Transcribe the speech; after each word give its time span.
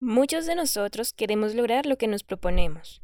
Muchos 0.00 0.46
de 0.46 0.54
nosotros 0.54 1.12
queremos 1.12 1.56
lograr 1.56 1.84
lo 1.84 1.98
que 1.98 2.06
nos 2.06 2.22
proponemos, 2.22 3.02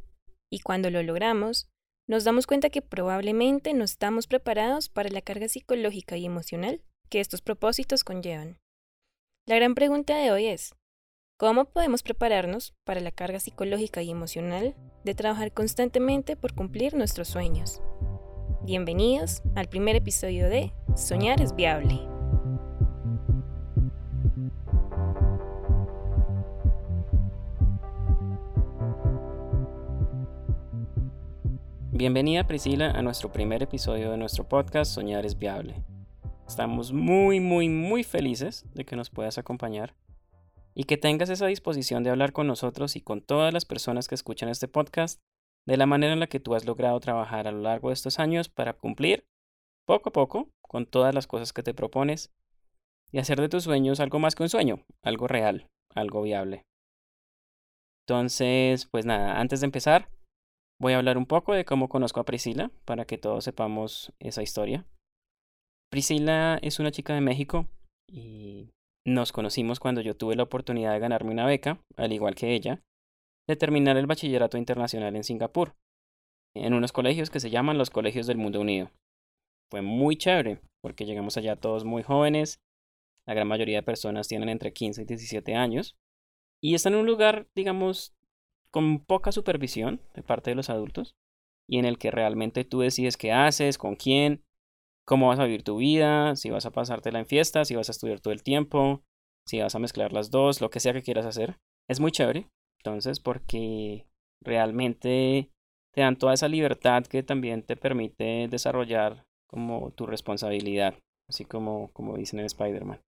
y 0.48 0.60
cuando 0.60 0.91
lo 0.91 1.02
logramos, 1.02 1.68
nos 2.06 2.22
damos 2.22 2.46
cuenta 2.46 2.70
que 2.70 2.82
probablemente 2.82 3.74
no 3.74 3.82
estamos 3.82 4.28
preparados 4.28 4.90
para 4.90 5.09
la 5.09 5.21
carga 5.21 5.49
psicológica 5.49 6.17
y 6.17 6.25
emocional 6.25 6.83
que 7.09 7.19
estos 7.19 7.43
propósitos 7.43 8.04
conllevan. 8.04 8.61
La 9.45 9.57
gran 9.57 9.75
pregunta 9.75 10.17
de 10.17 10.30
hoy 10.30 10.46
es, 10.46 10.77
¿cómo 11.37 11.65
podemos 11.65 12.04
prepararnos 12.04 12.74
para 12.85 13.01
la 13.01 13.11
carga 13.11 13.40
psicológica 13.40 14.01
y 14.01 14.13
emocional 14.13 14.76
de 15.04 15.15
trabajar 15.17 15.51
constantemente 15.51 16.37
por 16.37 16.55
cumplir 16.55 16.95
nuestros 16.95 17.27
sueños? 17.27 17.83
Bienvenidos 18.62 19.42
al 19.56 19.69
primer 19.69 19.97
episodio 19.97 20.48
de 20.48 20.73
Soñar 20.95 21.42
es 21.42 21.56
viable. 21.56 22.13
Bienvenida 31.96 32.44
Priscila 32.44 32.90
a 32.90 33.02
nuestro 33.02 33.30
primer 33.30 33.62
episodio 33.62 34.10
de 34.10 34.16
nuestro 34.16 34.48
podcast 34.48 34.92
Soñar 34.92 35.24
es 35.24 35.38
Viable. 35.38 35.76
Estamos 36.44 36.92
muy, 36.92 37.38
muy, 37.38 37.68
muy 37.68 38.02
felices 38.02 38.64
de 38.74 38.84
que 38.84 38.96
nos 38.96 39.10
puedas 39.10 39.38
acompañar 39.38 39.94
y 40.74 40.84
que 40.84 40.96
tengas 40.96 41.28
esa 41.28 41.46
disposición 41.46 42.02
de 42.02 42.10
hablar 42.10 42.32
con 42.32 42.48
nosotros 42.48 42.96
y 42.96 43.00
con 43.00 43.20
todas 43.20 43.54
las 43.54 43.64
personas 43.64 44.08
que 44.08 44.16
escuchan 44.16 44.48
este 44.48 44.66
podcast 44.66 45.20
de 45.66 45.76
la 45.76 45.86
manera 45.86 46.12
en 46.12 46.18
la 46.18 46.26
que 46.26 46.40
tú 46.40 46.56
has 46.56 46.64
logrado 46.64 46.98
trabajar 46.98 47.46
a 47.46 47.52
lo 47.52 47.60
largo 47.60 47.90
de 47.90 47.95
estos 47.95 48.18
años 48.18 48.48
para 48.48 48.72
cumplir 48.72 49.28
poco 49.86 50.08
a 50.08 50.12
poco 50.12 50.50
con 50.62 50.86
todas 50.86 51.14
las 51.14 51.28
cosas 51.28 51.52
que 51.52 51.62
te 51.62 51.74
propones 51.74 52.34
y 53.12 53.18
hacer 53.18 53.40
de 53.40 53.48
tus 53.48 53.62
sueños 53.62 54.00
algo 54.00 54.18
más 54.18 54.34
que 54.34 54.42
un 54.42 54.48
sueño, 54.48 54.84
algo 55.04 55.28
real, 55.28 55.70
algo 55.95 56.22
viable. 56.22 56.66
Entonces, 58.00 58.86
pues 58.86 59.06
nada, 59.06 59.38
antes 59.38 59.60
de 59.60 59.66
empezar, 59.66 60.08
Voy 60.80 60.92
a 60.92 60.98
hablar 60.98 61.18
un 61.18 61.26
poco 61.26 61.54
de 61.54 61.64
cómo 61.64 61.88
conozco 61.88 62.20
a 62.20 62.24
Priscila 62.24 62.70
para 62.84 63.04
que 63.04 63.18
todos 63.18 63.44
sepamos 63.44 64.12
esa 64.19 64.42
historia. 64.42 64.86
Priscila 65.91 66.58
es 66.62 66.80
una 66.80 66.91
chica 66.91 67.14
de 67.14 67.20
México 67.20 67.69
y 68.11 68.70
nos 69.06 69.33
conocimos 69.33 69.80
cuando 69.80 70.00
yo 70.00 70.17
tuve 70.17 70.34
la 70.34 70.42
oportunidad 70.42 70.92
de 70.92 70.98
ganarme 70.98 71.30
una 71.30 71.47
beca, 71.47 71.78
al 71.97 72.12
igual 72.12 72.34
que 72.34 72.55
ella, 72.55 72.83
de 73.48 73.56
terminar 73.56 73.97
el 73.97 74.06
bachillerato 74.06 74.58
internacional 74.58 75.14
en 75.14 75.25
Singapur, 75.25 75.75
en 76.56 76.75
unos 76.75 76.92
colegios 76.92 77.30
que 77.30 77.41
se 77.41 77.50
llaman 77.50 77.78
los 77.78 77.91
Colegios 77.91 78.27
del 78.27 78.39
Mundo 78.39 78.61
Unido. 78.61 78.91
Fue 79.70 79.83
muy 79.83 80.17
chévere, 80.17 80.61
porque 80.83 81.05
llegamos 81.05 81.36
allá 81.36 81.56
todos 81.56 81.84
muy 81.84 82.02
jóvenes, 82.02 82.61
la 83.27 83.34
gran 83.34 83.48
mayoría 83.48 83.78
de 83.78 83.83
personas 83.83 84.28
tienen 84.28 84.48
entre 84.48 84.72
15 84.72 85.02
y 85.02 85.05
17 85.05 85.55
años, 85.55 85.97
y 86.62 86.75
están 86.75 86.95
en 86.95 87.00
un 87.00 87.06
lugar, 87.06 87.47
digamos, 87.55 88.14
con 88.75 88.98
poca 88.98 89.30
supervisión 89.30 90.00
de 90.14 90.25
parte 90.25 90.50
de 90.50 90.56
los 90.56 90.69
adultos 90.69 91.14
y 91.69 91.78
en 91.78 91.84
el 91.84 91.97
que 91.97 92.11
realmente 92.11 92.64
tú 92.64 92.80
decides 92.80 93.17
qué 93.17 93.30
haces, 93.30 93.78
con 93.78 93.94
quién, 93.94 94.42
cómo 95.06 95.28
vas 95.28 95.39
a 95.39 95.44
vivir 95.44 95.62
tu 95.62 95.77
vida, 95.77 96.34
si 96.34 96.50
vas 96.50 96.67
a 96.67 96.72
pasártela 96.72 97.20
en 97.20 97.27
fiesta, 97.27 97.64
si 97.64 97.77
vas 97.77 97.89
a 97.89 97.92
estudiar 97.92 98.19
todo 98.19 98.34
el 98.34 98.42
tiempo, 98.42 99.05
si 99.47 99.61
vas 99.61 99.77
a 99.77 99.78
mezclar 99.78 100.12
las 100.12 100.33
dos, 100.33 100.61
lo 100.61 100.70
que 100.70 100.80
sea 100.80 100.92
que 100.92 101.05
quieras 101.05 101.25
hacer. 101.25 101.61
Es 101.89 102.00
muy 102.00 102.11
chévere, 102.11 102.48
entonces, 102.78 103.20
porque 103.20 104.08
realmente 104.41 105.52
te 105.92 106.00
dan 106.00 106.17
toda 106.17 106.34
esa 106.34 106.48
libertad 106.48 107.05
que 107.05 107.22
también 107.22 107.62
te 107.62 107.77
permite 107.77 108.48
desarrollar 108.48 109.25
como 109.47 109.92
tu 109.92 110.05
responsabilidad, 110.05 110.98
así 111.28 111.45
como, 111.45 111.92
como 111.92 112.17
dicen 112.17 112.41
en 112.41 112.47
Spider-Man. 112.47 113.00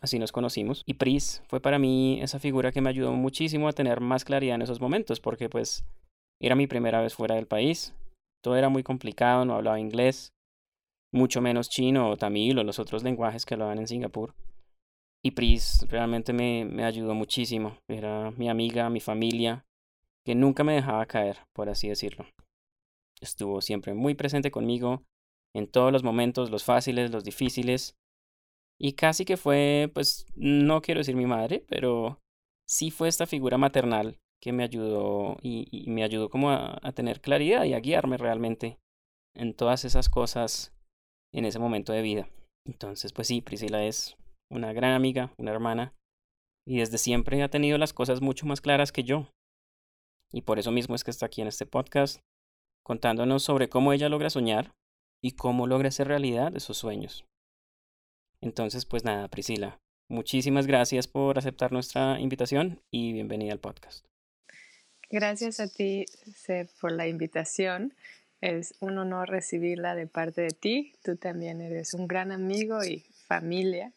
Así 0.00 0.18
nos 0.18 0.32
conocimos. 0.32 0.82
Y 0.86 0.94
Pris 0.94 1.42
fue 1.48 1.60
para 1.60 1.78
mí 1.78 2.20
esa 2.22 2.38
figura 2.38 2.72
que 2.72 2.80
me 2.80 2.90
ayudó 2.90 3.12
muchísimo 3.12 3.68
a 3.68 3.72
tener 3.72 4.00
más 4.00 4.24
claridad 4.24 4.56
en 4.56 4.62
esos 4.62 4.80
momentos, 4.80 5.20
porque 5.20 5.48
pues 5.48 5.84
era 6.40 6.56
mi 6.56 6.66
primera 6.66 7.00
vez 7.00 7.14
fuera 7.14 7.36
del 7.36 7.46
país. 7.46 7.94
Todo 8.42 8.56
era 8.56 8.68
muy 8.68 8.82
complicado, 8.82 9.44
no 9.44 9.54
hablaba 9.54 9.78
inglés, 9.78 10.32
mucho 11.12 11.40
menos 11.40 11.68
chino 11.68 12.10
o 12.10 12.16
tamil 12.16 12.58
o 12.58 12.64
los 12.64 12.78
otros 12.78 13.04
lenguajes 13.04 13.46
que 13.46 13.54
hablaban 13.54 13.78
en 13.78 13.86
Singapur. 13.86 14.34
Y 15.24 15.32
Pris 15.32 15.86
realmente 15.88 16.32
me, 16.32 16.64
me 16.64 16.84
ayudó 16.84 17.14
muchísimo. 17.14 17.78
Era 17.88 18.32
mi 18.32 18.48
amiga, 18.48 18.90
mi 18.90 18.98
familia, 18.98 19.64
que 20.24 20.34
nunca 20.34 20.64
me 20.64 20.74
dejaba 20.74 21.06
caer, 21.06 21.38
por 21.52 21.68
así 21.68 21.88
decirlo. 21.88 22.26
Estuvo 23.20 23.60
siempre 23.60 23.94
muy 23.94 24.14
presente 24.14 24.50
conmigo 24.50 25.04
en 25.54 25.68
todos 25.68 25.92
los 25.92 26.02
momentos, 26.02 26.50
los 26.50 26.64
fáciles, 26.64 27.12
los 27.12 27.22
difíciles, 27.22 27.94
y 28.82 28.94
casi 28.94 29.24
que 29.24 29.36
fue, 29.36 29.90
pues, 29.94 30.26
no 30.34 30.82
quiero 30.82 30.98
decir 30.98 31.14
mi 31.14 31.24
madre, 31.24 31.64
pero 31.68 32.18
sí 32.68 32.90
fue 32.90 33.08
esta 33.08 33.26
figura 33.26 33.56
maternal 33.56 34.18
que 34.42 34.52
me 34.52 34.64
ayudó 34.64 35.36
y, 35.40 35.84
me 35.88 36.02
ayudó 36.02 36.28
como 36.28 36.50
a, 36.50 36.80
a, 36.82 36.90
tener 36.90 37.20
claridad 37.20 37.62
y 37.62 37.74
a 37.74 37.78
guiarme 37.80 38.16
realmente 38.16 38.80
en 39.36 39.54
todas 39.54 39.84
esas 39.84 40.08
cosas 40.08 40.74
en 41.32 41.44
ese 41.44 41.60
momento 41.60 41.92
de 41.92 42.02
vida. 42.02 42.28
Entonces, 42.66 43.12
pues 43.12 43.28
sí, 43.28 43.40
Priscila 43.40 43.84
es 43.84 44.16
una 44.50 44.72
gran 44.72 44.94
amiga, 44.94 45.32
una 45.38 45.52
hermana, 45.52 45.94
y 46.66 46.78
desde 46.78 46.98
siempre 46.98 47.40
ha 47.44 47.48
tenido 47.48 47.78
las 47.78 47.92
cosas 47.92 48.20
mucho 48.20 48.46
más 48.46 48.60
claras 48.60 48.90
que 48.90 49.04
yo. 49.04 49.28
Y 50.32 50.42
por 50.42 50.58
eso 50.58 50.72
mismo 50.72 50.96
es 50.96 51.04
que 51.04 51.12
está 51.12 51.26
aquí 51.26 51.40
en 51.40 51.46
este 51.46 51.66
podcast, 51.66 52.20
contándonos 52.84 53.44
sobre 53.44 53.68
cómo 53.68 53.92
ella 53.92 54.08
logra 54.08 54.28
soñar 54.28 54.72
y 55.22 55.32
cómo 55.32 55.68
logra 55.68 55.88
hacer 55.88 56.08
realidad 56.08 56.56
esos 56.56 56.78
sueños. 56.78 57.24
Entonces, 58.42 58.84
pues 58.84 59.04
nada, 59.04 59.28
Priscila, 59.28 59.78
muchísimas 60.08 60.66
gracias 60.66 61.06
por 61.06 61.38
aceptar 61.38 61.70
nuestra 61.70 62.18
invitación 62.18 62.82
y 62.90 63.12
bienvenida 63.12 63.52
al 63.52 63.60
podcast. 63.60 64.04
Gracias 65.08 65.60
a 65.60 65.68
ti, 65.68 66.06
Seth, 66.34 66.68
por 66.80 66.90
la 66.90 67.06
invitación. 67.06 67.94
Es 68.40 68.74
un 68.80 68.98
honor 68.98 69.30
recibirla 69.30 69.94
de 69.94 70.08
parte 70.08 70.40
de 70.42 70.50
ti. 70.50 70.92
Tú 71.04 71.16
también 71.16 71.60
eres 71.60 71.94
un 71.94 72.08
gran 72.08 72.32
amigo 72.32 72.82
y 72.82 73.04
familia. 73.28 73.92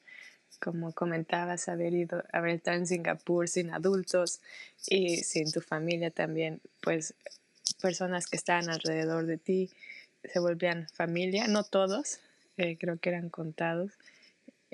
Como 0.62 0.94
comentabas, 0.94 1.68
haber 1.68 1.96
ido, 1.96 2.24
haber 2.32 2.52
estado 2.52 2.78
en 2.78 2.86
Singapur 2.86 3.48
sin 3.48 3.72
adultos 3.72 4.42
y 4.88 5.18
sin 5.18 5.52
tu 5.52 5.62
familia 5.62 6.12
también, 6.12 6.62
pues 6.82 7.16
personas 7.82 8.28
que 8.28 8.38
estaban 8.38 8.70
alrededor 8.70 9.26
de 9.26 9.40
ti 9.40 9.72
se 10.24 10.40
volvían 10.40 10.88
familia, 10.90 11.48
no 11.48 11.64
todos, 11.64 12.20
eh, 12.58 12.78
creo 12.78 13.00
que 13.00 13.10
eran 13.10 13.30
contados 13.30 13.92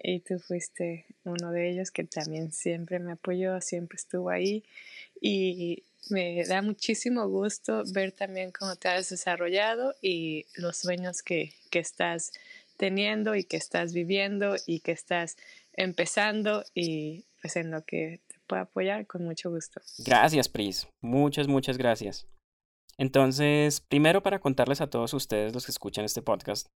y 0.04 0.20
tú 0.20 0.40
fuiste 0.40 1.06
uno 1.24 1.52
de 1.52 1.70
ellos 1.72 1.92
que 1.92 2.04
también 2.04 2.52
siempre 2.52 3.00
me 3.00 3.14
apoyó, 3.14 3.62
siempre 3.62 3.98
estuvo 3.98 4.30
ahí 4.30 4.64
y 5.20 5.84
me 6.10 6.44
da 6.46 6.62
muchísimo 6.62 7.28
gusto 7.28 7.84
ver 7.94 8.12
también 8.12 8.52
cómo 8.52 8.76
te 8.76 8.90
has 8.90 9.10
desarrollado 9.10 9.94
y 10.02 10.46
los 10.56 10.78
sueños 10.78 11.22
que, 11.22 11.54
que 11.70 11.80
estás 11.80 12.32
teniendo 12.78 13.36
y 13.36 13.44
que 13.44 13.58
estás 13.58 13.94
viviendo 13.94 14.56
y 14.66 14.80
que 14.80 14.92
estás 14.92 15.38
empezando 15.74 16.64
y 16.74 17.26
pues 17.42 17.56
en 17.56 17.72
lo 17.72 17.84
que 17.84 18.22
te 18.28 18.36
puedo 18.48 18.64
apoyar 18.64 19.06
con 19.06 19.24
mucho 19.24 19.50
gusto. 19.52 19.82
Gracias, 20.00 20.50
Pris. 20.50 20.88
Muchas, 21.02 21.48
muchas 21.48 21.78
gracias. 21.78 22.28
Entonces, 22.98 23.82
primero 23.82 24.22
para 24.22 24.40
contarles 24.40 24.82
a 24.82 24.90
todos 24.90 25.14
ustedes 25.14 25.54
los 25.54 25.66
que 25.66 25.72
escuchan 25.72 26.06
este 26.06 26.22
podcast, 26.22 26.68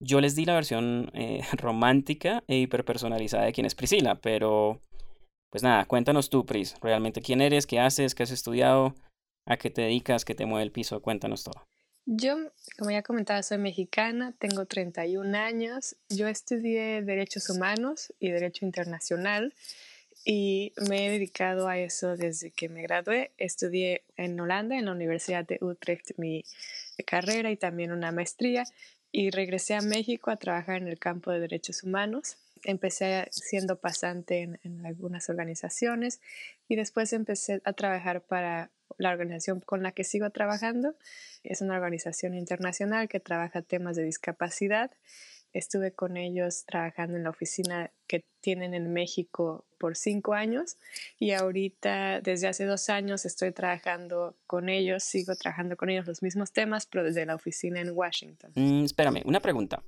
yo 0.00 0.20
les 0.20 0.34
di 0.34 0.44
la 0.44 0.54
versión 0.54 1.10
eh, 1.14 1.40
romántica 1.56 2.42
e 2.46 2.56
hiperpersonalizada 2.58 3.44
de 3.44 3.52
quién 3.52 3.66
es 3.66 3.74
Priscila, 3.74 4.16
pero 4.16 4.80
pues 5.50 5.62
nada, 5.62 5.84
cuéntanos 5.86 6.28
tú, 6.28 6.44
Pris, 6.44 6.76
realmente 6.80 7.22
quién 7.22 7.40
eres, 7.40 7.66
qué 7.66 7.80
haces, 7.80 8.14
qué 8.14 8.24
has 8.24 8.30
estudiado, 8.30 8.94
a 9.46 9.56
qué 9.56 9.70
te 9.70 9.82
dedicas, 9.82 10.24
qué 10.24 10.34
te 10.34 10.46
mueve 10.46 10.64
el 10.64 10.72
piso, 10.72 11.00
cuéntanos 11.00 11.44
todo. 11.44 11.66
Yo, 12.04 12.36
como 12.78 12.90
ya 12.92 13.02
comentaba, 13.02 13.42
soy 13.42 13.58
mexicana, 13.58 14.32
tengo 14.38 14.66
31 14.66 15.36
años, 15.36 15.96
yo 16.08 16.28
estudié 16.28 17.02
Derechos 17.02 17.50
Humanos 17.50 18.12
y 18.20 18.30
Derecho 18.30 18.64
Internacional 18.64 19.54
y 20.24 20.72
me 20.88 21.06
he 21.06 21.10
dedicado 21.10 21.68
a 21.68 21.78
eso 21.78 22.16
desde 22.16 22.50
que 22.50 22.68
me 22.68 22.82
gradué. 22.82 23.32
Estudié 23.38 24.04
en 24.16 24.38
Holanda, 24.38 24.76
en 24.76 24.86
la 24.86 24.92
Universidad 24.92 25.44
de 25.44 25.58
Utrecht, 25.60 26.12
mi 26.16 26.44
carrera 27.06 27.50
y 27.50 27.56
también 27.56 27.92
una 27.92 28.12
maestría 28.12 28.64
y 29.16 29.30
regresé 29.30 29.74
a 29.74 29.80
México 29.80 30.30
a 30.30 30.36
trabajar 30.36 30.76
en 30.76 30.88
el 30.88 30.98
campo 30.98 31.30
de 31.30 31.40
derechos 31.40 31.82
humanos. 31.82 32.36
Empecé 32.64 33.26
siendo 33.30 33.78
pasante 33.78 34.58
en, 34.62 34.84
algunas 34.84 35.30
organizaciones 35.30 36.20
y 36.68 36.76
después 36.76 37.14
empecé 37.14 37.62
a 37.64 37.72
trabajar 37.72 38.20
para 38.20 38.68
la 38.98 39.12
organización 39.12 39.60
con 39.60 39.82
la 39.82 39.92
que 39.92 40.04
sigo 40.04 40.28
trabajando. 40.28 40.96
Es 41.44 41.62
una 41.62 41.76
organización 41.76 42.34
internacional 42.34 43.08
que 43.08 43.18
trabaja 43.18 43.62
temas 43.62 43.96
de 43.96 44.02
discapacidad 44.02 44.90
Estuve 45.52 45.92
con 45.92 46.16
ellos 46.16 46.64
trabajando 46.66 47.16
en 47.16 47.24
la 47.24 47.30
oficina 47.30 47.90
que 48.06 48.24
tienen 48.40 48.74
en 48.74 48.92
México 48.92 49.64
por 49.78 49.96
cinco 49.96 50.34
años 50.34 50.76
y 51.18 51.32
ahorita 51.32 52.20
desde 52.20 52.48
hace 52.48 52.64
dos 52.64 52.88
años 52.88 53.24
estoy 53.24 53.52
trabajando 53.52 54.36
con 54.46 54.68
ellos, 54.68 55.02
sigo 55.02 55.34
trabajando 55.34 55.76
con 55.76 55.90
ellos 55.90 56.06
los 56.06 56.22
mismos 56.22 56.52
temas, 56.52 56.86
pero 56.86 57.04
desde 57.04 57.26
la 57.26 57.34
oficina 57.34 57.80
en 57.80 57.90
Washington. 57.90 58.52
Mm, 58.54 58.84
espérame, 58.84 59.22
una 59.24 59.40
pregunta. 59.40 59.82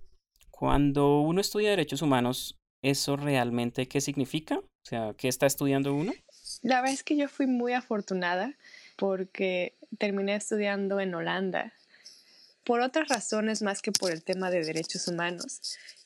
Cuando 0.50 1.20
uno 1.20 1.40
estudia 1.40 1.70
derechos 1.70 2.02
humanos, 2.02 2.58
¿eso 2.82 3.16
realmente 3.16 3.86
qué 3.86 4.00
significa? 4.00 4.58
O 4.58 4.86
sea, 4.88 5.14
¿qué 5.16 5.28
está 5.28 5.46
estudiando 5.46 5.94
uno? 5.94 6.12
La 6.62 6.80
verdad 6.80 6.94
es 6.94 7.04
que 7.04 7.16
yo 7.16 7.28
fui 7.28 7.46
muy 7.46 7.72
afortunada 7.74 8.56
porque 8.96 9.76
terminé 9.98 10.34
estudiando 10.34 10.98
en 10.98 11.14
Holanda 11.14 11.72
por 12.68 12.82
otras 12.82 13.08
razones 13.08 13.62
más 13.62 13.80
que 13.80 13.92
por 13.92 14.12
el 14.12 14.22
tema 14.22 14.50
de 14.50 14.62
derechos 14.62 15.08
humanos. 15.08 15.62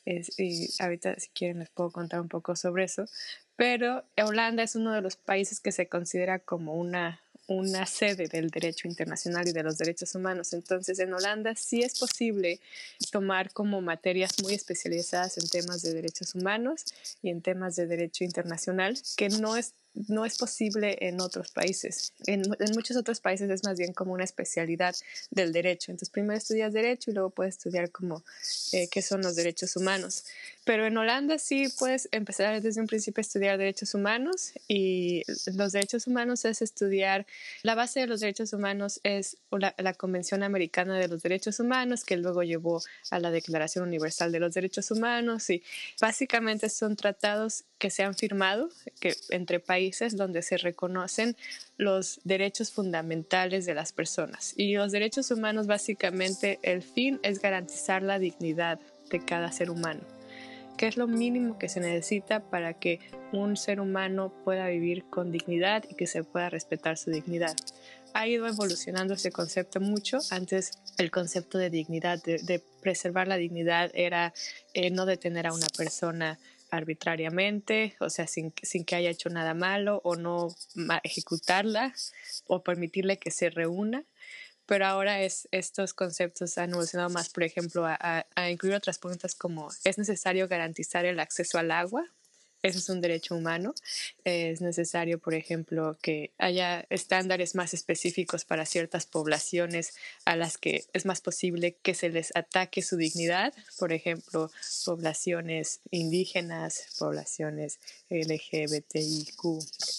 y 0.06 0.68
ahorita 0.78 1.18
si 1.18 1.28
quieren 1.30 1.58
les 1.58 1.70
puedo 1.70 1.90
contar 1.90 2.20
un 2.20 2.28
poco 2.28 2.54
sobre 2.54 2.84
eso. 2.84 3.06
Pero 3.56 4.04
Holanda 4.16 4.62
es 4.62 4.76
uno 4.76 4.92
de 4.92 5.00
los 5.00 5.16
países 5.16 5.58
que 5.58 5.72
se 5.72 5.88
considera 5.88 6.38
como 6.38 6.74
una 6.74 7.20
una 7.48 7.84
sede 7.86 8.28
del 8.28 8.50
derecho 8.50 8.86
internacional 8.86 9.48
y 9.48 9.52
de 9.52 9.64
los 9.64 9.76
derechos 9.76 10.14
humanos. 10.14 10.52
Entonces, 10.52 11.00
en 11.00 11.12
Holanda 11.12 11.54
sí 11.56 11.82
es 11.82 11.98
posible 11.98 12.60
tomar 13.10 13.52
como 13.52 13.80
materias 13.80 14.36
muy 14.42 14.54
especializadas 14.54 15.36
en 15.38 15.48
temas 15.48 15.82
de 15.82 15.92
derechos 15.92 16.36
humanos 16.36 16.84
y 17.20 17.30
en 17.30 17.42
temas 17.42 17.74
de 17.74 17.88
derecho 17.88 18.22
internacional, 18.22 18.96
que 19.16 19.28
no 19.28 19.56
es 19.56 19.74
no 19.94 20.24
es 20.24 20.38
posible 20.38 20.96
en 21.00 21.20
otros 21.20 21.50
países. 21.50 22.12
En, 22.26 22.42
muchos 22.74 22.96
otros 22.96 23.20
países 23.20 23.50
es 23.50 23.64
más 23.64 23.78
bien 23.78 23.92
como 23.92 24.12
una 24.12 24.24
especialidad 24.24 24.94
del 25.30 25.52
derecho. 25.52 25.90
Entonces 25.90 26.10
primero 26.10 26.38
estudias 26.38 26.72
derecho 26.72 27.10
y 27.10 27.14
luego 27.14 27.30
puedes 27.30 27.56
estudiar 27.56 27.90
como 27.90 28.24
eh, 28.72 28.88
qué 28.88 29.02
son 29.02 29.22
los 29.22 29.36
derechos 29.36 29.76
humanos. 29.76 30.24
Pero 30.64 30.86
en 30.86 30.96
Holanda 30.96 31.38
sí 31.38 31.66
puedes 31.78 32.08
empezar 32.12 32.60
desde 32.60 32.80
un 32.80 32.86
principio 32.86 33.20
a 33.20 33.22
estudiar 33.22 33.58
derechos 33.58 33.94
humanos 33.94 34.52
y 34.68 35.22
los 35.54 35.72
derechos 35.72 36.06
humanos 36.06 36.44
es 36.44 36.62
estudiar, 36.62 37.26
la 37.62 37.74
base 37.74 38.00
de 38.00 38.06
los 38.06 38.20
derechos 38.20 38.52
humanos 38.52 39.00
es 39.02 39.38
la, 39.50 39.94
Convención 39.94 40.42
Americana 40.42 40.98
de 40.98 41.08
los 41.08 41.22
Derechos 41.22 41.60
Humanos 41.60 42.04
que 42.04 42.16
luego 42.16 42.42
llevó 42.42 42.80
a 43.10 43.18
la 43.18 43.30
Declaración 43.30 43.86
Universal 43.86 44.32
de 44.32 44.40
los 44.40 44.54
Derechos 44.54 44.90
Humanos 44.90 45.48
y 45.50 45.62
básicamente 46.00 46.68
son 46.68 46.96
tratados 46.96 47.64
que 47.78 47.90
se 47.90 48.02
han 48.02 48.14
firmado 48.14 48.68
que, 49.00 49.14
entre 49.30 49.60
países 49.60 50.16
donde 50.16 50.42
se 50.42 50.56
reconocen 50.56 51.36
los 51.76 52.20
derechos 52.24 52.70
fundamentales 52.70 53.66
de 53.66 53.74
las 53.74 53.92
personas. 53.92 54.54
Y 54.56 54.74
los 54.74 54.92
derechos 54.92 55.30
humanos 55.30 55.66
básicamente 55.66 56.58
el 56.62 56.82
fin 56.82 57.20
es 57.22 57.40
garantizar 57.40 58.02
la 58.02 58.18
dignidad 58.18 58.80
de 59.10 59.24
cada 59.24 59.52
ser 59.52 59.70
humano, 59.70 60.00
que 60.76 60.86
es 60.86 60.96
lo 60.96 61.06
mínimo 61.06 61.58
que 61.58 61.68
se 61.68 61.80
necesita 61.80 62.40
para 62.40 62.74
que 62.74 63.00
un 63.32 63.56
ser 63.56 63.80
humano 63.80 64.32
pueda 64.44 64.66
vivir 64.68 65.04
con 65.04 65.30
dignidad 65.30 65.84
y 65.88 65.94
que 65.94 66.06
se 66.06 66.24
pueda 66.24 66.50
respetar 66.50 66.98
su 66.98 67.10
dignidad. 67.10 67.54
Ha 68.14 68.26
ido 68.26 68.46
evolucionando 68.46 69.14
ese 69.14 69.32
concepto 69.32 69.80
mucho. 69.80 70.18
Antes 70.30 70.72
el 70.98 71.10
concepto 71.10 71.58
de 71.58 71.70
dignidad, 71.70 72.22
de, 72.22 72.62
preservar 72.82 73.28
la 73.28 73.36
dignidad, 73.36 73.90
era 73.94 74.34
eh, 74.74 74.90
no 74.90 75.06
detener 75.06 75.46
a 75.46 75.54
una 75.54 75.68
persona 75.76 76.38
arbitrariamente, 76.70 77.96
o 78.00 78.10
sea, 78.10 78.26
sin, 78.26 78.52
sin, 78.62 78.84
que 78.84 78.96
haya 78.96 79.10
hecho 79.10 79.28
nada 79.28 79.54
malo, 79.54 80.00
o 80.04 80.16
no 80.16 80.48
ejecutarla, 81.04 81.94
o 82.46 82.62
permitirle 82.62 83.18
que 83.18 83.30
se 83.30 83.50
reúna. 83.50 84.04
Pero 84.72 84.86
ahora 84.86 85.20
es, 85.20 85.46
estos 85.50 85.92
conceptos 85.92 86.56
han 86.56 86.70
evolucionado 86.70 87.10
más, 87.10 87.28
por 87.28 87.42
ejemplo, 87.42 87.84
a, 87.84 88.24
a 88.34 88.50
incluir 88.50 88.74
otras 88.74 88.98
preguntas 88.98 89.34
como 89.34 89.68
¿es 89.84 89.98
necesario 89.98 90.48
garantizar 90.48 91.04
el 91.04 91.20
acceso 91.20 91.58
al 91.58 91.70
agua? 91.72 92.06
Eso 92.62 92.78
es 92.78 92.88
un 92.88 93.00
derecho 93.00 93.34
humano. 93.34 93.74
Es 94.24 94.60
necesario, 94.60 95.18
por 95.18 95.34
ejemplo, 95.34 95.96
que 96.00 96.30
haya 96.38 96.86
estándares 96.90 97.54
más 97.54 97.74
específicos 97.74 98.44
para 98.44 98.66
ciertas 98.66 99.06
poblaciones 99.06 99.94
a 100.24 100.36
las 100.36 100.58
que 100.58 100.84
es 100.92 101.04
más 101.04 101.20
posible 101.20 101.76
que 101.82 101.94
se 101.94 102.08
les 102.08 102.34
ataque 102.36 102.82
su 102.82 102.96
dignidad. 102.96 103.52
Por 103.78 103.92
ejemplo, 103.92 104.50
poblaciones 104.84 105.80
indígenas, 105.90 106.86
poblaciones 106.98 107.78
LGBTIQ, 108.10 109.42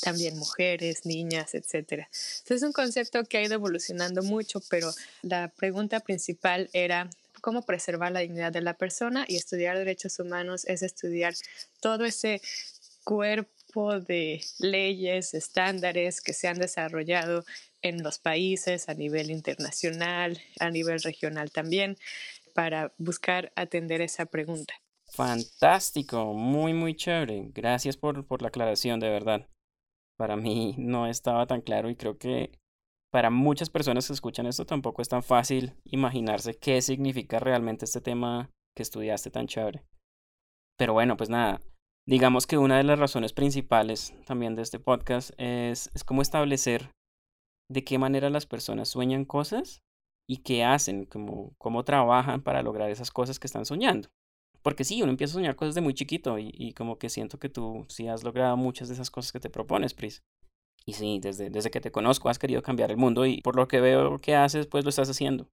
también 0.01 0.37
mujeres, 0.37 1.05
niñas, 1.05 1.55
etc. 1.55 1.73
Entonces 1.73 2.57
es 2.57 2.63
un 2.63 2.73
concepto 2.73 3.23
que 3.25 3.37
ha 3.37 3.43
ido 3.43 3.55
evolucionando 3.55 4.23
mucho, 4.23 4.61
pero 4.69 4.93
la 5.21 5.49
pregunta 5.49 5.99
principal 5.99 6.69
era 6.73 7.09
cómo 7.43 7.63
preservar 7.63 8.13
la 8.13 8.21
dignidad 8.21 8.53
de 8.53 8.61
la 8.61 8.75
persona 8.75 9.25
y 9.27 9.35
estudiar 9.35 9.77
derechos 9.77 10.17
humanos 10.17 10.63
es 10.65 10.81
estudiar 10.81 11.33
todo 11.81 12.05
ese 12.05 12.41
cuerpo 13.03 13.99
de 13.99 14.39
leyes, 14.59 15.33
estándares 15.33 16.21
que 16.21 16.31
se 16.31 16.47
han 16.47 16.57
desarrollado 16.57 17.43
en 17.81 18.01
los 18.01 18.17
países 18.17 18.87
a 18.87 18.93
nivel 18.93 19.29
internacional, 19.29 20.39
a 20.61 20.69
nivel 20.69 21.01
regional 21.01 21.51
también, 21.51 21.97
para 22.55 22.93
buscar 22.97 23.51
atender 23.57 23.99
esa 23.99 24.25
pregunta. 24.25 24.73
Fantástico, 25.11 26.33
muy, 26.33 26.73
muy 26.73 26.95
chévere. 26.95 27.49
Gracias 27.53 27.97
por, 27.97 28.25
por 28.25 28.41
la 28.41 28.47
aclaración, 28.47 29.01
de 29.01 29.09
verdad. 29.09 29.49
Para 30.15 30.37
mí 30.37 30.75
no 30.79 31.07
estaba 31.07 31.45
tan 31.45 31.59
claro 31.59 31.89
y 31.89 31.97
creo 31.97 32.17
que 32.17 32.51
para 33.13 33.29
muchas 33.29 33.69
personas 33.69 34.07
que 34.07 34.13
escuchan 34.13 34.47
esto 34.47 34.65
tampoco 34.65 35.03
es 35.03 35.07
tan 35.07 35.21
fácil 35.21 35.75
imaginarse 35.85 36.57
qué 36.57 36.81
significa 36.81 37.37
realmente 37.37 37.85
este 37.85 38.01
tema 38.01 38.49
que 38.75 38.81
estudiaste 38.81 39.29
tan 39.29 39.45
chévere. 39.45 39.85
Pero 40.79 40.93
bueno, 40.93 41.15
pues 41.15 41.29
nada, 41.29 41.61
digamos 42.07 42.47
que 42.47 42.57
una 42.57 42.77
de 42.77 42.83
las 42.83 42.97
razones 42.97 43.31
principales 43.31 44.15
también 44.25 44.55
de 44.55 44.63
este 44.63 44.79
podcast 44.79 45.29
es, 45.37 45.91
cómo 46.07 46.23
establecer 46.23 46.89
de 47.69 47.83
qué 47.83 47.99
manera 47.99 48.31
las 48.31 48.47
personas 48.47 48.89
sueñan 48.89 49.25
cosas 49.25 49.83
y 50.27 50.37
qué 50.37 50.63
hacen, 50.63 51.05
cómo, 51.05 51.53
cómo 51.59 51.83
trabajan 51.83 52.41
para 52.41 52.63
lograr 52.63 52.89
esas 52.89 53.11
cosas 53.11 53.37
que 53.37 53.45
están 53.45 53.67
soñando. 53.67 54.09
Porque 54.63 54.83
sí, 54.83 55.03
uno 55.03 55.11
empieza 55.11 55.33
a 55.33 55.35
soñar 55.35 55.55
cosas 55.55 55.75
de 55.75 55.81
muy 55.81 55.93
chiquito 55.93 56.39
y, 56.39 56.49
y 56.51 56.73
como 56.73 56.97
que 56.97 57.09
siento 57.09 57.37
que 57.37 57.49
tú 57.49 57.85
sí 57.89 58.07
has 58.07 58.23
logrado 58.23 58.57
muchas 58.57 58.87
de 58.87 58.95
esas 58.95 59.11
cosas 59.11 59.31
que 59.31 59.39
te 59.39 59.51
propones, 59.51 59.93
Pris. 59.93 60.23
Y 60.85 60.93
sí, 60.93 61.19
desde, 61.21 61.49
desde 61.49 61.71
que 61.71 61.81
te 61.81 61.91
conozco 61.91 62.29
has 62.29 62.39
querido 62.39 62.61
cambiar 62.61 62.91
el 62.91 62.97
mundo 62.97 63.25
y 63.25 63.41
por 63.41 63.55
lo 63.55 63.67
que 63.67 63.79
veo 63.79 64.19
que 64.19 64.35
haces, 64.35 64.67
pues 64.67 64.83
lo 64.83 64.89
estás 64.89 65.09
haciendo. 65.09 65.47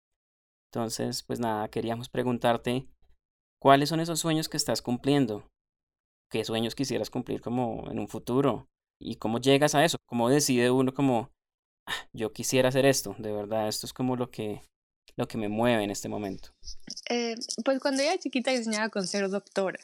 Entonces, 0.73 1.23
pues 1.23 1.41
nada, 1.41 1.69
queríamos 1.69 2.09
preguntarte, 2.09 2.87
¿cuáles 3.61 3.89
son 3.89 4.01
esos 4.01 4.21
sueños 4.21 4.49
que 4.49 4.57
estás 4.57 4.83
cumpliendo? 4.83 5.49
¿Qué 6.31 6.45
sueños 6.45 6.75
quisieras 6.75 7.11
cumplir 7.11 7.41
como 7.41 7.91
en 7.91 7.99
un 7.99 8.09
futuro? 8.09 8.69
¿Y 9.01 9.17
cómo 9.17 9.41
llegas 9.41 9.75
a 9.75 9.85
eso? 9.85 9.99
¿Cómo 10.07 10.29
decide 10.29 10.71
uno 10.71 10.95
como, 10.95 11.31
ah, 11.87 12.09
yo 12.13 12.33
quisiera 12.33 12.69
hacer 12.69 12.87
esto? 12.87 13.17
De 13.19 13.33
verdad, 13.33 13.67
esto 13.67 13.87
es 13.87 13.93
como 13.93 14.15
lo 14.15 14.31
que, 14.31 14.63
lo 15.17 15.27
que 15.27 15.39
me 15.39 15.49
mueve 15.49 15.83
en 15.83 15.91
este 15.91 16.09
momento. 16.09 16.51
Eh, 17.09 17.35
pues 17.65 17.81
cuando 17.81 18.03
era 18.03 18.19
chiquita 18.19 18.55
yo 18.55 18.63
soñaba 18.63 18.91
con 18.91 19.07
ser 19.07 19.29
doctora 19.29 19.81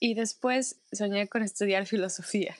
y 0.00 0.14
después 0.14 0.80
soñé 0.92 1.28
con 1.28 1.42
estudiar 1.42 1.86
filosofía. 1.86 2.56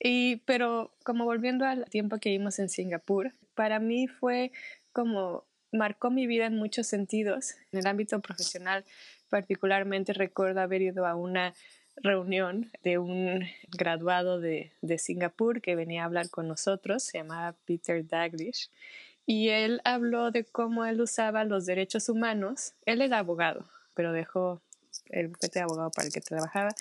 Y, 0.00 0.36
pero 0.44 0.92
como 1.04 1.24
volviendo 1.24 1.64
al 1.64 1.84
tiempo 1.86 2.18
que 2.18 2.30
vimos 2.30 2.58
en 2.58 2.68
Singapur, 2.68 3.32
para 3.54 3.80
mí 3.80 4.06
fue 4.06 4.52
como 4.92 5.44
marcó 5.72 6.10
mi 6.10 6.26
vida 6.26 6.46
en 6.46 6.56
muchos 6.56 6.86
sentidos. 6.86 7.54
En 7.72 7.80
el 7.80 7.86
ámbito 7.86 8.20
profesional, 8.20 8.84
particularmente 9.28 10.12
recuerdo 10.12 10.60
haber 10.60 10.82
ido 10.82 11.06
a 11.06 11.14
una 11.14 11.54
reunión 11.96 12.70
de 12.82 12.98
un 12.98 13.44
graduado 13.70 14.40
de, 14.40 14.72
de 14.82 14.98
Singapur 14.98 15.60
que 15.60 15.74
venía 15.74 16.02
a 16.02 16.06
hablar 16.06 16.30
con 16.30 16.46
nosotros, 16.46 17.02
se 17.02 17.18
llamaba 17.18 17.56
Peter 17.64 18.06
Daglish, 18.06 18.70
y 19.26 19.50
él 19.50 19.80
habló 19.84 20.30
de 20.30 20.44
cómo 20.44 20.86
él 20.86 21.00
usaba 21.02 21.44
los 21.44 21.66
derechos 21.66 22.08
humanos. 22.08 22.72
Él 22.86 23.02
era 23.02 23.18
abogado, 23.18 23.68
pero 23.92 24.12
dejó 24.12 24.62
el 25.06 25.28
bufete 25.28 25.58
de 25.58 25.64
abogado 25.64 25.90
para 25.90 26.06
el 26.06 26.12
que 26.12 26.20
trabajaba 26.20 26.74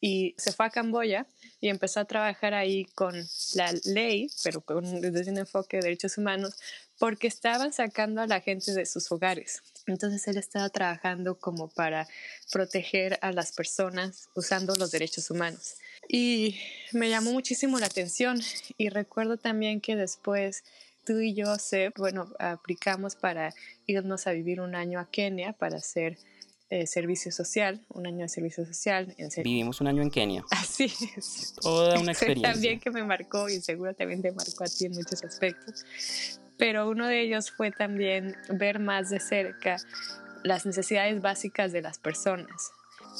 y 0.00 0.34
se 0.36 0.52
fue 0.52 0.66
a 0.66 0.70
Camboya 0.70 1.26
y 1.60 1.68
empezó 1.68 2.00
a 2.00 2.04
trabajar 2.04 2.54
ahí 2.54 2.86
con 2.96 3.14
la 3.54 3.72
ley, 3.84 4.28
pero 4.42 4.60
con, 4.60 5.00
desde 5.00 5.30
un 5.30 5.38
enfoque 5.38 5.76
de 5.76 5.84
derechos 5.84 6.18
humanos, 6.18 6.54
porque 6.98 7.28
estaban 7.28 7.72
sacando 7.72 8.20
a 8.20 8.26
la 8.26 8.40
gente 8.40 8.72
de 8.72 8.84
sus 8.84 9.10
hogares. 9.12 9.62
Entonces 9.86 10.26
él 10.26 10.38
estaba 10.38 10.68
trabajando 10.70 11.38
como 11.38 11.68
para 11.68 12.08
proteger 12.50 13.18
a 13.22 13.30
las 13.30 13.52
personas 13.52 14.28
usando 14.34 14.74
los 14.74 14.90
derechos 14.90 15.30
humanos. 15.30 15.76
Y 16.08 16.58
me 16.92 17.08
llamó 17.08 17.32
muchísimo 17.32 17.78
la 17.78 17.86
atención 17.86 18.40
y 18.76 18.88
recuerdo 18.88 19.36
también 19.36 19.80
que 19.80 19.94
después 19.94 20.64
tú 21.04 21.20
y 21.20 21.34
yo, 21.34 21.54
bueno, 21.96 22.32
aplicamos 22.40 23.14
para 23.14 23.54
irnos 23.86 24.26
a 24.26 24.32
vivir 24.32 24.60
un 24.60 24.74
año 24.74 24.98
a 24.98 25.08
Kenia 25.08 25.52
para 25.52 25.76
hacer 25.76 26.18
eh, 26.74 26.86
servicio 26.86 27.30
social, 27.30 27.84
un 27.90 28.06
año 28.06 28.20
de 28.20 28.30
servicio 28.30 28.64
social. 28.64 29.14
En 29.18 29.28
Vivimos 29.42 29.82
un 29.82 29.88
año 29.88 30.00
en 30.00 30.10
Kenia. 30.10 30.42
Así 30.50 30.84
es. 31.18 31.54
Toda 31.60 32.00
una 32.00 32.12
experiencia. 32.12 32.50
también 32.50 32.80
que 32.80 32.90
me 32.90 33.04
marcó 33.04 33.46
y 33.50 33.60
seguro 33.60 33.92
también 33.92 34.22
te 34.22 34.32
marcó 34.32 34.64
a 34.64 34.68
ti 34.68 34.86
en 34.86 34.92
muchos 34.92 35.22
aspectos. 35.22 35.84
Pero 36.56 36.88
uno 36.88 37.08
de 37.08 37.20
ellos 37.20 37.50
fue 37.50 37.72
también 37.72 38.38
ver 38.48 38.78
más 38.78 39.10
de 39.10 39.20
cerca 39.20 39.76
las 40.44 40.64
necesidades 40.64 41.20
básicas 41.20 41.72
de 41.72 41.82
las 41.82 41.98
personas. 41.98 42.70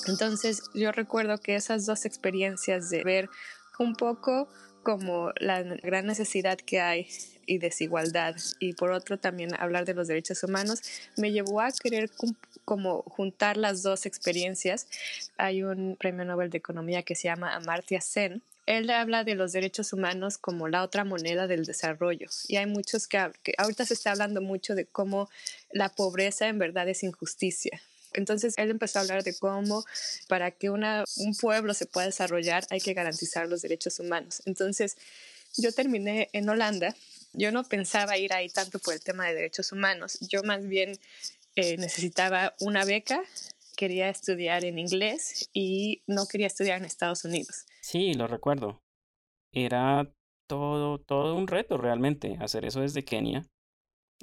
Entonces 0.07 0.63
yo 0.73 0.91
recuerdo 0.91 1.37
que 1.37 1.55
esas 1.55 1.85
dos 1.85 2.07
experiencias 2.07 2.89
de 2.89 3.05
ver 3.05 3.29
un 3.79 3.95
poco 3.97 4.49
como 4.83 5.31
la 5.37 5.63
gran 5.63 6.07
necesidad 6.07 6.57
que 6.57 6.81
hay 6.81 7.07
y 7.45 7.59
desigualdad 7.59 8.35
y 8.61 8.73
por 8.73 8.93
otro 8.93 9.19
también 9.19 9.51
hablar 9.59 9.85
de 9.85 9.95
los 9.95 10.09
derechos 10.09 10.43
humanos 10.43 10.81
me 11.17 11.33
llevó 11.33 11.61
a 11.61 11.71
querer 11.71 12.11
como 12.65 13.03
juntar 13.03 13.57
las 13.57 13.83
dos 13.83 14.07
experiencias. 14.07 14.87
Hay 15.37 15.63
un 15.63 15.97
premio 15.97 16.25
Nobel 16.25 16.51
de 16.51 16.59
Economía 16.59 17.03
que 17.03 17.15
se 17.15 17.29
llama 17.29 17.55
Amartya 17.55 18.01
Sen 18.01 18.43
él 18.67 18.91
habla 18.91 19.25
de 19.25 19.35
los 19.35 19.53
derechos 19.53 19.93
humanos 19.93 20.39
como 20.39 20.69
la 20.69 20.83
otra 20.83 21.05
moneda 21.05 21.47
del 21.47 21.65
desarrollo. 21.65 22.29
Y 22.47 22.57
hay 22.57 22.67
muchos 22.67 23.09
que, 23.09 23.31
que 23.43 23.55
ahorita 23.59 23.85
se 23.85 23.95
está 23.95 24.13
hablando 24.13 24.41
mucho 24.41 24.75
de 24.75 24.87
cómo 24.87 25.29
la 25.73 25.89
pobreza 25.89 26.49
en 26.49 26.59
verdad 26.59 26.89
es 26.89 27.03
injusticia. 27.03 27.83
Entonces 28.15 28.55
él 28.59 28.71
empezó 28.71 28.99
a 28.99 29.03
hablar 29.03 29.25
de 29.25 29.35
cómo 29.35 29.85
para 30.29 30.51
que 30.51 30.71
una, 30.71 31.05
un 31.17 31.35
pueblo 31.35 31.75
se 31.75 31.87
pueda 31.87 32.07
desarrollar 32.07 32.67
hay 32.71 32.81
que 32.81 32.95
garantizar 32.95 33.49
los 33.49 33.63
derechos 33.63 33.99
humanos. 33.99 34.43
Entonces 34.45 34.97
yo 35.57 35.73
terminé 35.73 36.29
en 36.33 36.49
Holanda. 36.49 36.95
Yo 37.35 37.51
no 37.51 37.65
pensaba 37.65 38.19
ir 38.19 38.33
ahí 38.35 38.51
tanto 38.51 38.79
por 38.79 38.93
el 38.93 39.01
tema 39.01 39.27
de 39.27 39.35
derechos 39.35 39.73
humanos. 39.73 40.19
Yo 40.21 40.43
más 40.43 40.69
bien 40.69 40.99
eh, 41.57 41.77
necesitaba 41.77 42.55
una 42.61 42.85
beca, 42.85 43.23
quería 43.77 44.09
estudiar 44.09 44.65
en 44.65 44.79
inglés 44.79 45.51
y 45.53 46.03
no 46.07 46.27
quería 46.27 46.47
estudiar 46.47 46.79
en 46.79 46.85
Estados 46.85 47.25
Unidos. 47.25 47.67
Sí, 47.81 48.15
lo 48.15 48.27
recuerdo. 48.27 48.81
Era 49.53 50.11
todo, 50.49 50.99
todo 50.99 51.35
un 51.35 51.47
reto 51.47 51.77
realmente 51.77 52.37
hacer 52.41 52.65
eso 52.65 52.81
desde 52.81 53.05
Kenia. 53.05 53.47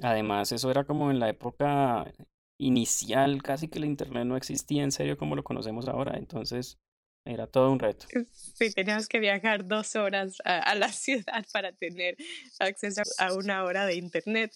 Además, 0.02 0.52
eso 0.52 0.70
era 0.70 0.84
como 0.84 1.10
en 1.10 1.18
la 1.18 1.28
época 1.28 2.10
inicial, 2.58 3.42
casi 3.42 3.68
que 3.68 3.78
el 3.78 3.84
Internet 3.84 4.26
no 4.26 4.36
existía 4.36 4.82
en 4.82 4.92
serio 4.92 5.16
como 5.16 5.36
lo 5.36 5.44
conocemos 5.44 5.88
ahora. 5.88 6.16
Entonces, 6.16 6.78
era 7.24 7.46
todo 7.46 7.70
un 7.70 7.78
reto. 7.78 8.06
Sí, 8.32 8.72
teníamos 8.72 9.08
que 9.08 9.20
viajar 9.20 9.66
dos 9.66 9.94
horas 9.96 10.38
a, 10.44 10.58
a, 10.58 10.74
la 10.74 10.88
ciudad 10.92 11.44
para 11.52 11.72
tener 11.72 12.16
acceso 12.58 13.02
a 13.18 13.34
una 13.34 13.64
hora 13.64 13.86
de 13.86 13.96
internet. 13.96 14.52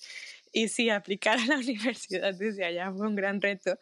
Y 0.54 0.68
sí, 0.68 0.88
aplicar 0.88 1.38
a 1.38 1.44
la 1.44 1.56
universidad 1.58 2.32
desde 2.32 2.64
allá 2.64 2.90
fue 2.90 3.06
un 3.06 3.16
gran 3.16 3.42
reto 3.42 3.78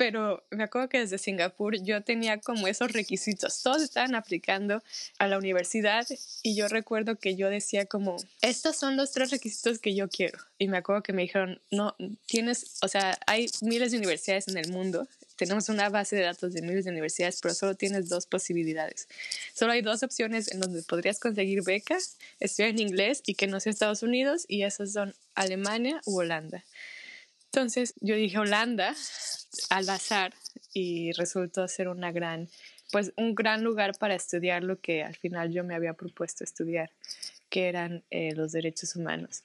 pero 0.00 0.42
me 0.50 0.64
acuerdo 0.64 0.88
que 0.88 0.98
desde 0.98 1.18
Singapur 1.18 1.76
yo 1.82 2.02
tenía 2.02 2.40
como 2.40 2.66
esos 2.66 2.90
requisitos. 2.90 3.62
Todos 3.62 3.82
estaban 3.82 4.14
aplicando 4.14 4.82
a 5.18 5.26
la 5.26 5.36
universidad 5.36 6.06
y 6.42 6.56
yo 6.56 6.68
recuerdo 6.68 7.16
que 7.16 7.36
yo 7.36 7.50
decía 7.50 7.84
como, 7.84 8.16
estos 8.40 8.76
son 8.76 8.96
los 8.96 9.12
tres 9.12 9.30
requisitos 9.30 9.78
que 9.78 9.94
yo 9.94 10.08
quiero. 10.08 10.38
Y 10.56 10.68
me 10.68 10.78
acuerdo 10.78 11.02
que 11.02 11.12
me 11.12 11.20
dijeron, 11.20 11.60
no, 11.70 11.96
tienes, 12.24 12.78
o 12.80 12.88
sea, 12.88 13.18
hay 13.26 13.48
miles 13.60 13.92
de 13.92 13.98
universidades 13.98 14.48
en 14.48 14.56
el 14.56 14.72
mundo. 14.72 15.06
Tenemos 15.40 15.70
una 15.70 15.88
base 15.88 16.16
de 16.16 16.22
datos 16.24 16.52
de 16.52 16.60
miles 16.60 16.84
de 16.84 16.90
universidades, 16.90 17.40
pero 17.40 17.54
solo 17.54 17.74
tienes 17.74 18.10
dos 18.10 18.26
posibilidades. 18.26 19.08
Solo 19.54 19.72
hay 19.72 19.80
dos 19.80 20.02
opciones 20.02 20.52
en 20.52 20.60
donde 20.60 20.82
podrías 20.82 21.18
conseguir 21.18 21.62
becas, 21.64 22.18
estudiar 22.40 22.72
en 22.72 22.80
inglés 22.80 23.22
y 23.24 23.36
que 23.36 23.46
no 23.46 23.58
sea 23.58 23.70
Estados 23.70 24.02
Unidos, 24.02 24.44
y 24.48 24.64
esas 24.64 24.92
son 24.92 25.14
Alemania 25.34 26.02
u 26.04 26.18
Holanda. 26.18 26.62
Entonces 27.46 27.94
yo 28.02 28.16
dije 28.16 28.36
Holanda 28.36 28.94
al 29.70 29.88
azar 29.88 30.34
y 30.74 31.12
resultó 31.12 31.66
ser 31.68 31.88
una 31.88 32.12
gran, 32.12 32.50
pues 32.92 33.14
un 33.16 33.34
gran 33.34 33.64
lugar 33.64 33.96
para 33.98 34.16
estudiar 34.16 34.62
lo 34.62 34.78
que 34.78 35.02
al 35.02 35.16
final 35.16 35.50
yo 35.52 35.64
me 35.64 35.74
había 35.74 35.94
propuesto 35.94 36.44
estudiar, 36.44 36.90
que 37.48 37.66
eran 37.66 38.04
eh, 38.10 38.34
los 38.34 38.52
derechos 38.52 38.94
humanos. 38.94 39.42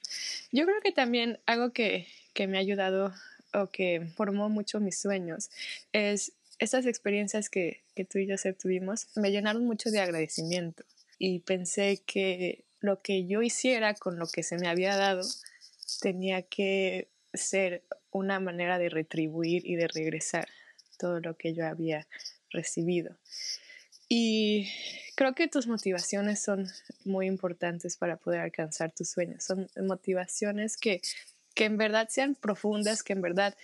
Yo 0.52 0.66
creo 0.66 0.82
que 0.82 0.92
también 0.92 1.40
algo 1.46 1.72
que, 1.72 2.06
que 2.34 2.46
me 2.46 2.58
ha 2.58 2.60
ayudado 2.60 3.14
o 3.56 3.70
que 3.70 4.06
formó 4.14 4.48
mucho 4.48 4.80
mis 4.80 4.98
sueños 4.98 5.50
es 5.92 6.32
estas 6.58 6.86
experiencias 6.86 7.50
que, 7.50 7.82
tú 8.10 8.18
y 8.18 8.26
yo 8.26 8.36
tuvimos 8.54 9.08
me 9.16 9.30
llenaron 9.30 9.66
mucho 9.66 9.90
de 9.90 10.00
agradecimiento 10.00 10.84
y 11.18 11.40
pensé 11.40 12.02
que 12.06 12.64
lo 12.80 13.02
que 13.02 13.26
yo 13.26 13.42
hiciera 13.42 13.94
con 13.94 14.18
lo 14.18 14.26
que 14.26 14.42
se 14.42 14.58
me 14.58 14.68
había 14.68 14.96
dado 14.96 15.26
tenía 16.00 16.42
que 16.42 17.08
ser 17.32 17.82
una 18.10 18.40
manera 18.40 18.78
de 18.78 18.88
retribuir 18.88 19.66
y 19.66 19.76
de 19.76 19.88
regresar 19.88 20.48
todo 20.98 21.20
lo 21.20 21.36
que 21.36 21.52
yo 21.52 21.66
había 21.66 22.06
recibido. 22.50 23.16
Y 24.08 24.68
creo 25.16 25.34
que 25.34 25.48
tus 25.48 25.66
motivaciones 25.66 26.40
son 26.40 26.68
muy 27.04 27.26
importantes 27.26 27.96
para 27.96 28.16
poder 28.16 28.40
alcanzar 28.40 28.92
tus 28.92 29.10
sueños. 29.10 29.44
Son 29.44 29.68
motivaciones 29.82 30.76
que, 30.76 31.00
que 31.56 31.64
en 31.64 31.78
verdad 31.78 32.08
sean 32.08 32.36
profundas, 32.36 33.02
que 33.02 33.14
en 33.14 33.22
verdad 33.22 33.56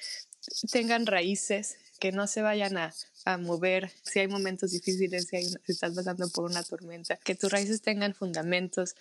tengan 0.72 1.06
raíces, 1.06 1.76
que 2.00 2.10
no 2.10 2.26
se 2.26 2.42
vayan 2.42 2.76
a, 2.78 2.92
a 3.24 3.36
mover 3.36 3.92
si 4.02 4.18
hay 4.18 4.26
momentos 4.26 4.72
difíciles, 4.72 5.26
si, 5.28 5.36
hay, 5.36 5.44
si 5.44 5.72
estás 5.72 5.94
pasando 5.94 6.28
por 6.30 6.50
una 6.50 6.64
tormenta, 6.64 7.16
que 7.16 7.36
tus 7.36 7.52
raíces 7.52 7.82
tengan 7.82 8.14
fundamentos, 8.14 8.96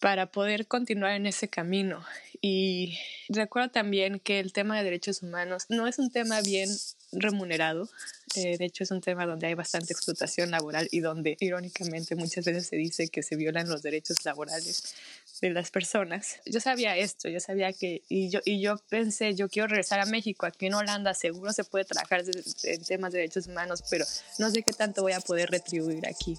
para 0.00 0.32
poder 0.32 0.66
continuar 0.66 1.12
en 1.12 1.26
ese 1.26 1.48
camino. 1.48 2.02
Y 2.40 2.98
recuerdo 3.28 3.70
también 3.70 4.18
que 4.18 4.40
el 4.40 4.52
tema 4.52 4.78
de 4.78 4.84
derechos 4.84 5.22
humanos 5.22 5.66
no 5.68 5.86
es 5.86 5.98
un 5.98 6.10
tema 6.10 6.40
bien 6.40 6.70
remunerado. 7.12 7.88
Eh, 8.34 8.56
de 8.56 8.64
hecho, 8.64 8.82
es 8.82 8.90
un 8.90 9.02
tema 9.02 9.26
donde 9.26 9.46
hay 9.46 9.54
bastante 9.54 9.92
explotación 9.92 10.50
laboral 10.50 10.88
y 10.90 11.00
donde, 11.00 11.36
irónicamente, 11.38 12.16
muchas 12.16 12.46
veces 12.46 12.66
se 12.66 12.76
dice 12.76 13.08
que 13.08 13.22
se 13.22 13.36
violan 13.36 13.68
los 13.68 13.82
derechos 13.82 14.24
laborales 14.24 14.94
de 15.40 15.50
las 15.50 15.70
personas. 15.70 16.40
Yo 16.44 16.60
sabía 16.60 16.96
esto, 16.96 17.28
yo 17.28 17.40
sabía 17.40 17.72
que, 17.72 18.02
y 18.08 18.28
yo, 18.28 18.40
y 18.44 18.60
yo 18.60 18.76
pensé, 18.88 19.34
yo 19.34 19.48
quiero 19.48 19.68
regresar 19.68 20.00
a 20.00 20.06
México, 20.06 20.46
aquí 20.46 20.66
en 20.66 20.74
Holanda 20.74 21.14
seguro 21.14 21.52
se 21.52 21.64
puede 21.64 21.84
trabajar 21.84 22.22
en 22.64 22.84
temas 22.84 23.12
de 23.12 23.20
derechos 23.20 23.46
humanos, 23.46 23.82
pero 23.88 24.04
no 24.38 24.50
sé 24.50 24.62
qué 24.62 24.72
tanto 24.72 25.02
voy 25.02 25.12
a 25.12 25.20
poder 25.20 25.50
retribuir 25.50 26.06
aquí. 26.06 26.36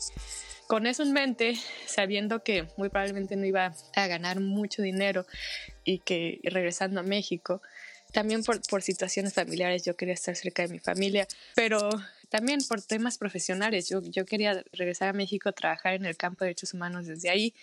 Con 0.68 0.88
eso 0.88 1.04
en 1.04 1.12
mente, 1.12 1.56
sabiendo 1.86 2.44
que 2.44 2.68
muy 2.78 2.90
probablemente 2.90 3.36
no 3.36 3.46
iba 3.46 3.74
a 3.96 4.08
ganar 4.08 4.40
mucho 4.40 4.82
dinero 4.82 5.26
y 5.84 6.00
que 6.00 6.40
regresando 6.44 7.00
a 7.00 7.04
México, 7.04 7.62
también 8.14 8.44
por, 8.44 8.62
por 8.62 8.82
situaciones 8.82 9.34
familiares 9.34 9.84
yo 9.84 9.96
quería 9.96 10.14
estar 10.14 10.36
cerca 10.36 10.62
de 10.64 10.70
mi 10.70 10.80
familia, 10.80 11.28
pero 11.56 11.90
también 12.30 12.60
por 12.68 12.82
temas 12.82 13.18
profesionales. 13.18 13.90
Yo, 13.90 14.02
yo 14.02 14.26
quería 14.26 14.64
regresar 14.72 15.10
a 15.10 15.14
México, 15.14 15.52
trabajar 15.52 15.96
en 15.96 16.06
el 16.06 16.16
campo 16.16 16.44
de 16.44 16.50
derechos 16.50 16.74
humanos 16.74 17.06
desde 17.06 17.30
ahí 17.30 17.54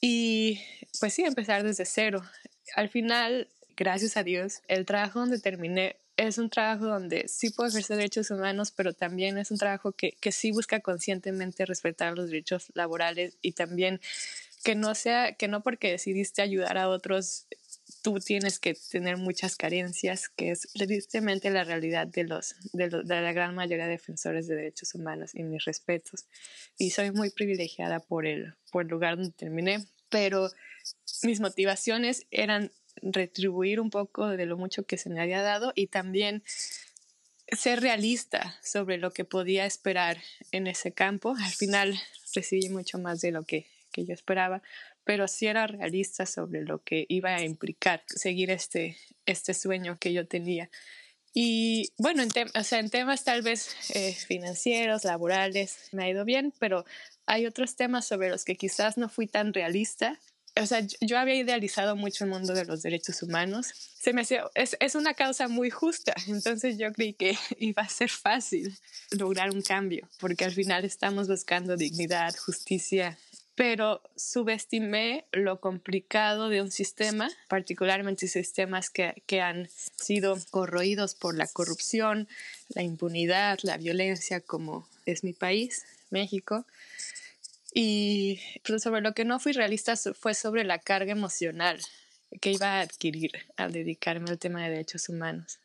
y 0.00 0.60
pues 1.00 1.14
sí, 1.14 1.24
empezar 1.24 1.62
desde 1.62 1.84
cero. 1.84 2.22
Al 2.74 2.88
final, 2.88 3.48
gracias 3.76 4.16
a 4.16 4.22
Dios, 4.22 4.62
el 4.68 4.86
trabajo 4.86 5.20
donde 5.20 5.38
terminé 5.38 5.96
es 6.16 6.38
un 6.38 6.48
trabajo 6.48 6.86
donde 6.86 7.28
sí 7.28 7.50
puedo 7.50 7.68
ejercer 7.68 7.98
derechos 7.98 8.30
humanos, 8.30 8.72
pero 8.74 8.94
también 8.94 9.36
es 9.36 9.50
un 9.50 9.58
trabajo 9.58 9.92
que, 9.92 10.12
que 10.20 10.32
sí 10.32 10.50
busca 10.50 10.80
conscientemente 10.80 11.66
respetar 11.66 12.16
los 12.16 12.30
derechos 12.30 12.72
laborales 12.74 13.36
y 13.42 13.52
también 13.52 14.00
que 14.64 14.74
no 14.74 14.94
sea, 14.94 15.34
que 15.34 15.46
no 15.46 15.62
porque 15.62 15.90
decidiste 15.90 16.42
ayudar 16.42 16.78
a 16.78 16.88
otros, 16.88 17.46
tú 18.06 18.20
tienes 18.20 18.60
que 18.60 18.74
tener 18.74 19.16
muchas 19.16 19.56
carencias, 19.56 20.28
que 20.28 20.52
es 20.52 20.68
tristemente 20.74 21.50
la 21.50 21.64
realidad 21.64 22.06
de, 22.06 22.22
los, 22.22 22.54
de, 22.72 22.88
la 22.88 23.32
gran 23.32 23.56
mayoría 23.56 23.86
de 23.86 23.90
defensores 23.90 24.46
de 24.46 24.54
derechos 24.54 24.94
humanos 24.94 25.34
y 25.34 25.42
mis 25.42 25.64
respetos. 25.64 26.24
Y 26.78 26.90
soy 26.90 27.10
muy 27.10 27.30
privilegiada 27.30 27.98
por 27.98 28.24
el, 28.24 28.54
por 28.70 28.82
el 28.82 28.88
lugar 28.90 29.16
donde 29.16 29.32
terminé, 29.32 29.84
pero 30.08 30.48
mis 31.24 31.40
motivaciones 31.40 32.28
eran 32.30 32.70
retribuir 33.02 33.80
un 33.80 33.90
poco 33.90 34.28
de 34.28 34.46
lo 34.46 34.56
mucho 34.56 34.84
que 34.84 34.98
se 34.98 35.10
me 35.10 35.20
había 35.20 35.42
dado 35.42 35.72
y 35.74 35.88
también 35.88 36.44
ser 37.48 37.80
realista 37.80 38.56
sobre 38.62 38.98
lo 38.98 39.10
que 39.10 39.24
podía 39.24 39.66
esperar 39.66 40.18
en 40.52 40.68
ese 40.68 40.92
campo. 40.92 41.34
Al 41.42 41.50
final 41.50 42.00
recibí 42.36 42.68
mucho 42.68 43.00
más 43.00 43.20
de 43.20 43.32
lo 43.32 43.42
que, 43.42 43.66
que 43.90 44.04
yo 44.04 44.14
esperaba, 44.14 44.62
pero 45.06 45.28
sí 45.28 45.46
era 45.46 45.68
realista 45.68 46.26
sobre 46.26 46.62
lo 46.62 46.82
que 46.82 47.06
iba 47.08 47.34
a 47.34 47.44
implicar 47.44 48.02
seguir 48.08 48.50
este, 48.50 48.98
este 49.24 49.54
sueño 49.54 49.96
que 50.00 50.12
yo 50.12 50.26
tenía. 50.26 50.68
Y 51.32 51.92
bueno, 51.96 52.24
en, 52.24 52.30
o 52.58 52.64
sea, 52.64 52.80
en 52.80 52.90
temas 52.90 53.22
tal 53.22 53.42
vez 53.42 53.76
eh, 53.94 54.12
financieros, 54.12 55.04
laborales, 55.04 55.88
me 55.92 56.04
ha 56.04 56.10
ido 56.10 56.24
bien, 56.24 56.52
pero 56.58 56.84
hay 57.24 57.46
otros 57.46 57.76
temas 57.76 58.04
sobre 58.04 58.30
los 58.30 58.44
que 58.44 58.56
quizás 58.56 58.98
no 58.98 59.08
fui 59.08 59.28
tan 59.28 59.54
realista 59.54 60.18
o 60.58 60.66
sea, 60.66 60.80
yo 61.00 61.18
había 61.18 61.34
idealizado 61.34 61.96
mucho 61.96 62.24
el 62.24 62.30
mundo 62.30 62.54
de 62.54 62.64
los 62.64 62.82
derechos 62.82 63.22
humanos. 63.22 63.68
Se 64.00 64.12
me 64.12 64.22
hacía, 64.22 64.44
es, 64.54 64.76
es, 64.80 64.94
una 64.94 65.14
causa 65.14 65.48
muy 65.48 65.70
justa, 65.70 66.14
entonces 66.28 66.78
yo 66.78 66.92
creí 66.92 67.12
que 67.12 67.36
iba 67.58 67.82
a 67.82 67.88
ser 67.88 68.08
fácil 68.08 68.76
lograr 69.10 69.50
un 69.50 69.62
cambio, 69.62 70.08
porque 70.18 70.44
al 70.44 70.52
final 70.52 70.84
estamos 70.84 71.28
buscando 71.28 71.76
dignidad, 71.76 72.34
justicia, 72.36 73.18
pero 73.56 74.02
subestimé 74.16 75.24
lo 75.32 75.60
complicado 75.60 76.50
de 76.50 76.60
un 76.60 76.70
sistema, 76.70 77.30
particularmente 77.48 78.28
sistemas 78.28 78.90
que, 78.90 79.22
que 79.26 79.40
han 79.40 79.68
sido 79.96 80.36
corroídos 80.50 81.14
por 81.14 81.34
la 81.34 81.48
corrupción, 81.48 82.28
la 82.68 82.82
impunidad, 82.82 83.58
la 83.62 83.78
violencia, 83.78 84.40
como 84.42 84.86
es 85.06 85.24
mi 85.24 85.32
país, 85.32 85.86
México. 86.10 86.66
Y 87.72 88.40
sobre 88.78 89.00
lo 89.00 89.14
que 89.14 89.24
no 89.24 89.40
fui 89.40 89.52
realista 89.52 89.96
fue 89.96 90.34
sobre 90.34 90.64
la 90.64 90.78
carga 90.78 91.12
emocional 91.12 91.80
que 92.42 92.52
iba 92.52 92.74
a 92.74 92.80
adquirir 92.80 93.32
al 93.56 93.72
dedicarme 93.72 94.30
al 94.30 94.38
tema 94.38 94.62
de 94.62 94.70
derechos 94.70 95.08
humanos. 95.08 95.58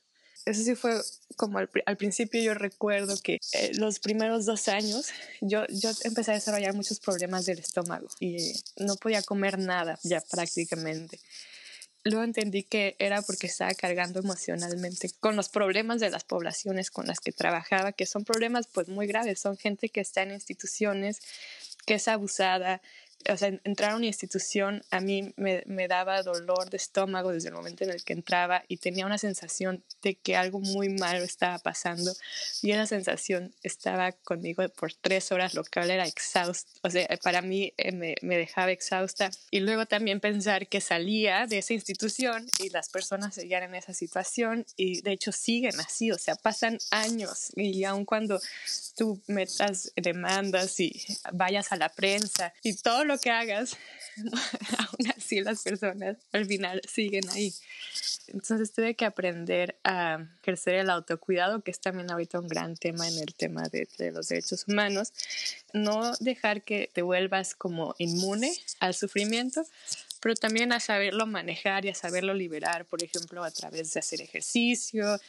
Eso 0.45 0.63
sí 0.63 0.75
fue 0.75 0.99
como 1.35 1.59
al, 1.59 1.97
principio 1.97 2.41
yo 2.41 2.53
recuerdo 2.53 3.15
que 3.21 3.39
eh, 3.53 3.71
los 3.75 3.99
primeros 3.99 4.45
dos 4.45 4.67
años 4.67 5.09
yo, 5.39 5.65
yo 5.69 5.91
empecé 6.03 6.31
a 6.31 6.35
desarrollar 6.35 6.73
muchos 6.73 6.99
problemas 6.99 7.45
del 7.45 7.59
estómago 7.59 8.07
y 8.19 8.53
no 8.77 8.95
podía 8.95 9.21
comer 9.21 9.59
nada 9.59 9.99
ya 10.03 10.21
prácticamente. 10.21 11.19
Luego 12.03 12.23
entendí 12.23 12.63
que 12.63 12.95
era 12.97 13.21
porque 13.21 13.45
estaba 13.45 13.73
cargando 13.75 14.19
emocionalmente 14.19 15.11
con 15.19 15.35
los 15.35 15.49
problemas 15.49 15.99
de 15.99 16.09
las 16.09 16.23
poblaciones 16.23 16.89
con 16.89 17.05
las 17.05 17.19
que 17.19 17.31
trabajaba, 17.31 17.91
que 17.91 18.07
son 18.07 18.25
problemas 18.25 18.67
pues 18.67 18.87
muy 18.87 19.05
graves, 19.05 19.39
son 19.39 19.55
gente 19.55 19.89
que 19.89 20.01
está 20.01 20.23
en 20.23 20.31
instituciones, 20.31 21.19
que 21.85 21.95
es 21.95 22.07
abusada, 22.07 22.81
o 23.29 23.37
sea, 23.37 23.59
entrar 23.63 23.91
a 23.91 23.95
una 23.95 24.07
institución 24.07 24.83
a 24.91 24.99
mí 24.99 25.33
me, 25.35 25.63
me, 25.65 25.87
daba 25.87 26.23
dolor 26.23 26.69
de 26.69 26.77
estómago 26.77 27.31
desde 27.31 27.49
el 27.49 27.55
momento 27.55 27.83
en 27.83 27.91
el 27.91 28.03
que 28.03 28.13
entraba 28.13 28.63
y 28.67 28.77
tenía 28.77 29.05
una 29.05 29.17
sensación 29.17 29.83
de 30.01 30.15
que 30.15 30.35
algo 30.35 30.59
muy 30.59 30.89
malo 30.89 31.23
estaba 31.23 31.59
pasando. 31.59 32.13
Y 32.61 32.71
esa 32.71 32.85
sensación 32.85 33.53
estaba 33.63 34.11
conmigo 34.11 34.67
por 34.69 34.93
tres 34.93 35.31
horas, 35.31 35.53
lo 35.53 35.63
cual 35.63 35.91
era 35.91 36.05
exhausto, 36.05 36.71
o 36.83 36.89
sea, 36.89 37.07
para 37.23 37.41
mí 37.41 37.73
eh, 37.77 37.91
me, 37.91 38.15
me, 38.21 38.37
dejaba 38.37 38.71
exhausta. 38.71 39.31
Y 39.49 39.59
luego 39.59 39.85
también 39.85 40.19
pensar 40.19 40.67
que 40.67 40.81
salía 40.81 41.45
de 41.47 41.59
esa 41.59 41.73
institución 41.73 42.47
y 42.59 42.69
las 42.69 42.89
personas 42.89 43.35
seguían 43.35 43.63
en 43.63 43.75
esa 43.75 43.93
situación 43.93 44.65
y 44.75 45.01
de 45.01 45.11
hecho 45.11 45.31
siguen 45.31 45.79
así, 45.79 46.11
o 46.11 46.17
sea, 46.17 46.35
pasan 46.35 46.77
años 46.91 47.51
y 47.55 47.83
aun 47.83 48.05
cuando 48.05 48.39
tú 48.95 49.21
metas 49.27 49.91
demandas 49.95 50.79
y 50.79 51.01
vayas 51.33 51.71
a 51.71 51.75
la 51.75 51.89
prensa 51.89 52.53
y 52.63 52.75
todo 52.75 53.05
lo 53.05 53.10
que 53.17 53.29
hagas, 53.29 53.77
aún 54.17 55.11
así 55.15 55.41
las 55.41 55.63
personas 55.63 56.17
al 56.31 56.45
final 56.45 56.81
siguen 56.87 57.27
ahí. 57.29 57.53
Entonces 58.27 58.71
tuve 58.71 58.95
que 58.95 59.05
aprender 59.05 59.77
a 59.83 60.25
ejercer 60.41 60.75
el 60.75 60.89
autocuidado, 60.89 61.63
que 61.63 61.71
es 61.71 61.79
también 61.79 62.09
ahorita 62.11 62.39
un 62.39 62.47
gran 62.47 62.75
tema 62.77 63.07
en 63.07 63.17
el 63.17 63.33
tema 63.33 63.63
de, 63.69 63.87
de, 63.97 64.11
los 64.11 64.29
derechos 64.29 64.65
humanos. 64.67 65.11
No 65.73 66.13
dejar 66.19 66.63
que 66.63 66.89
te 66.93 67.01
vuelvas 67.01 67.55
como 67.55 67.93
inmune 67.97 68.53
al 68.79 68.93
sufrimiento, 68.93 69.65
pero 70.21 70.35
también 70.35 70.71
a 70.71 70.79
saberlo 70.79 71.25
manejar 71.25 71.85
y 71.85 71.89
a 71.89 71.95
saberlo 71.95 72.33
liberar, 72.33 72.85
por 72.85 73.03
ejemplo, 73.03 73.43
a 73.43 73.51
través 73.51 73.93
de 73.93 73.99
hacer 73.99 74.21
ejercicio, 74.21 75.19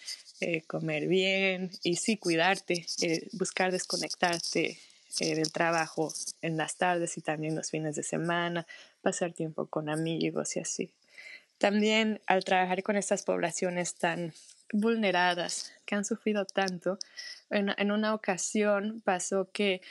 eh, 0.41 0.63
comer 0.67 1.09
bien 1.09 1.71
y 1.83 1.97
sí 1.97 2.19
cuidarte, 2.19 2.87
eh, 3.01 3.27
buscar 3.33 3.73
desconectarte 3.73 4.79
eh, 5.21 5.35
del 5.35 5.53
trabajo 5.53 6.13
en 6.41 6.57
las 6.57 6.77
tardes 6.77 7.17
y 7.19 7.21
también 7.21 7.55
los 7.55 7.71
fines 7.71 7.97
de 7.97 8.03
semana, 8.03 8.67
pasar 9.03 9.33
tiempo 9.33 9.67
con 9.67 9.89
amigos 9.89 10.57
y 10.57 10.61
así. 10.61 10.91
También 11.59 12.21
al 12.27 12.45
trabajar 12.45 12.83
con 12.83 12.97
estas 12.97 13.23
poblaciones 13.23 13.95
tan 13.95 14.33
vulneradas, 14.73 15.73
que 15.85 15.95
han 15.95 16.05
sufrido 16.05 16.45
tanto, 16.47 16.99
en, 17.51 17.75
en 17.77 17.93
una 17.93 18.15
ocasión 18.15 19.03
pasó 19.05 19.51
que 19.53 19.83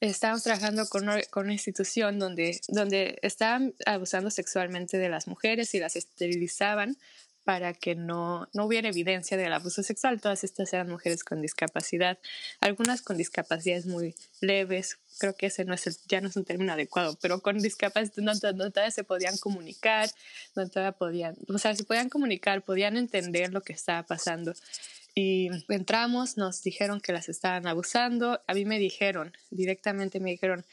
estábamos 0.00 0.42
trabajando 0.42 0.88
con 0.88 1.04
una, 1.04 1.22
con 1.30 1.44
una, 1.44 1.52
institución 1.52 2.18
donde, 2.18 2.60
donde 2.68 3.18
estaban 3.22 3.74
abusando 3.86 4.30
sexualmente 4.30 4.98
de 4.98 5.08
las 5.08 5.28
mujeres 5.28 5.74
y 5.74 5.78
las 5.78 5.96
esterilizaban 5.96 6.96
para 7.44 7.74
que 7.74 7.94
no, 7.94 8.48
no 8.52 8.66
hubiera 8.66 8.88
evidencia 8.88 9.36
del 9.36 9.52
abuso 9.52 9.82
sexual. 9.82 10.20
Todas 10.20 10.44
estas 10.44 10.72
eran 10.72 10.88
mujeres 10.88 11.24
con 11.24 11.42
discapacidad, 11.42 12.18
algunas 12.60 13.02
con 13.02 13.16
discapacidades 13.16 13.86
muy 13.86 14.14
leves, 14.40 14.98
creo 15.18 15.34
que 15.34 15.46
ese 15.46 15.64
no 15.64 15.74
es 15.74 15.86
el, 15.86 15.96
ya 16.06 16.20
no 16.20 16.28
es 16.28 16.36
un 16.36 16.44
término 16.44 16.72
adecuado, 16.72 17.18
pero 17.20 17.40
con 17.40 17.58
discapacidad 17.58 18.22
no, 18.22 18.32
no 18.32 18.70
todavía 18.70 18.90
se 18.90 19.04
podían 19.04 19.36
comunicar, 19.38 20.10
no 20.54 20.68
todavía 20.68 20.92
podían, 20.92 21.36
o 21.48 21.58
sea, 21.58 21.74
se 21.74 21.84
podían 21.84 22.08
comunicar, 22.08 22.62
podían 22.62 22.96
entender 22.96 23.52
lo 23.52 23.62
que 23.62 23.72
estaba 23.72 24.02
pasando. 24.04 24.54
Y 25.14 25.50
entramos, 25.68 26.38
nos 26.38 26.62
dijeron 26.62 27.00
que 27.00 27.12
las 27.12 27.28
estaban 27.28 27.66
abusando, 27.66 28.40
a 28.46 28.54
mí 28.54 28.64
me 28.64 28.78
dijeron, 28.78 29.32
directamente 29.50 30.20
me 30.20 30.30
dijeron, 30.30 30.64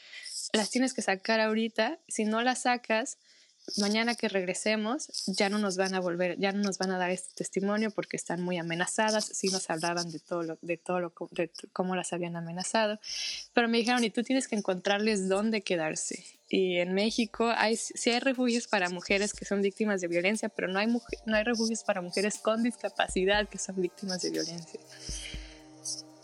las 0.52 0.70
tienes 0.70 0.94
que 0.94 1.02
sacar 1.02 1.40
ahorita, 1.40 1.98
si 2.08 2.24
no 2.24 2.42
las 2.42 2.62
sacas, 2.62 3.18
mañana 3.78 4.14
que 4.14 4.28
regresemos 4.28 5.08
ya 5.26 5.48
no 5.48 5.58
nos 5.58 5.76
van 5.76 5.94
a 5.94 6.00
volver, 6.00 6.38
ya 6.38 6.52
no 6.52 6.62
nos 6.62 6.78
van 6.78 6.90
a 6.90 6.98
dar 6.98 7.10
este 7.10 7.34
testimonio 7.34 7.90
porque 7.90 8.16
están 8.16 8.42
muy 8.42 8.58
amenazadas. 8.58 9.24
Sí 9.24 9.48
nos 9.48 9.70
hablaban 9.70 10.10
de 10.10 10.20
todo 10.20 10.42
lo, 10.42 10.58
de 10.62 10.76
todo 10.76 11.00
lo, 11.00 11.12
de 11.30 11.50
cómo 11.72 11.96
las 11.96 12.12
habían 12.12 12.36
amenazado, 12.36 12.98
pero 13.52 13.68
me 13.68 13.78
dijeron 13.78 14.04
y 14.04 14.10
tú 14.10 14.22
tienes 14.22 14.48
que 14.48 14.56
encontrarles 14.56 15.28
dónde 15.28 15.62
quedarse. 15.62 16.24
Y 16.52 16.78
en 16.78 16.94
México 16.94 17.52
hay, 17.56 17.76
sí 17.76 18.10
hay 18.10 18.18
refugios 18.18 18.66
para 18.66 18.88
mujeres 18.88 19.32
que 19.32 19.44
son 19.44 19.62
víctimas 19.62 20.00
de 20.00 20.08
violencia, 20.08 20.48
pero 20.48 20.66
no 20.66 20.80
hay, 20.80 20.88
no 20.88 21.36
hay 21.36 21.44
refugios 21.44 21.84
para 21.84 22.00
mujeres 22.00 22.38
con 22.38 22.64
discapacidad 22.64 23.48
que 23.48 23.58
son 23.58 23.80
víctimas 23.80 24.20
de 24.22 24.30
violencia. 24.30 24.80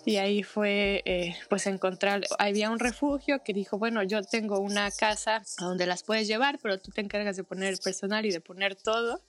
Y 0.06 0.18
ahí 0.18 0.44
fue, 0.44 1.02
eh, 1.04 1.36
pues, 1.50 1.66
encontrar, 1.66 2.24
había 2.38 2.70
un 2.70 2.78
refugio 2.78 3.42
que 3.42 3.52
dijo, 3.52 3.76
bueno, 3.76 4.04
yo 4.04 4.22
tengo 4.22 4.60
una 4.60 4.88
casa 4.92 5.42
donde 5.58 5.84
las 5.84 6.04
puedes 6.04 6.28
llevar, 6.28 6.60
pero 6.62 6.78
tú 6.78 6.92
te 6.92 7.00
encargas 7.00 7.36
de 7.36 7.42
poner 7.42 7.72
el 7.72 7.78
personal 7.78 8.24
y 8.24 8.30
de 8.30 8.40
poner 8.40 8.76
todo. 8.76 9.20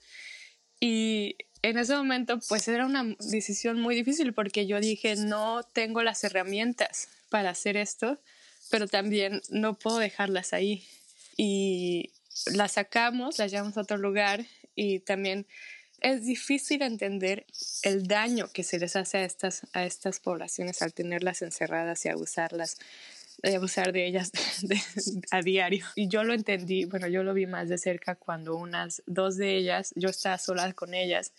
Y 0.78 1.36
en 1.62 1.78
ese 1.78 1.96
momento, 1.96 2.38
pues, 2.48 2.68
era 2.68 2.86
una 2.86 3.16
decisión 3.18 3.80
muy 3.80 3.96
difícil 3.96 4.32
porque 4.32 4.68
yo 4.68 4.78
dije, 4.78 5.16
no 5.16 5.64
tengo 5.64 6.04
las 6.04 6.22
herramientas 6.22 7.08
para 7.28 7.50
hacer 7.50 7.76
esto, 7.76 8.20
pero 8.70 8.86
también 8.86 9.42
no 9.50 9.74
puedo 9.74 9.98
dejarlas 9.98 10.52
ahí. 10.52 10.86
Y 11.36 12.12
las 12.54 12.72
sacamos, 12.74 13.40
las 13.40 13.50
llevamos 13.50 13.76
a 13.76 13.80
otro 13.80 13.96
lugar 13.96 14.46
y 14.76 15.00
también 15.00 15.44
es 16.00 16.24
difícil 16.24 16.82
entender 16.82 17.46
el 17.82 18.06
daño 18.06 18.48
que 18.52 18.62
se 18.62 18.78
les 18.78 18.96
hace 18.96 19.18
a 19.18 19.24
estas, 19.24 19.66
a 19.72 19.84
estas 19.84 20.20
poblaciones 20.20 20.82
al 20.82 20.92
tenerlas 20.92 21.42
encerradas 21.42 22.04
y 22.04 22.08
abusarlas 22.08 22.78
de 23.42 23.54
abusar 23.54 23.92
de 23.92 24.06
ellas 24.06 24.32
a 25.30 25.42
diario. 25.42 25.86
Y 25.94 26.08
yo 26.08 26.24
lo 26.24 26.34
entendí, 26.34 26.84
bueno, 26.86 27.06
yo 27.06 27.22
lo 27.22 27.34
vi 27.34 27.46
más 27.46 27.68
de 27.68 27.78
cerca 27.78 28.16
cuando 28.16 28.56
unas 28.56 29.02
dos 29.06 29.36
de 29.36 29.56
ellas, 29.56 29.92
yo 29.96 30.08
estaba 30.08 30.38
sola 30.38 30.72
con 30.72 30.94
ellas 30.94 31.32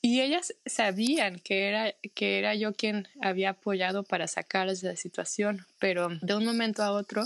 y 0.00 0.20
ellas 0.20 0.54
sabían 0.64 1.40
que 1.40 1.68
era, 1.68 1.94
que 2.14 2.38
era 2.38 2.54
yo 2.54 2.72
quien 2.72 3.08
había 3.20 3.50
apoyado 3.50 4.04
para 4.04 4.28
sacarlas 4.28 4.80
de 4.80 4.90
la 4.90 4.96
situación, 4.96 5.66
pero 5.78 6.08
de 6.20 6.34
un 6.34 6.44
momento 6.44 6.82
a 6.82 6.92
otro 6.92 7.24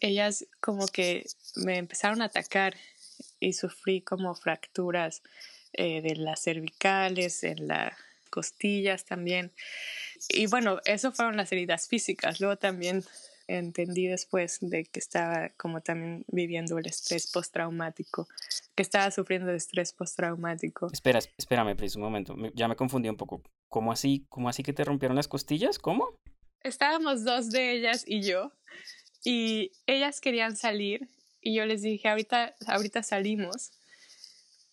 ellas 0.00 0.46
como 0.60 0.88
que 0.88 1.26
me 1.54 1.78
empezaron 1.78 2.22
a 2.22 2.26
atacar 2.26 2.74
y 3.38 3.52
sufrí 3.52 4.00
como 4.00 4.34
fracturas 4.34 5.22
eh, 5.72 6.02
de 6.02 6.16
las 6.16 6.42
cervicales, 6.42 7.44
en 7.44 7.68
las 7.68 7.94
costillas 8.30 9.04
también. 9.04 9.52
Y 10.28 10.46
bueno, 10.46 10.80
eso 10.84 11.12
fueron 11.12 11.36
las 11.36 11.52
heridas 11.52 11.88
físicas. 11.88 12.40
Luego 12.40 12.56
también 12.56 13.04
entendí 13.46 14.06
después 14.06 14.58
de 14.60 14.84
que 14.84 14.98
estaba 14.98 15.50
como 15.50 15.80
también 15.80 16.24
viviendo 16.28 16.78
el 16.78 16.86
estrés 16.86 17.30
postraumático, 17.30 18.28
que 18.74 18.82
estaba 18.82 19.10
sufriendo 19.10 19.50
de 19.50 19.56
estrés 19.56 19.92
postraumático. 19.92 20.88
Espera, 20.92 21.20
espérame, 21.36 21.76
Pris, 21.76 21.96
un 21.96 22.02
momento. 22.02 22.36
Ya 22.54 22.68
me 22.68 22.76
confundí 22.76 23.08
un 23.08 23.16
poco. 23.16 23.42
¿Cómo 23.68 23.92
así? 23.92 24.26
¿Cómo 24.28 24.48
así 24.48 24.62
que 24.62 24.72
te 24.72 24.84
rompieron 24.84 25.16
las 25.16 25.28
costillas? 25.28 25.78
¿Cómo? 25.78 26.18
Estábamos 26.62 27.24
dos 27.24 27.50
de 27.50 27.72
ellas 27.72 28.04
y 28.06 28.22
yo, 28.22 28.52
y 29.24 29.72
ellas 29.86 30.20
querían 30.20 30.56
salir, 30.56 31.08
y 31.40 31.54
yo 31.54 31.66
les 31.66 31.82
dije, 31.82 32.08
ahorita, 32.08 32.54
ahorita 32.66 33.02
salimos, 33.02 33.72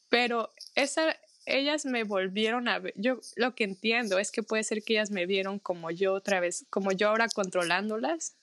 pero 0.08 0.52
esa, 0.76 1.18
ellas 1.46 1.86
me 1.86 2.04
volvieron 2.04 2.68
a 2.68 2.80
ver. 2.80 2.94
Yo 2.96 3.20
lo 3.36 3.56
que 3.56 3.64
entiendo 3.64 4.20
es 4.20 4.32
que 4.32 4.44
puede 4.44 4.64
ser 4.64 4.84
que 4.84 4.94
ellas 4.94 5.12
me 5.12 5.26
vieron 5.26 5.60
como 5.60 5.92
yo 5.92 6.14
otra 6.14 6.40
vez, 6.40 6.66
como 6.70 6.92
yo 6.92 7.10
ahora 7.10 7.28
controlándolas. 7.28 8.36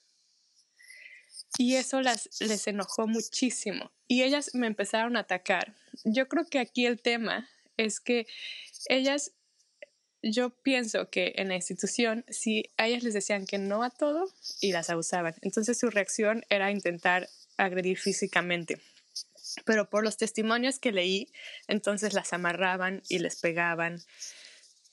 Y 1.59 1.77
eso 1.77 2.03
las, 2.03 2.29
les 2.41 2.67
enojó 2.67 3.07
muchísimo. 3.07 3.91
Y 4.09 4.23
ellas 4.23 4.55
me 4.55 4.67
empezaron 4.67 5.17
a 5.17 5.21
atacar. 5.21 5.75
Yo 6.05 6.29
creo 6.29 6.45
que 6.47 6.59
aquí 6.59 6.87
el 6.87 7.01
tema 7.01 7.49
es 7.77 8.01
que 8.01 8.27
ellas, 8.89 9.33
yo 10.23 10.51
pienso 10.51 11.09
que 11.09 11.35
en 11.37 11.49
la 11.49 11.57
institución, 11.57 12.25
si 12.29 12.65
a 12.77 12.89
ellas 12.89 13.03
les 13.03 13.15
decían 13.15 13.47
que 13.47 13.59
no 13.59 13.83
a 13.83 13.91
todo 13.91 14.31
y 14.61 14.73
las 14.73 14.91
abusaban, 14.91 15.35
entonces 15.43 15.79
su 15.79 15.89
reacción 15.89 16.45
era 16.51 16.71
intentar 16.71 17.29
agredir 17.57 17.99
físicamente 17.99 18.81
pero 19.65 19.89
por 19.89 20.05
los 20.05 20.17
testimonios 20.17 20.79
que 20.79 20.93
leí, 20.93 21.33
entonces 21.69 22.13
las 22.13 22.33
amarraban 22.33 23.03
y 23.09 23.19
les 23.19 23.41
pegaban. 23.41 24.01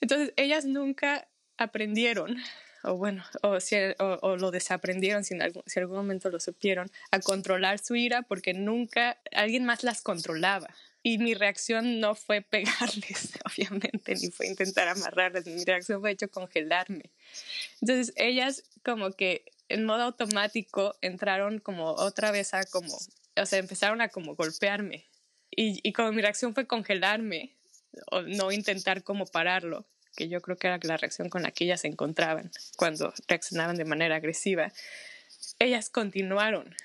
Entonces 0.02 0.34
ellas 0.36 0.66
nunca 0.66 1.28
aprendieron, 1.58 2.38
o 2.84 2.96
bueno, 2.96 3.24
o, 3.42 3.60
si, 3.60 3.76
o, 4.00 4.36
lo 4.36 4.52
desaprendieron 4.52 5.24
si 5.24 5.34
en, 5.34 5.42
algún, 5.42 5.64
si 5.66 5.80
en 5.80 5.84
algún 5.84 5.98
momento 5.98 6.30
lo 6.30 6.40
supieron, 6.40 6.92
a 7.12 7.20
controlar 7.20 7.80
su 7.80 7.96
ira 7.96 8.22
porque 8.24 8.54
nunca 8.54 9.18
alguien 9.32 9.66
más 9.66 9.84
las 9.84 10.02
controlaba. 10.02 10.68
Y 11.06 11.18
mi 11.18 11.34
reacción 11.34 12.00
no 12.00 12.16
fue 12.16 12.42
pegarles, 12.50 13.34
obviamente, 13.46 14.16
ni 14.16 14.32
fue 14.32 14.48
intentar 14.48 14.88
amarrarles, 14.88 15.46
mi 15.46 15.64
reacción 15.64 16.02
fue 16.02 16.12
hecho 16.12 16.30
congelarme. 16.30 17.12
Entonces 17.82 18.14
ellas 18.16 18.64
como 18.84 19.12
que 19.12 19.46
en 19.70 19.86
modo 19.86 20.04
automático 20.04 20.96
entraron 21.02 21.60
como 21.60 21.92
otra 21.92 22.32
vez 22.32 22.54
a 22.54 22.64
como 22.66 22.98
o 23.36 23.46
sea, 23.46 23.60
empezaron 23.60 24.02
a 24.02 24.10
como 24.10 24.36
golpearme. 24.36 25.06
Y, 25.52 25.80
y 25.88 25.94
como 25.94 26.12
mi 26.12 26.22
reacción 26.22 26.54
fue 26.54 26.68
congelarme 26.68 27.56
o 28.12 28.22
no 28.22 28.52
intentar 28.52 29.04
como 29.04 29.26
pararlo, 29.26 29.86
que 30.16 30.30
yo 30.30 30.42
creo 30.42 30.58
que 30.58 30.68
era 30.68 30.80
la 30.82 30.98
reacción 30.98 31.30
con 31.30 31.44
la 31.44 31.52
que 31.52 31.66
ellas 31.66 31.82
se 31.82 31.88
encontraban 31.88 32.52
cuando 32.78 33.14
reaccionaban 33.28 33.76
de 33.76 33.86
manera 33.86 34.16
agresiva, 34.16 34.72
ellas 35.60 35.90
continuaron. 35.90 36.76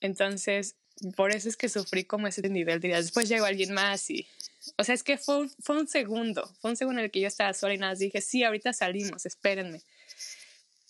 Entonces, 0.00 0.76
por 1.16 1.30
eso 1.30 1.48
es 1.48 1.56
que 1.56 1.68
sufrí 1.68 2.04
como 2.04 2.26
ese 2.26 2.46
nivel 2.48 2.80
de 2.80 2.88
Después 2.88 3.28
llegó 3.28 3.46
alguien 3.46 3.72
más 3.72 4.10
y, 4.10 4.26
o 4.76 4.84
sea, 4.84 4.94
es 4.94 5.02
que 5.02 5.18
fue, 5.18 5.48
fue 5.60 5.78
un 5.78 5.88
segundo, 5.88 6.46
fue 6.60 6.70
un 6.70 6.76
segundo 6.76 7.00
en 7.00 7.06
el 7.06 7.10
que 7.10 7.20
yo 7.20 7.28
estaba 7.28 7.52
sola 7.54 7.74
y 7.74 7.78
nada, 7.78 7.94
dije, 7.94 8.20
sí, 8.20 8.44
ahorita 8.44 8.72
salimos, 8.72 9.24
espérenme. 9.26 9.82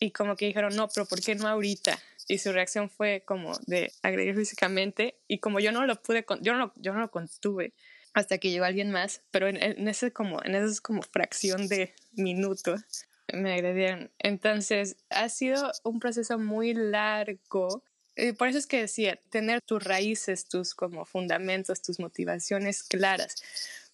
Y 0.01 0.11
como 0.13 0.35
que 0.35 0.47
dijeron, 0.47 0.75
no, 0.75 0.89
pero 0.89 1.07
¿por 1.07 1.21
qué 1.21 1.35
no 1.35 1.47
ahorita? 1.47 2.01
Y 2.31 2.39
su 2.39 2.53
reacción 2.53 2.89
fue 2.89 3.25
como 3.27 3.59
de 3.67 3.93
agredir 4.03 4.37
físicamente 4.37 5.17
y 5.27 5.39
como 5.39 5.59
yo 5.59 5.73
no 5.73 5.85
lo 5.85 6.01
pude, 6.01 6.25
yo 6.43 6.55
no, 6.55 6.73
yo 6.77 6.93
no 6.93 7.01
lo 7.01 7.11
contuve 7.11 7.75
hasta 8.15 8.39
que 8.39 8.51
llegó 8.51 8.65
alguien 8.65 8.93
más, 8.93 9.23
pero 9.33 9.49
en, 9.49 9.61
en 9.61 9.89
ese 9.89 10.13
como, 10.13 10.41
en 10.45 10.55
esa 10.55 10.81
como 10.81 11.03
fracción 11.03 11.67
de 11.67 11.93
minuto 12.13 12.77
me 13.33 13.55
agredieron. 13.55 14.13
Entonces 14.21 14.97
ha 15.11 15.29
sido 15.29 15.73
un 15.83 15.99
proceso 15.99 16.39
muy 16.39 16.73
largo 16.73 17.83
y 18.15 18.33
por 18.33 18.47
eso 18.47 18.59
es 18.59 18.67
que 18.67 18.83
decía, 18.83 19.19
tener 19.31 19.61
tus 19.63 19.83
raíces, 19.83 20.47
tus 20.47 20.75
como 20.75 21.07
fundamentos, 21.07 21.83
tus 21.83 21.99
motivaciones 21.99 22.85
claras, 22.85 23.43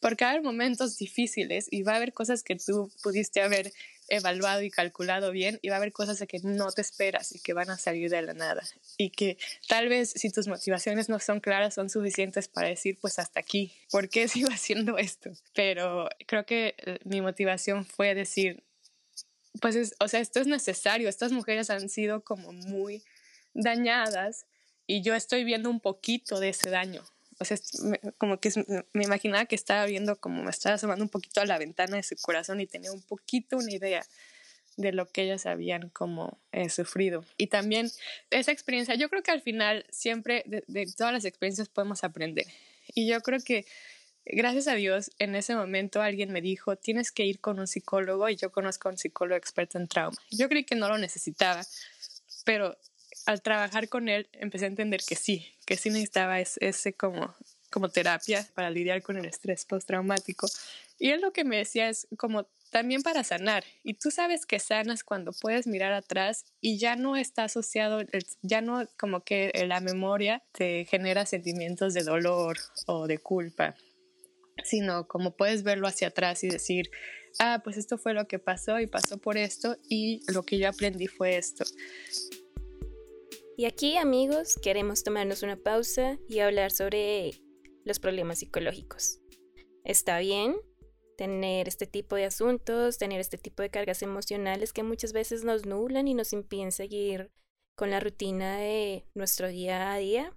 porque 0.01 0.25
va 0.25 0.31
a 0.31 0.33
haber 0.35 0.45
momentos 0.45 0.99
difíciles 0.99 1.69
y 1.71 1.83
va 1.83 1.93
a 1.93 1.97
haber 1.97 2.13
cosas 2.13 2.43
que 2.43 2.57
tú 2.57 2.91
pudiste 3.03 3.41
haber 3.41 3.73
evaluado 4.09 4.63
y 4.63 4.71
calculado 4.71 5.31
bien 5.31 5.59
y 5.63 5.69
va 5.69 5.77
a 5.77 5.79
haber 5.79 5.93
cosas 5.93 6.23
que 6.29 6.41
no 6.43 6.71
te 6.73 6.81
esperas 6.81 7.35
y 7.35 7.41
que 7.41 7.53
van 7.53 7.71
a 7.71 7.79
salir 7.79 8.11
de 8.11 8.23
la 8.23 8.35
nada 8.35 8.63
y 8.97 9.11
que 9.11 9.39
tal 9.69 9.89
vez 9.89 10.11
si 10.11 10.31
tus 10.31 10.49
motivaciones 10.49 11.09
no 11.09 11.19
son 11.19 11.41
claras 11.41 11.75
son 11.75 11.91
suficientes 11.91 12.49
para 12.49 12.69
decir 12.69 12.99
pues 13.01 13.19
hasta 13.19 13.41
aquí, 13.41 13.73
¿por 13.91 14.09
qué 14.09 14.29
sigo 14.29 14.49
haciendo 14.51 14.99
esto? 14.99 15.31
Pero 15.55 16.09
creo 16.27 16.47
que 16.47 16.75
eh, 16.79 16.99
mi 17.05 17.21
motivación 17.21 17.85
fue 17.85 18.15
decir 18.15 18.63
pues 19.61 19.95
o 20.01 20.09
sea, 20.09 20.21
esto 20.21 20.41
es 20.41 20.47
necesario, 20.47 21.09
estas 21.09 21.33
mujeres 21.33 21.71
han 21.71 21.89
sido 21.89 22.23
como 22.23 22.53
muy 22.53 23.03
dañadas 23.55 24.47
y 24.87 25.03
yo 25.03 25.15
estoy 25.15 25.45
viendo 25.45 25.71
un 25.71 25.81
poquito 25.81 26.41
de 26.41 26.51
ese 26.51 26.71
daño. 26.71 27.03
O 27.39 27.45
sea, 27.45 27.59
como 28.19 28.41
que 28.41 28.51
me 28.93 29.05
imaginaba 29.05 29.47
que 29.47 29.55
estaba 29.55 29.85
viendo 29.87 30.17
como 30.17 30.43
me 30.43 30.51
estaba 30.51 30.77
asomando 30.77 31.05
un 31.05 31.11
poquito 31.11 31.41
a 31.41 31.47
la 31.47 31.59
ventana 31.59 31.97
de 31.97 32.03
su 32.03 32.17
corazón 32.17 32.61
y 32.61 32.67
tenía 32.67 32.93
un 32.93 33.03
poquito 33.03 33.57
una 33.57 33.73
idea 33.73 34.05
de 34.77 34.93
lo 34.93 35.07
que 35.07 35.23
ellas 35.23 35.47
habían 35.47 35.89
como 35.91 36.39
eh, 36.53 36.69
sufrido. 36.69 37.25
Y 37.37 37.49
también 37.49 37.91
esa 38.31 38.53
experiencia, 38.53 38.95
yo 38.95 39.09
creo 39.09 39.23
que 39.23 39.31
al 39.31 39.43
final 39.43 39.87
siempre 39.91 40.43
de, 40.47 40.65
de, 40.67 40.87
todas 40.87 41.13
las 41.13 41.25
experiencias 41.25 41.69
podemos 41.69 42.05
aprender. 42.05 42.47
Y 42.95 43.07
yo 43.07 43.21
creo 43.21 43.41
que 43.41 43.67
gracias 44.25 44.69
a 44.69 44.75
Dios 44.75 45.11
en 45.19 45.35
ese 45.35 45.55
momento 45.55 46.03
alguien 46.03 46.33
me 46.33 46.41
dijo, 46.41 46.77
tienes 46.77 47.13
que 47.13 47.25
ir 47.25 47.41
con 47.41 47.59
un 47.59 47.67
psicólogo 47.67 48.29
y 48.29 48.37
yo 48.37 48.51
conozco 48.51 48.89
a 48.89 48.93
un 48.93 48.99
psicólogo 48.99 49.37
experto 49.37 49.79
en 49.79 49.89
trauma. 49.89 50.17
Yo 50.31 50.49
creí 50.49 50.65
que 50.65 50.75
no 50.75 50.89
lo 50.89 50.99
necesitaba, 50.99 51.65
pero 52.45 52.77
al 53.27 53.43
trabajar 53.43 53.89
con 53.89 54.09
él 54.09 54.29
empecé 54.33 54.65
a 54.65 54.69
entender 54.69 55.01
que 55.07 55.17
sí, 55.17 55.47
que 55.67 55.77
sí 55.77 55.91
necesitaba 55.91 56.41
ese, 56.41 56.95
como, 56.95 57.35
como 57.71 57.89
terapia 57.89 58.47
para 58.55 58.71
lidiar 58.71 59.03
con 59.03 59.17
el 59.19 59.27
estrés 59.27 59.65
postraumático. 59.65 60.47
Y 60.99 61.11
él 61.11 61.21
lo 61.21 61.33
que 61.33 61.45
me 61.45 61.59
decía 61.59 61.89
es 61.89 62.07
como 62.17 62.47
también 62.71 63.03
para 63.03 63.25
sanar. 63.25 63.65
Y 63.83 63.95
tú 63.95 64.11
sabes 64.11 64.47
que 64.47 64.61
sanas 64.61 65.03
cuando 65.03 65.33
puedes 65.33 65.67
mirar 65.67 65.93
atrás 65.93 66.45
y 66.61 66.79
ya 66.79 66.95
no 66.95 67.17
está 67.17 67.45
asociado, 67.45 68.01
ya 68.43 68.61
no 68.61 68.87
como 68.99 69.25
que 69.25 69.53
la 69.67 69.81
memoria 69.81 70.43
te 70.53 70.85
genera 70.85 71.27
sentimientos 71.27 71.95
de 71.95 72.05
dolor 72.05 72.59
o 72.87 73.07
de 73.09 73.19
culpa, 73.19 73.75
sino 74.65 75.09
como 75.09 75.37
puedes 75.37 75.65
verlo 75.65 75.89
hacia 75.89 76.09
atrás 76.09 76.45
y 76.45 76.49
decir, 76.49 76.91
ah, 77.41 77.61
pues 77.65 77.77
esto 77.77 77.99
fue 77.99 78.15
lo 78.15 78.29
que 78.29 78.39
pasó 78.39 78.79
y 78.79 78.87
pasó 78.87 79.19
por 79.19 79.37
esto 79.37 79.77
y 79.89 80.23
lo 80.33 80.45
que 80.45 80.59
yo 80.59 80.69
aprendí 80.69 81.09
fue 81.09 81.37
esto. 81.37 81.65
Y 83.59 83.65
aquí, 83.65 83.97
amigos, 83.97 84.57
queremos 84.61 85.03
tomarnos 85.03 85.43
una 85.43 85.57
pausa 85.57 86.19
y 86.29 86.41
hablar 86.41 86.71
sobre 86.73 87.41
los 87.87 87.99
problemas 87.99 88.41
psicológicos. 88.41 89.21
Está 89.83 90.19
bien 90.19 90.57
tener 91.17 91.67
este 91.67 91.87
tipo 91.87 92.17
de 92.17 92.27
asuntos, 92.27 92.99
tener 92.99 93.19
este 93.19 93.39
tipo 93.39 93.63
de 93.63 93.71
cargas 93.71 94.03
emocionales 94.03 94.75
que 94.75 94.83
muchas 94.83 95.15
veces 95.15 95.43
nos 95.43 95.65
nublan 95.65 96.07
y 96.07 96.13
nos 96.13 96.35
impiden 96.35 96.71
seguir 96.71 97.33
con 97.79 97.91
la 97.91 97.99
rutina 97.99 98.59
de 98.59 99.07
nuestro 99.15 99.49
día 99.49 99.91
a 99.91 99.97
día. 99.97 100.37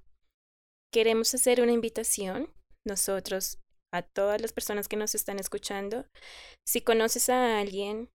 Queremos 0.89 1.34
hacer 1.34 1.60
una 1.60 1.73
invitación, 1.73 2.53
nosotros, 2.86 3.60
a 3.91 4.01
todas 4.01 4.41
las 4.41 4.53
personas 4.53 4.88
que 4.88 4.95
nos 4.95 5.13
están 5.13 5.39
escuchando. 5.39 6.05
Si 6.65 6.79
conoces 6.79 7.27
a 7.27 7.60
alguien 7.60 8.10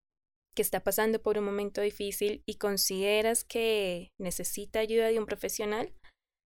que 0.54 0.62
está 0.62 0.80
pasando 0.80 1.20
por 1.20 1.38
un 1.38 1.44
momento 1.44 1.80
difícil 1.80 2.42
y 2.46 2.56
consideras 2.56 3.44
que 3.44 4.12
necesita 4.18 4.78
ayuda 4.78 5.08
de 5.08 5.18
un 5.18 5.26
profesional, 5.26 5.92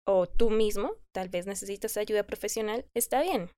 o 0.07 0.27
tú 0.27 0.51
mismo 0.51 0.97
tal 1.13 1.29
vez 1.29 1.47
necesitas 1.47 1.97
ayuda 1.97 2.27
profesional, 2.27 2.87
está 2.95 3.23
bien. 3.23 3.51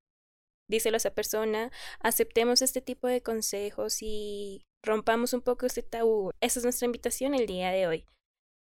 Díselo 0.69 0.95
a 0.95 0.97
esa 0.97 1.13
persona, 1.13 1.71
aceptemos 1.99 2.61
este 2.61 2.81
tipo 2.81 3.07
de 3.07 3.21
consejos 3.21 3.97
y 4.01 4.65
rompamos 4.83 5.33
un 5.33 5.41
poco 5.41 5.65
este 5.65 5.83
tabú. 5.83 6.31
Esa 6.41 6.59
es 6.59 6.63
nuestra 6.63 6.85
invitación 6.85 7.33
el 7.33 7.45
día 7.45 7.71
de 7.71 7.87
hoy, 7.87 8.05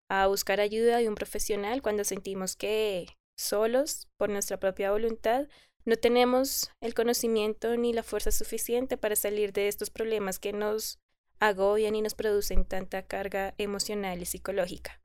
a 0.09 0.27
buscar 0.27 0.59
ayuda 0.59 0.97
de 0.97 1.09
un 1.09 1.15
profesional 1.15 1.81
cuando 1.81 2.03
sentimos 2.03 2.55
que 2.55 3.07
solos, 3.37 4.07
por 4.17 4.29
nuestra 4.29 4.59
propia 4.59 4.91
voluntad, 4.91 5.47
no 5.85 5.95
tenemos 5.95 6.71
el 6.81 6.93
conocimiento 6.93 7.75
ni 7.77 7.93
la 7.93 8.03
fuerza 8.03 8.31
suficiente 8.31 8.97
para 8.97 9.15
salir 9.15 9.53
de 9.53 9.67
estos 9.67 9.89
problemas 9.89 10.37
que 10.37 10.53
nos 10.53 10.99
agobian 11.39 11.95
y 11.95 12.01
nos 12.01 12.15
producen 12.15 12.65
tanta 12.65 13.03
carga 13.03 13.53
emocional 13.57 14.21
y 14.21 14.25
psicológica. 14.25 15.01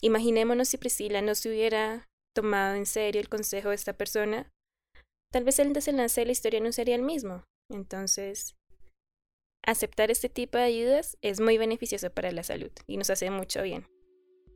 Imaginémonos 0.00 0.68
si 0.68 0.78
Priscila 0.78 1.22
no 1.22 1.34
se 1.34 1.48
hubiera 1.48 2.08
tomado 2.34 2.74
en 2.74 2.86
serio 2.86 3.20
el 3.20 3.28
consejo 3.28 3.70
de 3.70 3.74
esta 3.74 3.92
persona, 3.92 4.50
tal 5.30 5.44
vez 5.44 5.58
el 5.58 5.72
desenlace 5.72 6.22
de 6.22 6.26
la 6.26 6.32
historia 6.32 6.60
no 6.60 6.72
sería 6.72 6.94
el 6.94 7.02
mismo. 7.02 7.44
Entonces, 7.70 8.56
aceptar 9.64 10.10
este 10.10 10.28
tipo 10.28 10.58
de 10.58 10.64
ayudas 10.64 11.16
es 11.22 11.40
muy 11.40 11.58
beneficioso 11.58 12.10
para 12.10 12.32
la 12.32 12.42
salud 12.42 12.72
y 12.86 12.96
nos 12.96 13.10
hace 13.10 13.30
mucho 13.30 13.62
bien. 13.62 13.86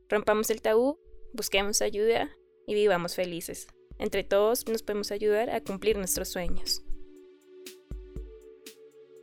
Rompamos 0.09 0.51
el 0.51 0.63
tabú, 0.63 0.99
busquemos 1.33 1.83
ayuda 1.83 2.31
y 2.67 2.75
vivamos 2.75 3.15
felices. 3.15 3.69
Entre 3.99 4.25
todos 4.25 4.69
nos 4.69 4.83
podemos 4.83 5.11
ayudar 5.11 5.51
a 5.51 5.61
cumplir 5.63 5.97
nuestros 5.97 6.29
sueños 6.29 6.86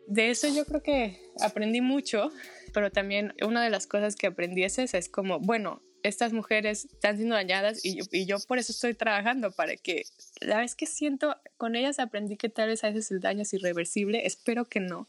de 0.07 0.29
eso 0.29 0.47
yo 0.47 0.65
creo 0.65 0.81
que 0.81 1.19
aprendí 1.41 1.81
mucho, 1.81 2.31
pero 2.73 2.91
también 2.91 3.33
una 3.45 3.63
de 3.63 3.69
las 3.69 3.87
cosas 3.87 4.15
que 4.15 4.27
aprendí 4.27 4.63
es 4.63 4.79
esa, 4.79 4.97
es 4.97 5.09
como, 5.09 5.39
bueno, 5.39 5.81
estas 6.03 6.33
mujeres 6.33 6.85
están 6.85 7.15
siendo 7.15 7.35
dañadas 7.35 7.83
y 7.83 7.97
yo, 7.97 8.05
y 8.11 8.25
yo 8.25 8.37
por 8.47 8.57
eso 8.57 8.71
estoy 8.71 8.93
trabajando, 8.93 9.51
para 9.51 9.75
que 9.77 10.03
la 10.41 10.59
vez 10.59 10.75
que 10.75 10.85
siento, 10.85 11.35
con 11.57 11.75
ellas 11.75 11.99
aprendí 11.99 12.35
que 12.35 12.49
tal 12.49 12.69
vez 12.69 12.83
a 12.83 12.89
veces 12.89 13.11
el 13.11 13.21
daño 13.21 13.43
es 13.43 13.53
irreversible, 13.53 14.25
espero 14.25 14.65
que 14.65 14.79
no. 14.79 15.07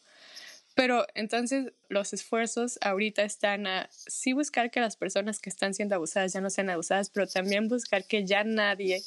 Pero 0.74 1.06
entonces 1.14 1.72
los 1.88 2.12
esfuerzos 2.12 2.78
ahorita 2.80 3.22
están 3.22 3.66
a 3.66 3.88
sí 3.90 4.32
buscar 4.32 4.70
que 4.70 4.80
las 4.80 4.96
personas 4.96 5.38
que 5.38 5.48
están 5.48 5.72
siendo 5.72 5.94
abusadas 5.94 6.32
ya 6.32 6.40
no 6.40 6.50
sean 6.50 6.70
abusadas, 6.70 7.10
pero 7.10 7.26
también 7.28 7.68
buscar 7.68 8.04
que 8.06 8.26
ya 8.26 8.42
nadie 8.42 9.02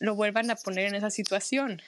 lo 0.00 0.16
vuelvan 0.16 0.50
a 0.50 0.56
poner 0.56 0.86
en 0.86 0.96
esa 0.96 1.10
situación. 1.10 1.80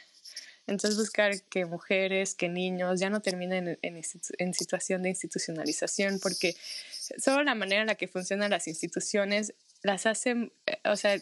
Entonces 0.66 0.98
buscar 0.98 1.42
que 1.42 1.66
mujeres, 1.66 2.34
que 2.34 2.48
niños 2.48 2.98
ya 2.98 3.10
no 3.10 3.20
terminen 3.20 3.78
en, 3.82 4.02
en, 4.38 4.54
situación 4.54 5.02
de 5.02 5.10
institucionalización, 5.10 6.18
porque 6.20 6.56
solo 7.18 7.42
la 7.42 7.54
manera 7.54 7.82
en 7.82 7.88
la 7.88 7.96
que 7.96 8.08
funcionan 8.08 8.50
las 8.50 8.66
instituciones 8.66 9.54
las 9.84 10.06
hacen, 10.06 10.50
eh, 10.64 10.78
o 10.86 10.96
sea, 10.96 11.20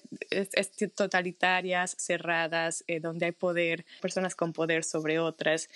totalitarias, 0.95 1.97
cerradas, 1.99 2.85
eh, 2.87 3.01
donde 3.01 3.27
hay 3.27 3.33
poder, 3.33 3.85
personas 4.01 4.37
con 4.37 4.53
poder 4.53 4.85
sobre 4.85 5.19
otras, 5.19 5.69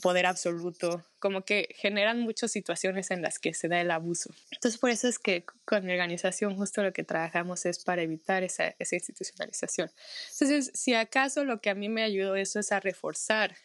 poder 0.00 0.24
absoluto, 0.24 1.04
como 1.18 1.44
que 1.44 1.74
generan 1.74 2.20
muchas 2.20 2.52
situaciones 2.52 3.10
en 3.10 3.22
las 3.22 3.40
que 3.40 3.54
se 3.54 3.66
da 3.66 3.80
el 3.80 3.90
abuso. 3.90 4.30
Entonces, 4.52 4.78
por 4.78 4.90
eso 4.90 5.08
es 5.08 5.18
que 5.18 5.44
con 5.64 5.84
mi 5.84 5.90
organización 5.90 6.54
justo 6.54 6.80
lo 6.84 6.92
que 6.92 7.02
trabajamos 7.02 7.66
es 7.66 7.82
para 7.82 8.02
evitar 8.02 8.44
esa, 8.44 8.72
esa 8.78 8.94
institucionalización. 8.94 9.90
Entonces, 10.30 10.70
si 10.74 10.94
acaso 10.94 11.44
lo 11.44 11.60
que 11.60 11.70
a 11.70 11.74
mí 11.74 11.88
me 11.88 12.04
ayudó 12.04 12.36
eso 12.36 12.60
es 12.60 12.70
a 12.70 12.78
reforzar 12.78 13.56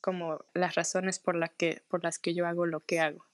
como 0.00 0.44
las 0.52 0.74
razones 0.74 1.20
por, 1.20 1.36
la 1.36 1.46
que, 1.46 1.80
por 1.86 2.02
las 2.02 2.18
que 2.18 2.34
yo 2.34 2.44
hago 2.48 2.66
lo 2.66 2.80
que 2.80 2.98
hago. 2.98 3.24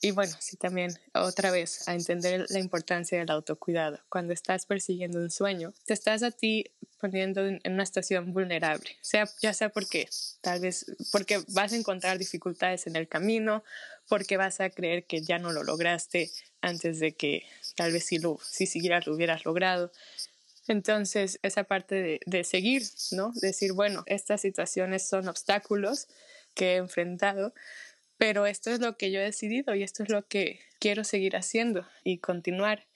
Y 0.00 0.12
bueno, 0.12 0.32
sí 0.38 0.56
también 0.56 0.92
otra 1.12 1.50
vez 1.50 1.88
a 1.88 1.94
entender 1.94 2.46
la 2.50 2.60
importancia 2.60 3.18
del 3.18 3.30
autocuidado. 3.30 3.98
Cuando 4.08 4.32
estás 4.32 4.64
persiguiendo 4.64 5.18
un 5.18 5.30
sueño, 5.30 5.74
te 5.86 5.94
estás 5.94 6.22
a 6.22 6.30
ti 6.30 6.66
poniendo 7.00 7.46
en 7.46 7.60
una 7.64 7.86
situación 7.86 8.32
vulnerable, 8.32 8.96
sea, 9.00 9.28
ya 9.40 9.52
sea 9.52 9.68
porque 9.68 10.08
tal 10.40 10.60
vez 10.60 10.86
porque 11.12 11.40
vas 11.48 11.72
a 11.72 11.76
encontrar 11.76 12.18
dificultades 12.18 12.86
en 12.86 12.96
el 12.96 13.06
camino, 13.06 13.62
porque 14.08 14.36
vas 14.36 14.60
a 14.60 14.70
creer 14.70 15.04
que 15.04 15.22
ya 15.22 15.38
no 15.38 15.52
lo 15.52 15.62
lograste 15.62 16.30
antes 16.60 16.98
de 16.98 17.14
que 17.14 17.44
tal 17.76 17.92
vez 17.92 18.04
si, 18.04 18.18
lo, 18.18 18.38
si 18.42 18.66
siguieras 18.66 19.06
lo 19.06 19.14
hubieras 19.14 19.44
logrado. 19.44 19.92
Entonces, 20.66 21.38
esa 21.42 21.64
parte 21.64 21.94
de, 21.94 22.20
de 22.26 22.44
seguir, 22.44 22.82
¿no? 23.12 23.32
Decir, 23.36 23.72
bueno, 23.72 24.02
estas 24.06 24.40
situaciones 24.40 25.08
son 25.08 25.28
obstáculos 25.28 26.08
que 26.54 26.72
he 26.72 26.76
enfrentado, 26.76 27.54
pero 28.18 28.46
esto 28.46 28.70
es 28.70 28.80
lo 28.80 28.96
que 28.96 29.10
yo 29.10 29.20
he 29.20 29.24
decidido 29.24 29.74
y 29.74 29.82
esto 29.82 30.02
es 30.02 30.10
lo 30.10 30.26
que 30.26 30.60
quiero 30.80 31.04
seguir 31.04 31.36
haciendo 31.36 31.86
y 32.04 32.18
continuar. 32.18 32.86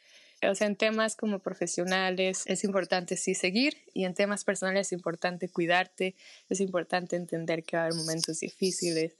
O 0.48 0.54
sea, 0.56 0.66
en 0.66 0.74
temas 0.74 1.14
como 1.14 1.38
profesionales 1.38 2.42
es 2.46 2.64
importante 2.64 3.16
sí 3.16 3.34
seguir 3.36 3.76
y 3.94 4.04
en 4.04 4.14
temas 4.14 4.42
personales 4.44 4.88
es 4.88 4.92
importante 4.92 5.48
cuidarte, 5.48 6.16
es 6.48 6.60
importante 6.60 7.14
entender 7.14 7.62
que 7.62 7.76
va 7.76 7.84
a 7.84 7.86
haber 7.86 7.96
momentos 7.96 8.40
difíciles, 8.40 9.16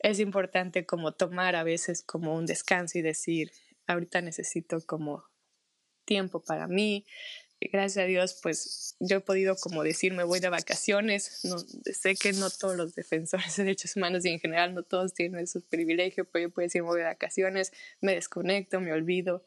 es 0.00 0.18
importante 0.18 0.84
como 0.84 1.12
tomar 1.12 1.54
a 1.54 1.62
veces 1.62 2.02
como 2.02 2.34
un 2.34 2.44
descanso 2.44 2.98
y 2.98 3.02
decir, 3.02 3.52
ahorita 3.86 4.20
necesito 4.20 4.80
como 4.84 5.24
tiempo 6.04 6.42
para 6.42 6.66
mí. 6.66 7.06
Gracias 7.72 8.04
a 8.04 8.06
Dios, 8.06 8.38
pues 8.42 8.96
yo 9.00 9.18
he 9.18 9.20
podido 9.20 9.56
como 9.56 9.82
decir, 9.82 10.12
me 10.12 10.24
voy 10.24 10.40
de 10.40 10.48
vacaciones. 10.48 11.40
No, 11.44 11.58
sé 11.58 12.14
que 12.14 12.32
no 12.32 12.50
todos 12.50 12.76
los 12.76 12.94
defensores 12.94 13.56
de 13.56 13.64
derechos 13.64 13.96
humanos 13.96 14.24
y 14.24 14.30
en 14.30 14.40
general 14.40 14.74
no 14.74 14.82
todos 14.82 15.14
tienen 15.14 15.40
ese 15.40 15.60
privilegio, 15.60 16.24
pero 16.24 16.48
yo 16.48 16.50
puedo 16.50 16.66
decir, 16.66 16.82
me 16.82 16.88
voy 16.88 17.00
de 17.00 17.06
vacaciones, 17.06 17.72
me 18.00 18.14
desconecto, 18.14 18.80
me 18.80 18.92
olvido. 18.92 19.44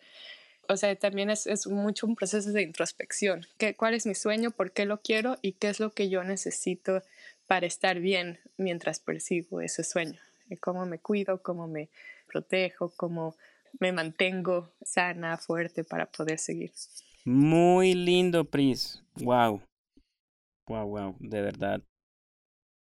O 0.70 0.76
sea, 0.78 0.96
también 0.96 1.30
es, 1.30 1.48
es 1.48 1.68
mucho 1.68 2.08
un 2.08 2.16
proceso 2.16 2.52
de 2.52 2.62
introspección. 2.62 3.46
¿Qué, 3.58 3.76
¿Cuál 3.76 3.94
es 3.94 4.06
mi 4.06 4.16
sueño? 4.16 4.52
¿Por 4.52 4.72
qué 4.72 4.86
lo 4.86 5.02
quiero? 5.02 5.38
¿Y 5.42 5.54
qué 5.54 5.70
es 5.70 5.80
lo 5.80 5.92
que 5.92 6.10
yo 6.10 6.24
necesito 6.24 7.04
para 7.46 7.66
estar 7.68 8.00
bien 8.00 8.40
mientras 8.58 9.00
persigo 9.00 9.62
ese 9.62 9.84
sueño? 9.84 10.20
¿Cómo 10.60 10.86
me 10.86 11.00
cuido? 11.00 11.42
¿Cómo 11.42 11.68
me 11.68 11.90
protejo? 12.28 12.94
¿Cómo 12.98 13.38
me 13.80 13.92
mantengo 13.92 14.72
sana, 14.82 15.38
fuerte 15.38 15.84
para 15.84 16.06
poder 16.06 16.40
seguir. 16.40 16.74
Muy 17.28 17.94
lindo, 17.94 18.46
Pris. 18.46 19.04
Wow. 19.16 19.62
Wow, 20.70 20.88
wow, 20.88 21.16
de 21.20 21.42
verdad. 21.42 21.84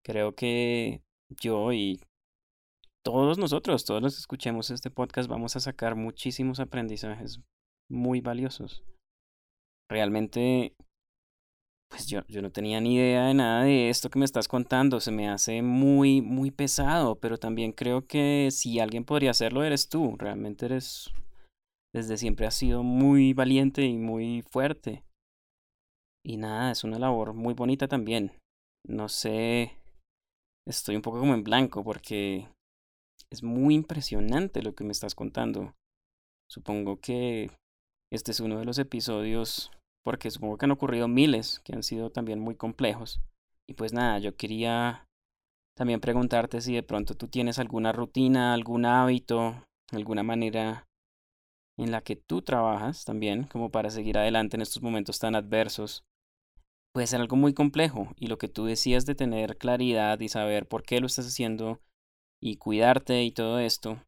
Creo 0.03 0.33
que 0.33 1.03
yo 1.29 1.71
y 1.71 2.01
todos 3.05 3.37
nosotros, 3.37 3.85
todos 3.85 4.01
los 4.01 4.15
que 4.15 4.21
escuchemos 4.21 4.71
este 4.71 4.89
podcast, 4.89 5.29
vamos 5.29 5.55
a 5.55 5.59
sacar 5.59 5.95
muchísimos 5.95 6.59
aprendizajes 6.59 7.39
muy 7.87 8.19
valiosos. 8.19 8.83
Realmente 9.87 10.73
pues 11.91 12.07
yo, 12.07 12.21
yo 12.27 12.41
no 12.41 12.51
tenía 12.51 12.81
ni 12.81 12.95
idea 12.95 13.27
de 13.27 13.35
nada 13.35 13.63
de 13.65 13.89
esto 13.89 14.09
que 14.09 14.17
me 14.17 14.25
estás 14.25 14.47
contando, 14.47 14.99
se 15.01 15.11
me 15.11 15.29
hace 15.29 15.61
muy, 15.61 16.21
muy 16.21 16.49
pesado, 16.49 17.15
pero 17.19 17.37
también 17.37 17.73
creo 17.73 18.07
que 18.07 18.47
si 18.49 18.79
alguien 18.79 19.03
podría 19.03 19.31
hacerlo, 19.31 19.63
eres 19.63 19.87
tú, 19.87 20.15
realmente 20.17 20.65
eres, 20.65 21.11
desde 21.93 22.17
siempre 22.17 22.47
has 22.47 22.55
sido 22.55 22.83
muy 22.83 23.33
valiente 23.33 23.83
y 23.83 23.97
muy 23.97 24.43
fuerte. 24.43 25.03
Y 26.23 26.37
nada, 26.37 26.71
es 26.71 26.83
una 26.83 26.99
labor 26.99 27.33
muy 27.33 27.53
bonita 27.53 27.87
también. 27.87 28.31
No 28.87 29.09
sé, 29.09 29.77
estoy 30.67 30.95
un 30.95 31.01
poco 31.01 31.19
como 31.19 31.33
en 31.33 31.43
blanco 31.43 31.83
porque 31.83 32.47
es 33.31 33.43
muy 33.43 33.75
impresionante 33.75 34.61
lo 34.61 34.75
que 34.75 34.83
me 34.83 34.91
estás 34.91 35.15
contando. 35.15 35.73
Supongo 36.49 36.99
que 36.99 37.51
este 38.11 38.31
es 38.31 38.39
uno 38.39 38.59
de 38.59 38.65
los 38.65 38.77
episodios 38.77 39.71
porque 40.03 40.31
supongo 40.31 40.57
que 40.57 40.65
han 40.65 40.71
ocurrido 40.71 41.07
miles 41.07 41.59
que 41.63 41.73
han 41.73 41.83
sido 41.83 42.11
también 42.11 42.39
muy 42.39 42.55
complejos. 42.55 43.21
Y 43.69 43.73
pues 43.73 43.93
nada, 43.93 44.19
yo 44.19 44.35
quería 44.35 45.05
también 45.77 46.01
preguntarte 46.01 46.61
si 46.61 46.73
de 46.73 46.83
pronto 46.83 47.15
tú 47.15 47.27
tienes 47.27 47.57
alguna 47.59 47.91
rutina, 47.91 48.53
algún 48.53 48.85
hábito, 48.85 49.63
alguna 49.91 50.23
manera 50.23 50.85
en 51.83 51.91
la 51.91 52.01
que 52.01 52.15
tú 52.15 52.41
trabajas 52.41 53.05
también, 53.05 53.43
como 53.43 53.69
para 53.69 53.89
seguir 53.89 54.17
adelante 54.17 54.57
en 54.57 54.61
estos 54.61 54.81
momentos 54.81 55.19
tan 55.19 55.35
adversos. 55.35 56.03
Puede 56.93 57.07
ser 57.07 57.21
algo 57.21 57.35
muy 57.35 57.53
complejo 57.53 58.13
y 58.17 58.27
lo 58.27 58.37
que 58.37 58.49
tú 58.49 58.65
decías 58.65 59.05
de 59.05 59.15
tener 59.15 59.57
claridad 59.57 60.19
y 60.19 60.29
saber 60.29 60.67
por 60.67 60.83
qué 60.83 60.99
lo 60.99 61.07
estás 61.07 61.27
haciendo 61.27 61.79
y 62.41 62.57
cuidarte 62.57 63.23
y 63.23 63.31
todo 63.31 63.59
esto, 63.59 64.03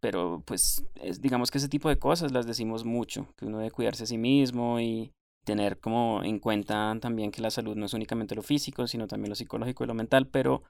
pero 0.00 0.42
pues 0.46 0.84
es, 0.94 1.20
digamos 1.20 1.50
que 1.50 1.58
ese 1.58 1.68
tipo 1.68 1.88
de 1.88 1.98
cosas 1.98 2.32
las 2.32 2.46
decimos 2.46 2.84
mucho, 2.84 3.26
que 3.36 3.46
uno 3.46 3.58
debe 3.58 3.70
cuidarse 3.70 4.04
a 4.04 4.06
sí 4.06 4.18
mismo 4.18 4.78
y 4.80 5.12
tener 5.44 5.80
como 5.80 6.22
en 6.22 6.38
cuenta 6.38 6.96
también 7.00 7.32
que 7.32 7.42
la 7.42 7.50
salud 7.50 7.76
no 7.76 7.86
es 7.86 7.94
únicamente 7.94 8.34
lo 8.34 8.42
físico, 8.42 8.86
sino 8.86 9.06
también 9.06 9.30
lo 9.30 9.34
psicológico 9.34 9.84
y 9.84 9.86
lo 9.88 9.94
mental, 9.94 10.28
pero 10.28 10.62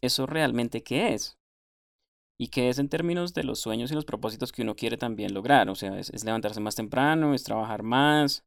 eso 0.00 0.26
realmente 0.26 0.82
qué 0.82 1.14
es? 1.14 1.38
¿Y 2.38 2.48
qué 2.48 2.68
es 2.68 2.78
en 2.78 2.88
términos 2.88 3.32
de 3.32 3.44
los 3.44 3.60
sueños 3.60 3.92
y 3.92 3.94
los 3.94 4.04
propósitos 4.04 4.50
que 4.50 4.62
uno 4.62 4.74
quiere 4.74 4.96
también 4.96 5.34
lograr? 5.34 5.68
O 5.70 5.74
sea, 5.74 5.98
es, 5.98 6.24
levantarse 6.24 6.60
más 6.60 6.74
temprano, 6.74 7.34
es 7.34 7.44
trabajar 7.44 7.82
más. 7.82 8.44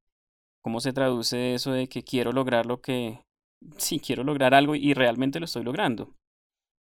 ¿Cómo 0.62 0.82
se 0.82 0.94
traduce 0.94 1.54
eso 1.54 1.72
de 1.72 1.88
que 1.88 2.04
quiero 2.04 2.32
lograr 2.32 2.66
lo 2.66 2.82
que... 2.82 3.22
Sí, 3.78 4.00
quiero 4.00 4.24
lograr 4.24 4.54
algo 4.54 4.76
y 4.76 4.94
realmente 4.94 5.40
lo 5.40 5.46
estoy 5.46 5.64
logrando? 5.64 6.14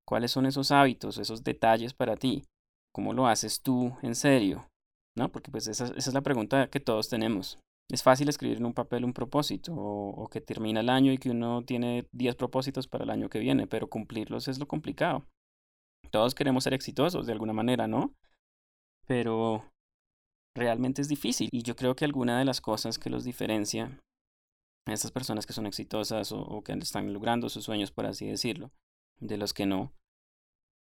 ¿Cuáles 0.07 0.31
son 0.31 0.47
esos 0.47 0.71
hábitos, 0.71 1.19
esos 1.19 1.43
detalles 1.43 1.95
para 1.95 2.17
ti? 2.17 2.45
¿Cómo 2.93 3.13
lo 3.13 3.27
haces 3.27 3.63
tú 3.63 3.97
en 4.03 4.15
serio? 4.15 4.69
¿No? 5.17 5.31
Porque 5.31 5.51
pues 5.51 5.69
esa, 5.69 5.87
esa 5.87 6.11
es 6.11 6.15
la 6.15 6.21
pregunta 6.21 6.69
que 6.69 6.81
todos 6.81 7.09
tenemos. 7.09 7.59
Es 7.89 8.03
fácil 8.03 8.29
escribir 8.29 8.59
en 8.59 8.67
un 8.67 8.75
papel 8.75 9.05
un 9.05 9.13
propósito 9.13 9.73
o, 9.75 10.29
que 10.29 10.41
termina 10.41 10.81
el 10.81 10.89
año 10.89 11.13
y 11.13 11.19
que 11.19 11.31
uno 11.31 11.63
tiene 11.63 12.07
10 12.13 12.35
propósitos 12.35 12.89
para 12.89 13.05
el 13.05 13.11
año 13.11 13.29
que 13.29 13.39
viene, 13.39 13.67
pero 13.67 13.89
cumplirlos 13.89 14.49
es 14.49 14.59
lo 14.59 14.67
complicado. 14.67 15.25
Todos 16.11 16.35
queremos 16.35 16.65
ser 16.65 16.75
exitosos 16.75 17.27
de 17.27 17.33
alguna 17.33 17.53
manera, 17.53 17.87
¿no? 17.87 18.15
Pero 19.07 19.65
realmente 20.55 21.03
es 21.03 21.09
difícil 21.09 21.49
y 21.53 21.63
yo 21.63 21.77
creo 21.77 21.95
que 21.95 22.05
alguna 22.05 22.39
de 22.39 22.45
las 22.45 22.61
cosas 22.61 22.99
que 22.99 23.11
los 23.11 23.25
diferencia 23.25 24.01
a 24.87 24.93
estas 24.93 25.13
personas 25.13 25.47
que 25.47 25.53
son 25.53 25.67
exitosas 25.67 26.33
o, 26.33 26.63
que 26.63 26.73
están 26.73 27.13
logrando 27.13 27.49
sus 27.49 27.65
sueños, 27.65 27.91
por 27.91 28.07
así 28.07 28.27
decirlo, 28.27 28.71
de 29.19 29.37
los 29.37 29.53
que 29.53 29.67
no, 29.67 29.93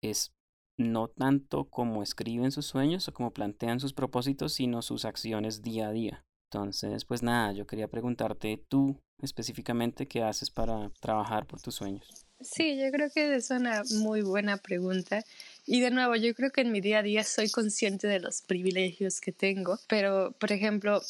es 0.03 0.33
no 0.79 1.09
tanto 1.09 1.69
como 1.69 2.03
escriben 2.03 2.53
sus 2.53 2.67
sueños 2.67 3.07
o 3.09 3.13
como 3.13 3.33
plantean 3.33 3.81
sus 3.81 3.93
propósitos, 3.93 4.55
sino 4.55 4.81
sus 4.81 5.05
acciones 5.05 5.63
día 5.63 5.89
a 5.89 5.93
día. 5.93 6.25
Entonces, 6.51 7.05
pues 7.05 7.23
nada, 7.23 7.53
yo 7.53 7.67
quería 7.67 7.89
preguntarte 7.89 8.65
tú 8.69 8.99
específicamente 9.21 10.07
qué 10.07 10.23
haces 10.23 10.51
para 10.51 10.91
trabajar 11.01 11.47
por 11.47 11.61
tus 11.61 11.75
sueños. 11.75 12.27
Sí, 12.41 12.79
yo 12.79 12.91
creo 12.91 13.11
que 13.11 13.35
es 13.35 13.51
una 13.51 13.83
muy 13.91 14.23
buena 14.23 14.57
pregunta. 14.57 15.25
Y 15.67 15.81
de 15.81 15.91
nuevo, 15.91 16.17
yo 16.17 16.35
creo 16.35 16.51
que 16.51 16.63
en 16.63 16.73
mi 16.73 16.81
día 16.81 17.01
a 17.01 17.03
día 17.03 17.23
soy 17.25 17.51
consciente 17.51 18.09
de 18.09 18.21
los 18.21 18.43
privilegios 18.43 19.21
que 19.21 19.33
tengo, 19.33 19.79
pero, 19.89 20.33
por 20.33 20.51
ejemplo, 20.53 21.03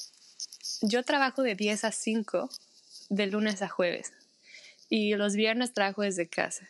yo 0.83 1.03
trabajo 1.05 1.43
de 1.43 1.55
10 1.55 1.85
a 1.85 1.93
5 1.93 2.51
de 3.09 3.27
lunes 3.27 3.63
a 3.63 3.69
jueves 3.69 4.13
y 4.89 5.15
los 5.15 5.35
viernes 5.35 5.73
trabajo 5.73 6.03
desde 6.03 6.29
casa 6.29 6.69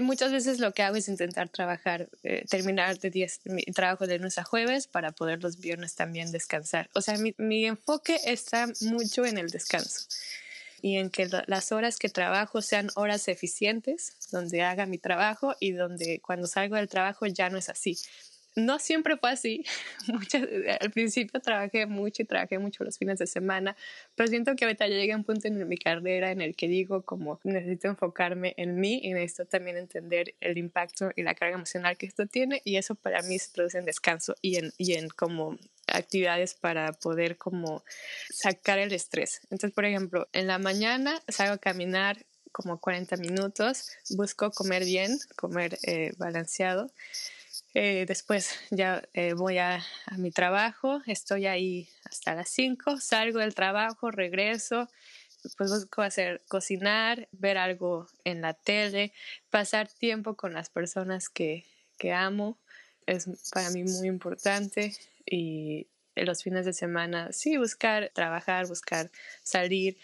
muchas 0.00 0.32
veces 0.32 0.60
lo 0.60 0.72
que 0.72 0.82
hago 0.82 0.96
es 0.96 1.08
intentar 1.08 1.48
trabajar, 1.48 2.08
eh, 2.22 2.44
terminar 2.48 2.98
de 2.98 3.10
10, 3.10 3.40
mi 3.44 3.62
trabajo 3.64 4.06
de 4.06 4.18
lunes 4.18 4.38
a 4.38 4.44
jueves 4.44 4.86
para 4.86 5.12
poder 5.12 5.42
los 5.42 5.58
viernes 5.58 5.94
también 5.94 6.30
descansar. 6.30 6.88
O 6.94 7.00
sea, 7.00 7.16
mi, 7.18 7.34
mi 7.38 7.66
enfoque 7.66 8.18
está 8.24 8.68
mucho 8.80 9.24
en 9.24 9.38
el 9.38 9.50
descanso 9.50 10.06
y 10.82 10.96
en 10.96 11.10
que 11.10 11.28
las 11.46 11.72
horas 11.72 11.98
que 11.98 12.08
trabajo 12.08 12.62
sean 12.62 12.90
horas 12.94 13.28
eficientes, 13.28 14.16
donde 14.32 14.62
haga 14.62 14.86
mi 14.86 14.98
trabajo 14.98 15.54
y 15.60 15.72
donde 15.72 16.20
cuando 16.20 16.46
salgo 16.46 16.76
del 16.76 16.88
trabajo 16.88 17.26
ya 17.26 17.50
no 17.50 17.58
es 17.58 17.68
así 17.68 17.96
no 18.56 18.78
siempre 18.78 19.16
fue 19.16 19.30
así. 19.30 19.64
Muchas, 20.08 20.46
al 20.80 20.90
principio 20.90 21.40
trabajé 21.40 21.86
mucho 21.86 22.22
y 22.22 22.24
trabajé 22.24 22.58
mucho 22.58 22.84
los 22.84 22.98
fines 22.98 23.18
de 23.18 23.26
semana, 23.26 23.76
pero 24.14 24.28
siento 24.28 24.54
que 24.56 24.64
ahorita 24.64 24.86
ya 24.88 24.96
llegué 24.96 25.12
a 25.12 25.16
un 25.16 25.24
punto 25.24 25.48
en 25.48 25.66
mi 25.68 25.76
carrera 25.76 26.30
en 26.30 26.40
el 26.40 26.56
que 26.56 26.68
digo 26.68 27.02
como 27.02 27.40
necesito 27.44 27.88
enfocarme 27.88 28.54
en 28.56 28.78
mí 28.78 29.00
y 29.02 29.12
necesito 29.12 29.46
también 29.46 29.76
entender 29.76 30.34
el 30.40 30.58
impacto 30.58 31.10
y 31.16 31.22
la 31.22 31.34
carga 31.34 31.56
emocional 31.56 31.96
que 31.96 32.06
esto 32.06 32.26
tiene 32.26 32.60
y 32.64 32.76
eso 32.76 32.94
para 32.94 33.22
mí 33.22 33.38
se 33.38 33.52
traduce 33.52 33.78
en 33.78 33.84
descanso 33.84 34.34
y 34.42 34.56
en, 34.56 34.72
y 34.78 34.94
en 34.94 35.08
como 35.08 35.58
actividades 35.90 36.54
para 36.54 36.92
poder 36.92 37.36
como 37.36 37.84
sacar 38.30 38.78
el 38.78 38.92
estrés. 38.92 39.40
Entonces, 39.44 39.72
por 39.72 39.84
ejemplo, 39.84 40.28
en 40.32 40.46
la 40.46 40.58
mañana 40.58 41.20
salgo 41.28 41.54
a 41.54 41.58
caminar 41.58 42.24
como 42.52 42.80
40 42.80 43.16
minutos, 43.16 43.90
busco 44.10 44.50
comer 44.50 44.84
bien, 44.84 45.18
comer 45.36 45.78
eh, 45.84 46.12
balanceado 46.18 46.90
eh, 47.74 48.04
después 48.06 48.58
ya 48.70 49.02
eh, 49.14 49.34
voy 49.34 49.58
a, 49.58 49.84
mi 50.16 50.32
trabajo, 50.32 51.02
estoy 51.06 51.46
ahí 51.46 51.88
hasta 52.04 52.34
las 52.34 52.48
5, 52.50 52.98
salgo 52.98 53.38
del 53.38 53.54
trabajo, 53.54 54.10
regreso, 54.10 54.88
pues 55.56 55.70
busco 55.70 56.02
hacer 56.02 56.42
cocinar, 56.48 57.28
ver 57.30 57.58
algo 57.58 58.08
en 58.24 58.40
la 58.40 58.54
tele, 58.54 59.12
pasar 59.50 59.88
tiempo 59.88 60.34
con 60.34 60.52
las 60.52 60.68
personas 60.68 61.28
que, 61.28 61.64
que 61.96 62.12
amo, 62.12 62.58
es 63.10 63.28
para 63.52 63.70
mí 63.70 63.84
muy 63.84 64.08
importante 64.08 64.94
y 65.26 65.86
los 66.16 66.42
fines 66.42 66.64
de 66.64 66.72
semana 66.72 67.32
sí 67.32 67.56
buscar 67.56 68.10
trabajar, 68.14 68.66
buscar 68.66 69.10
salir 69.42 69.96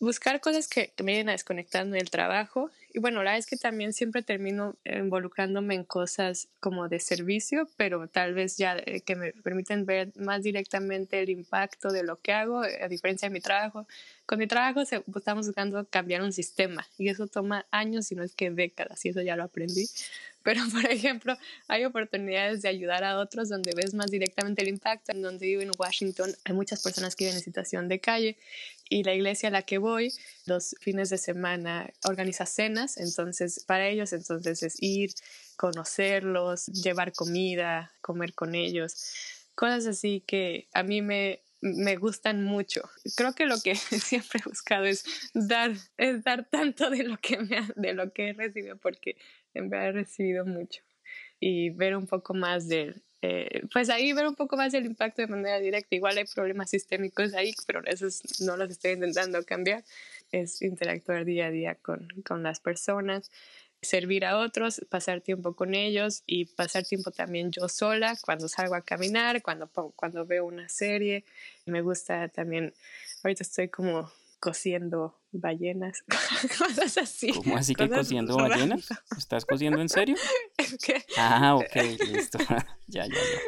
buscar 0.00 0.40
cosas 0.40 0.68
que, 0.68 0.92
me 1.02 1.12
vayan 1.12 1.28
a 1.30 1.32
desconectar 1.32 1.86
del 1.86 2.10
trabajo. 2.10 2.70
Y 2.92 3.00
bueno, 3.00 3.18
la 3.18 3.32
verdad 3.32 3.38
es 3.38 3.46
que 3.46 3.56
también 3.56 3.92
siempre 3.92 4.22
termino 4.22 4.76
involucrándome 4.84 5.74
en 5.74 5.84
cosas 5.84 6.48
como 6.60 6.88
de 6.88 7.00
servicio, 7.00 7.68
pero 7.76 8.06
tal 8.08 8.34
vez 8.34 8.56
ya 8.56 8.76
que 8.80 9.16
me 9.16 9.32
permiten 9.32 9.84
ver 9.86 10.12
más 10.16 10.42
directamente 10.42 11.20
el 11.20 11.30
impacto 11.30 11.90
de 11.90 12.04
lo 12.04 12.20
que 12.20 12.32
hago, 12.32 12.60
a 12.60 12.88
diferencia 12.88 13.28
de 13.28 13.32
mi 13.32 13.40
trabajo. 13.40 13.86
Con 14.26 14.38
mi 14.38 14.46
trabajo 14.46 14.82
estamos 14.82 15.46
buscando 15.46 15.84
cambiar 15.88 16.22
un 16.22 16.32
sistema 16.32 16.86
y 16.98 17.08
eso 17.08 17.26
toma 17.26 17.66
años, 17.70 18.06
si 18.06 18.14
no 18.14 18.22
es 18.22 18.34
que 18.34 18.50
décadas, 18.50 19.04
y 19.04 19.08
eso 19.08 19.22
ya 19.22 19.36
lo 19.36 19.44
aprendí. 19.44 19.88
Pero, 20.44 20.60
por 20.72 20.86
ejemplo, 20.86 21.36
hay 21.66 21.84
oportunidades 21.84 22.62
de 22.62 22.68
ayudar 22.68 23.02
a 23.02 23.18
otros 23.18 23.48
donde 23.48 23.72
ves 23.74 23.94
más 23.94 24.10
directamente 24.10 24.62
el 24.62 24.68
impacto. 24.68 25.10
En 25.10 25.22
donde 25.22 25.46
vivo 25.46 25.62
en 25.62 25.72
Washington 25.76 26.32
hay 26.44 26.54
muchas 26.54 26.82
personas 26.82 27.16
que 27.16 27.24
viven 27.24 27.38
en 27.38 27.42
situación 27.42 27.88
de 27.88 27.98
calle 27.98 28.38
y 28.88 29.02
la 29.02 29.14
iglesia 29.14 29.48
a 29.48 29.52
la 29.52 29.62
que 29.62 29.78
voy 29.78 30.12
los 30.46 30.76
fines 30.80 31.10
de 31.10 31.18
semana 31.18 31.90
organiza 32.04 32.46
cenas. 32.46 32.98
Entonces, 32.98 33.64
para 33.66 33.88
ellos, 33.88 34.12
entonces 34.12 34.62
es 34.62 34.76
ir, 34.80 35.10
conocerlos, 35.56 36.66
llevar 36.66 37.12
comida, 37.12 37.92
comer 38.00 38.34
con 38.34 38.54
ellos. 38.54 38.94
Cosas 39.54 39.86
así 39.86 40.22
que 40.26 40.68
a 40.74 40.82
mí 40.82 41.00
me, 41.00 41.40
me 41.62 41.96
gustan 41.96 42.44
mucho. 42.44 42.82
Creo 43.16 43.34
que 43.34 43.46
lo 43.46 43.58
que 43.62 43.74
siempre 43.76 44.40
he 44.44 44.48
buscado 44.48 44.84
es 44.84 45.04
dar, 45.32 45.72
es 45.96 46.22
dar 46.22 46.44
tanto 46.50 46.90
de 46.90 47.04
lo 47.04 47.16
que 47.16 47.38
me 47.38 47.66
de 47.76 47.94
lo 47.94 48.12
que 48.12 48.28
he 48.28 48.32
recibido, 48.34 48.76
porque 48.76 49.16
en 49.54 49.68
verdad 49.70 49.88
he 49.88 49.92
recibido 49.92 50.44
mucho. 50.44 50.82
Y 51.40 51.70
ver 51.70 51.96
un 51.96 52.06
poco 52.06 52.34
más 52.34 52.68
de, 52.68 52.94
eh, 53.22 53.62
pues 53.72 53.90
ahí 53.90 54.12
ver 54.12 54.26
un 54.26 54.34
poco 54.34 54.56
más 54.56 54.72
del 54.72 54.86
impacto 54.86 55.22
de 55.22 55.28
manera 55.28 55.58
directa. 55.60 55.94
Igual 55.94 56.18
hay 56.18 56.24
problemas 56.24 56.70
sistémicos 56.70 57.34
ahí, 57.34 57.54
pero 57.66 57.84
esos 57.84 58.22
no 58.40 58.56
los 58.56 58.70
estoy 58.70 58.92
intentando 58.92 59.44
cambiar. 59.44 59.84
Es 60.32 60.62
interactuar 60.62 61.24
día 61.24 61.46
a 61.46 61.50
día 61.50 61.74
con, 61.76 62.08
con 62.24 62.42
las 62.42 62.60
personas 62.60 63.30
servir 63.84 64.24
a 64.24 64.38
otros, 64.38 64.84
pasar 64.88 65.20
tiempo 65.20 65.54
con 65.54 65.74
ellos 65.74 66.22
y 66.26 66.46
pasar 66.46 66.84
tiempo 66.84 67.10
también 67.10 67.52
yo 67.52 67.68
sola 67.68 68.16
cuando 68.24 68.48
salgo 68.48 68.74
a 68.74 68.82
caminar, 68.82 69.42
cuando, 69.42 69.68
cuando 69.94 70.26
veo 70.26 70.46
una 70.46 70.68
serie. 70.68 71.24
Me 71.66 71.82
gusta 71.82 72.28
también, 72.28 72.74
ahorita 73.22 73.42
estoy 73.42 73.68
como 73.68 74.10
cociendo 74.44 75.18
ballenas, 75.32 76.04
cosas 76.58 76.98
así. 76.98 77.32
¿Cómo 77.32 77.56
así 77.56 77.74
que 77.74 77.88
cociendo 77.88 78.36
ballenas? 78.36 78.90
¿Estás 79.16 79.46
cociendo 79.46 79.80
en 79.80 79.88
serio? 79.88 80.16
Ah, 81.16 81.54
ok, 81.56 81.76
listo. 82.12 82.38
ya, 82.86 83.06
ya, 83.06 83.14
ya. 83.14 83.38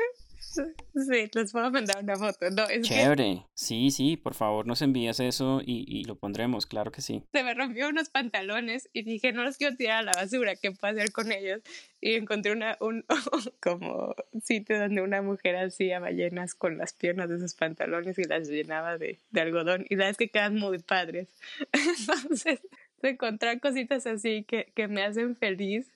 Sí, 0.64 1.30
les 1.32 1.52
puedo 1.52 1.70
mandar 1.70 2.02
una 2.02 2.16
foto. 2.16 2.50
No, 2.50 2.64
es 2.64 2.86
Chévere. 2.86 3.44
Sí, 3.54 3.90
sí, 3.90 4.16
por 4.16 4.34
favor 4.34 4.66
nos 4.66 4.82
envías 4.82 5.20
eso 5.20 5.60
y, 5.64 5.84
y, 5.86 6.04
lo 6.04 6.16
pondremos, 6.16 6.66
claro 6.66 6.90
que 6.90 7.02
sí. 7.02 7.22
Se 7.32 7.42
me 7.42 7.54
rompió 7.54 7.88
unos 7.88 8.08
pantalones 8.08 8.88
y 8.92 9.02
dije, 9.02 9.32
no 9.32 9.44
los 9.44 9.56
quiero 9.56 9.76
tirar 9.76 9.98
a 9.98 10.02
la 10.02 10.12
basura, 10.12 10.56
¿qué 10.56 10.72
puedo 10.72 10.94
hacer 10.94 11.12
con 11.12 11.32
ellos? 11.32 11.60
Y 12.00 12.14
encontré 12.14 12.52
una, 12.52 12.76
un 12.80 13.04
como 13.60 14.14
sitio 14.42 14.78
donde 14.78 15.02
una 15.02 15.22
mujer 15.22 15.56
hacía 15.56 15.98
ballenas 16.00 16.54
con 16.54 16.78
las 16.78 16.92
piernas 16.92 17.28
de 17.28 17.38
sus 17.38 17.54
pantalones 17.54 18.18
y 18.18 18.24
las 18.24 18.48
llenaba 18.48 18.98
de, 18.98 19.18
de 19.30 19.40
algodón. 19.40 19.86
Y 19.88 19.96
la 19.96 20.04
verdad 20.04 20.10
es 20.12 20.16
que 20.16 20.28
quedan 20.28 20.56
muy 20.56 20.78
padres. 20.78 21.28
Entonces, 21.72 22.60
encontrar 23.02 23.60
cositas 23.60 24.06
así 24.06 24.44
que, 24.44 24.72
que 24.74 24.88
me 24.88 25.02
hacen 25.02 25.36
feliz, 25.36 25.86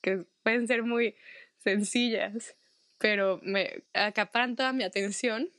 que 0.00 0.24
pueden 0.42 0.66
ser 0.66 0.82
muy 0.82 1.14
sencillas 1.58 2.56
pero 2.98 3.40
me 3.42 3.82
acaparan 3.94 4.56
toda 4.56 4.72
mi 4.72 4.84
atención 4.84 5.50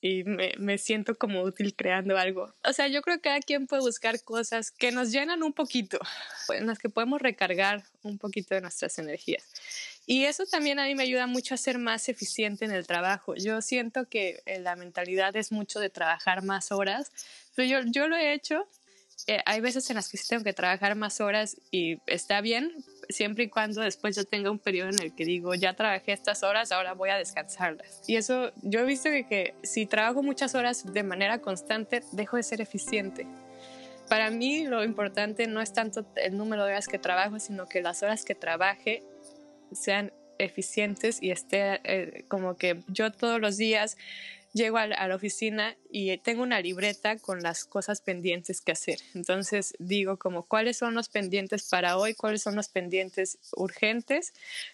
y 0.00 0.24
me, 0.24 0.52
me, 0.58 0.78
siento 0.78 1.14
como 1.14 1.42
útil 1.42 1.76
creando 1.76 2.18
algo. 2.18 2.52
O 2.64 2.72
sea, 2.72 2.88
yo 2.88 3.02
creo 3.02 3.16
que 3.18 3.22
cada 3.22 3.40
quien 3.40 3.68
puede 3.68 3.82
buscar 3.82 4.20
cosas 4.24 4.72
que 4.72 4.90
nos 4.90 5.12
llenan 5.12 5.44
un 5.44 5.52
poquito, 5.52 6.00
en 6.48 6.66
las 6.66 6.80
que 6.80 6.88
podemos 6.88 7.22
recargar 7.22 7.84
un 8.02 8.18
poquito 8.18 8.56
de 8.56 8.62
nuestras 8.62 8.98
energías. 8.98 9.44
Y 10.04 10.24
eso 10.24 10.44
también 10.44 10.80
a 10.80 10.86
mí 10.86 10.96
me 10.96 11.04
ayuda 11.04 11.28
mucho 11.28 11.54
a 11.54 11.56
ser 11.56 11.78
más 11.78 12.08
eficiente 12.08 12.64
en 12.64 12.72
el 12.72 12.86
trabajo. 12.86 13.36
Yo 13.36 13.62
siento 13.62 14.08
que 14.08 14.42
eh, 14.46 14.58
la 14.58 14.74
mentalidad 14.74 15.36
es 15.36 15.52
mucho 15.52 15.78
de 15.78 15.90
trabajar 15.90 16.42
más 16.42 16.72
horas, 16.72 17.12
pero 17.54 17.68
yo, 17.68 17.90
yo 17.90 18.08
lo 18.08 18.16
he 18.16 18.32
hecho. 18.32 18.66
Eh, 19.26 19.38
hay 19.46 19.60
veces 19.60 19.88
en 19.90 19.96
las 19.96 20.08
que 20.08 20.16
sí 20.16 20.28
tengo 20.28 20.42
que 20.42 20.52
trabajar 20.52 20.96
más 20.96 21.20
horas 21.20 21.56
y 21.70 21.98
está 22.06 22.40
bien, 22.40 22.72
siempre 23.08 23.44
y 23.44 23.48
cuando 23.48 23.80
después 23.80 24.16
yo 24.16 24.24
tenga 24.24 24.50
un 24.50 24.58
periodo 24.58 24.88
en 24.90 25.00
el 25.00 25.14
que 25.14 25.24
digo, 25.24 25.54
ya 25.54 25.74
trabajé 25.74 26.12
estas 26.12 26.42
horas, 26.42 26.72
ahora 26.72 26.94
voy 26.94 27.10
a 27.10 27.16
descansarlas. 27.16 28.02
Y 28.06 28.16
eso, 28.16 28.52
yo 28.62 28.80
he 28.80 28.84
visto 28.84 29.10
que, 29.10 29.26
que 29.26 29.54
si 29.62 29.86
trabajo 29.86 30.22
muchas 30.22 30.54
horas 30.54 30.92
de 30.92 31.02
manera 31.02 31.38
constante, 31.38 32.02
dejo 32.12 32.36
de 32.36 32.42
ser 32.42 32.60
eficiente. 32.60 33.26
Para 34.08 34.30
mí 34.30 34.64
lo 34.64 34.84
importante 34.84 35.46
no 35.46 35.60
es 35.60 35.72
tanto 35.72 36.04
el 36.16 36.36
número 36.36 36.64
de 36.64 36.72
horas 36.72 36.88
que 36.88 36.98
trabajo, 36.98 37.38
sino 37.38 37.66
que 37.66 37.80
las 37.80 38.02
horas 38.02 38.24
que 38.24 38.34
trabaje 38.34 39.02
sean 39.72 40.12
eficientes 40.38 41.22
y 41.22 41.30
esté 41.30 41.80
eh, 41.84 42.24
como 42.28 42.56
que 42.56 42.82
yo 42.88 43.12
todos 43.12 43.40
los 43.40 43.56
días 43.56 43.96
llego 44.52 44.78
a 44.78 44.86
la, 44.86 45.14
oficina 45.14 45.76
y 45.90 46.16
tengo 46.18 46.42
una 46.42 46.60
libreta 46.60 47.18
con 47.18 47.42
las 47.42 47.64
cosas 47.64 48.00
pendientes 48.00 48.60
que 48.60 48.72
hacer. 48.72 48.98
Entonces 49.14 49.74
digo 49.78 50.18
como 50.18 50.44
cuáles 50.44 50.76
son 50.76 50.94
los 50.94 51.08
pendientes 51.08 51.68
para 51.68 51.96
hoy, 51.96 52.14
cuáles 52.14 52.42
son 52.42 52.56
los 52.56 52.68
pendientes 52.68 53.38
urgentes, 53.56 54.32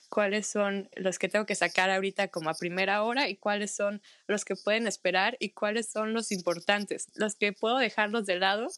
cuáles 0.09 0.47
son 0.47 0.89
los 0.97 1.19
que 1.19 1.29
tengo 1.29 1.47
que 1.47 1.55
sacar 1.55 1.91
ahorita 1.91 2.29
como 2.29 2.51
a 2.51 2.55
primera 2.55 3.03
hora 3.03 3.29
y 3.29 3.37
cuáles 3.37 3.71
son 3.71 4.01
los 4.27 4.45
que 4.45 4.57
pueden 4.57 4.87
esperar 4.87 5.37
y 5.41 5.51
cuáles 5.51 5.89
son 5.89 6.13
los 6.13 6.33
importantes, 6.33 7.09
los 7.15 7.35
que 7.35 7.53
puedo 7.53 7.79
dejarlos 7.79 8.27
de 8.27 8.39
lado 8.39 8.69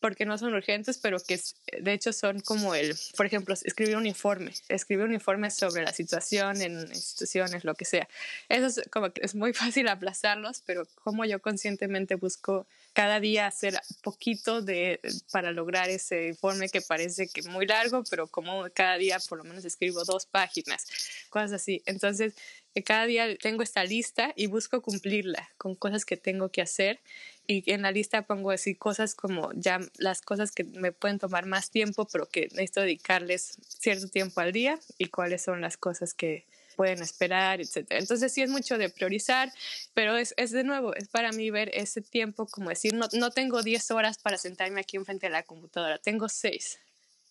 porque 0.00 0.24
no 0.24 0.38
son 0.38 0.54
urgentes, 0.54 0.98
pero 0.98 1.18
que 1.20 1.38
de 1.80 1.92
hecho 1.92 2.12
son 2.12 2.40
como 2.40 2.74
el, 2.74 2.96
por 3.16 3.26
ejemplo, 3.26 3.54
escribir 3.54 3.96
un 3.96 4.06
informe, 4.06 4.52
escribir 4.68 5.04
un 5.04 5.14
informe 5.14 5.50
sobre 5.50 5.84
la 5.84 5.92
situación 5.92 6.62
en 6.62 6.80
instituciones, 6.80 7.64
lo 7.64 7.74
que 7.74 7.84
sea. 7.84 8.08
Eso 8.48 8.66
es 8.66 8.88
como 8.90 9.10
que 9.12 9.20
es 9.24 9.34
muy 9.34 9.52
fácil 9.54 9.88
aplazarlos, 9.88 10.62
pero 10.66 10.86
como 11.04 11.24
yo 11.24 11.40
conscientemente 11.40 12.14
busco 12.14 12.66
cada 12.92 13.20
día 13.20 13.46
hacer 13.46 13.80
poquito 14.02 14.62
de, 14.62 15.00
para 15.30 15.52
lograr 15.52 15.88
ese 15.88 16.28
informe 16.28 16.68
que 16.68 16.80
parece 16.80 17.28
que 17.28 17.42
muy 17.42 17.66
largo, 17.66 18.02
pero 18.10 18.26
como 18.26 18.64
cada 18.74 18.96
día 18.98 19.18
por 19.28 19.38
lo 19.38 19.44
menos 19.44 19.64
escribo 19.64 20.04
dos 20.04 20.26
páginas, 20.26 20.86
cosas 21.30 21.52
así. 21.52 21.82
Entonces, 21.86 22.34
eh, 22.74 22.82
cada 22.82 23.06
día 23.06 23.36
tengo 23.36 23.62
esta 23.62 23.84
lista 23.84 24.32
y 24.36 24.46
busco 24.46 24.82
cumplirla 24.82 25.50
con 25.56 25.74
cosas 25.74 26.04
que 26.04 26.16
tengo 26.16 26.50
que 26.50 26.62
hacer 26.62 27.00
y 27.46 27.68
en 27.72 27.82
la 27.82 27.90
lista 27.90 28.22
pongo 28.22 28.52
así 28.52 28.76
cosas 28.76 29.14
como 29.14 29.50
ya 29.54 29.80
las 29.96 30.22
cosas 30.22 30.52
que 30.52 30.64
me 30.64 30.92
pueden 30.92 31.18
tomar 31.18 31.46
más 31.46 31.70
tiempo, 31.70 32.06
pero 32.10 32.28
que 32.28 32.42
necesito 32.52 32.80
dedicarles 32.82 33.58
cierto 33.66 34.08
tiempo 34.08 34.40
al 34.40 34.52
día 34.52 34.78
y 34.98 35.06
cuáles 35.06 35.42
son 35.42 35.60
las 35.60 35.76
cosas 35.76 36.14
que 36.14 36.44
pueden 36.80 37.02
esperar, 37.02 37.60
etc. 37.60 37.88
Entonces 37.90 38.32
sí 38.32 38.40
es 38.40 38.48
mucho 38.48 38.78
de 38.78 38.88
priorizar, 38.88 39.52
pero 39.92 40.16
es, 40.16 40.32
es 40.38 40.50
de 40.50 40.64
nuevo, 40.64 40.94
es 40.94 41.08
para 41.08 41.30
mí 41.30 41.50
ver 41.50 41.70
ese 41.74 42.00
tiempo 42.00 42.46
como 42.46 42.70
decir, 42.70 42.94
no, 42.94 43.06
no 43.12 43.30
tengo 43.32 43.62
10 43.62 43.90
horas 43.90 44.16
para 44.16 44.38
sentarme 44.38 44.80
aquí 44.80 44.96
enfrente 44.96 45.26
de 45.26 45.32
la 45.32 45.42
computadora, 45.42 45.98
tengo 45.98 46.30
6. 46.30 46.80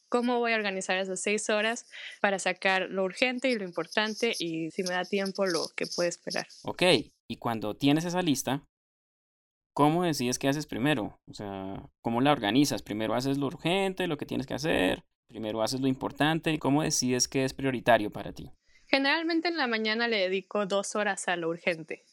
¿Cómo 0.08 0.38
voy 0.38 0.52
a 0.52 0.56
organizar 0.56 1.00
esas 1.00 1.20
6 1.22 1.50
horas 1.50 1.88
para 2.22 2.38
sacar 2.38 2.92
lo 2.92 3.04
urgente 3.04 3.50
y 3.50 3.56
lo 3.56 3.64
importante 3.64 4.36
y 4.38 4.70
si 4.70 4.84
me 4.84 4.92
da 4.92 5.04
tiempo 5.04 5.48
lo 5.48 5.66
que 5.76 5.88
puede 5.88 6.10
esperar? 6.10 6.46
Ok, 6.66 6.84
y 7.28 7.38
cuando 7.38 7.76
tienes 7.76 8.06
esa 8.06 8.22
lista, 8.22 8.64
¿cómo 9.74 10.04
decides 10.04 10.38
qué 10.38 10.48
haces 10.48 10.68
primero? 10.68 11.20
O 11.28 11.34
sea, 11.34 11.90
¿cómo 12.04 12.22
la 12.22 12.34
organizas? 12.34 12.84
Primero 12.84 13.16
haces 13.16 13.40
lo 13.40 13.48
urgente, 13.48 14.06
lo 14.06 14.18
que 14.18 14.28
tienes 14.28 14.46
que 14.46 14.54
hacer, 14.54 15.06
primero 15.28 15.64
haces 15.64 15.82
lo 15.82 15.88
importante, 15.88 16.60
¿cómo 16.60 16.84
decides 16.84 17.28
qué 17.28 17.46
es 17.46 17.56
prioritario 17.56 18.12
para 18.12 18.32
ti? 18.32 18.52
Generalmente 18.90 19.48
en 19.48 19.58
la 19.58 19.68
mañana 19.68 20.08
le 20.08 20.18
dedico 20.18 20.66
dos 20.66 20.96
horas 20.96 21.28
a 21.28 21.36
lo 21.36 21.50
urgente, 21.50 22.04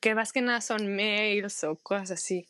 que 0.00 0.14
más 0.14 0.32
que 0.32 0.40
nada 0.40 0.60
son 0.60 0.94
mails 0.94 1.64
o 1.64 1.76
cosas 1.76 2.12
así 2.12 2.46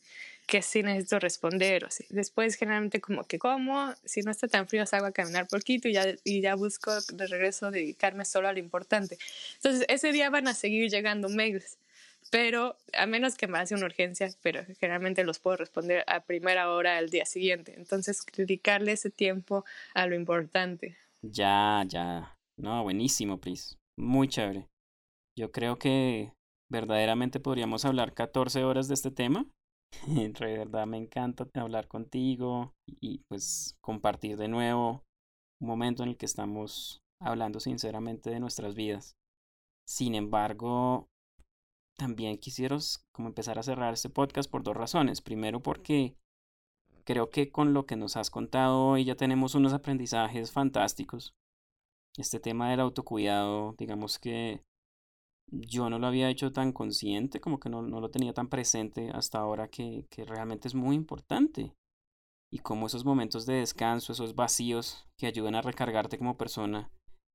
que 0.50 0.62
sí 0.62 0.82
necesito 0.82 1.20
responder 1.20 1.84
o 1.84 1.86
así. 1.86 2.04
Después 2.10 2.56
generalmente 2.56 3.00
como 3.00 3.22
que 3.22 3.38
como, 3.38 3.94
si 4.04 4.22
no 4.22 4.32
está 4.32 4.48
tan 4.48 4.66
frío 4.66 4.84
salgo 4.84 5.06
a 5.06 5.12
caminar 5.12 5.46
poquito 5.46 5.86
y 5.86 5.92
ya, 5.92 6.04
y 6.24 6.40
ya 6.40 6.56
busco 6.56 6.90
de 7.12 7.28
regreso 7.28 7.70
dedicarme 7.70 8.24
solo 8.24 8.48
a 8.48 8.52
lo 8.52 8.58
importante. 8.58 9.16
Entonces 9.54 9.86
ese 9.88 10.10
día 10.10 10.28
van 10.28 10.48
a 10.48 10.54
seguir 10.54 10.90
llegando 10.90 11.28
mails 11.28 11.78
pero 12.30 12.76
a 12.92 13.06
menos 13.06 13.36
que 13.36 13.48
me 13.48 13.58
hace 13.58 13.74
una 13.74 13.86
urgencia, 13.86 14.30
pero 14.42 14.62
generalmente 14.78 15.24
los 15.24 15.38
puedo 15.40 15.56
responder 15.56 16.04
a 16.06 16.20
primera 16.20 16.70
hora 16.70 16.96
al 16.96 17.10
día 17.10 17.24
siguiente. 17.26 17.74
Entonces, 17.76 18.24
dedicarle 18.36 18.92
ese 18.92 19.10
tiempo 19.10 19.64
a 19.94 20.06
lo 20.06 20.14
importante. 20.14 20.96
Ya, 21.22 21.84
ya. 21.88 22.36
No, 22.60 22.82
buenísimo, 22.82 23.40
Pris. 23.40 23.78
Muy 23.96 24.28
chévere. 24.28 24.68
Yo 25.36 25.50
creo 25.50 25.78
que 25.78 26.34
verdaderamente 26.70 27.40
podríamos 27.40 27.86
hablar 27.86 28.12
14 28.12 28.64
horas 28.64 28.86
de 28.86 28.94
este 28.94 29.10
tema. 29.10 29.46
De 30.06 30.58
verdad 30.58 30.86
me 30.86 30.98
encanta 30.98 31.48
hablar 31.54 31.88
contigo 31.88 32.74
y 32.86 33.18
pues 33.28 33.76
compartir 33.80 34.36
de 34.36 34.46
nuevo 34.46 35.02
un 35.60 35.68
momento 35.68 36.02
en 36.02 36.10
el 36.10 36.16
que 36.16 36.26
estamos 36.26 37.00
hablando 37.20 37.60
sinceramente 37.60 38.30
de 38.30 38.40
nuestras 38.40 38.74
vidas. 38.74 39.16
Sin 39.88 40.14
embargo, 40.14 41.08
también 41.96 42.38
quisiera 42.38 42.76
como 43.12 43.28
empezar 43.28 43.58
a 43.58 43.62
cerrar 43.62 43.94
este 43.94 44.10
podcast 44.10 44.50
por 44.50 44.62
dos 44.62 44.76
razones. 44.76 45.20
Primero 45.22 45.60
porque 45.60 46.14
creo 47.04 47.30
que 47.30 47.50
con 47.50 47.74
lo 47.74 47.86
que 47.86 47.96
nos 47.96 48.16
has 48.16 48.30
contado 48.30 48.86
hoy 48.86 49.04
ya 49.04 49.16
tenemos 49.16 49.54
unos 49.54 49.72
aprendizajes 49.72 50.52
fantásticos. 50.52 51.34
Este 52.16 52.40
tema 52.40 52.70
del 52.70 52.80
autocuidado, 52.80 53.74
digamos 53.78 54.18
que 54.18 54.62
yo 55.52 55.90
no 55.90 55.98
lo 55.98 56.06
había 56.06 56.30
hecho 56.30 56.52
tan 56.52 56.72
consciente, 56.72 57.40
como 57.40 57.58
que 57.58 57.70
no, 57.70 57.82
no 57.82 58.00
lo 58.00 58.10
tenía 58.10 58.32
tan 58.32 58.48
presente 58.48 59.10
hasta 59.10 59.38
ahora 59.38 59.68
que, 59.68 60.06
que 60.10 60.24
realmente 60.24 60.68
es 60.68 60.74
muy 60.74 60.96
importante. 60.96 61.74
Y 62.52 62.58
como 62.58 62.86
esos 62.86 63.04
momentos 63.04 63.46
de 63.46 63.54
descanso, 63.54 64.12
esos 64.12 64.34
vacíos 64.34 65.06
que 65.16 65.26
ayudan 65.26 65.54
a 65.54 65.62
recargarte 65.62 66.18
como 66.18 66.36
persona, 66.36 66.90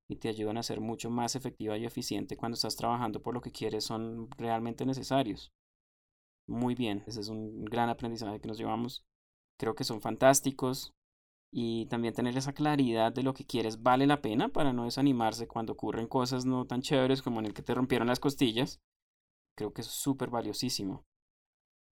y 0.07 0.17
te 0.17 0.29
ayudan 0.29 0.57
a 0.57 0.63
ser 0.63 0.81
mucho 0.81 1.09
más 1.09 1.35
efectiva 1.35 1.77
y 1.77 1.85
eficiente 1.85 2.37
cuando 2.37 2.55
estás 2.55 2.75
trabajando 2.75 3.21
por 3.21 3.33
lo 3.33 3.41
que 3.41 3.51
quieres 3.51 3.85
son 3.85 4.29
realmente 4.31 4.85
necesarios. 4.85 5.51
Muy 6.47 6.75
bien, 6.75 7.03
ese 7.07 7.21
es 7.21 7.29
un 7.29 7.65
gran 7.65 7.89
aprendizaje 7.89 8.39
que 8.39 8.47
nos 8.47 8.57
llevamos. 8.57 9.03
Creo 9.59 9.73
que 9.73 9.83
son 9.83 10.01
fantásticos 10.01 10.93
y 11.57 11.85
también 11.85 12.13
tener 12.13 12.37
esa 12.37 12.51
claridad 12.51 13.13
de 13.13 13.23
lo 13.23 13.33
que 13.33 13.45
quieres 13.45 13.81
vale 13.81 14.05
la 14.07 14.21
pena 14.21 14.49
para 14.49 14.73
no 14.73 14.83
desanimarse 14.83 15.47
cuando 15.47 15.71
ocurren 15.71 16.05
cosas 16.05 16.45
no 16.45 16.65
tan 16.67 16.81
chéveres 16.81 17.21
como 17.21 17.39
en 17.39 17.45
el 17.45 17.53
que 17.53 17.61
te 17.61 17.73
rompieron 17.73 18.09
las 18.09 18.19
costillas. 18.19 18.81
Creo 19.57 19.71
que 19.71 19.79
es 19.79 19.87
súper 19.87 20.29
valiosísimo. 20.29 21.05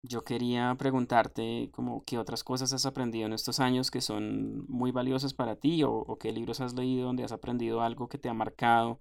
yo 0.06 0.26
quería 0.26 0.76
preguntarte 0.78 1.70
como 1.72 2.04
qué 2.04 2.18
otras 2.18 2.44
cosas 2.44 2.74
has 2.74 2.86
aprendido 2.86 3.26
en 3.26 3.32
estos 3.32 3.62
años 3.62 3.90
que 3.90 4.02
son 4.02 4.66
muy 4.68 4.92
valiosas 4.92 5.34
para 5.34 5.56
ti 5.56 5.84
o, 5.84 5.94
o 5.94 6.18
qué 6.18 6.34
libros 6.34 6.60
has 6.60 6.74
leído 6.74 7.06
donde 7.06 7.24
has 7.24 7.32
aprendido 7.32 7.82
algo 7.82 8.10
que 8.10 8.18
te 8.18 8.28
ha 8.28 8.34
marcado 8.34 9.00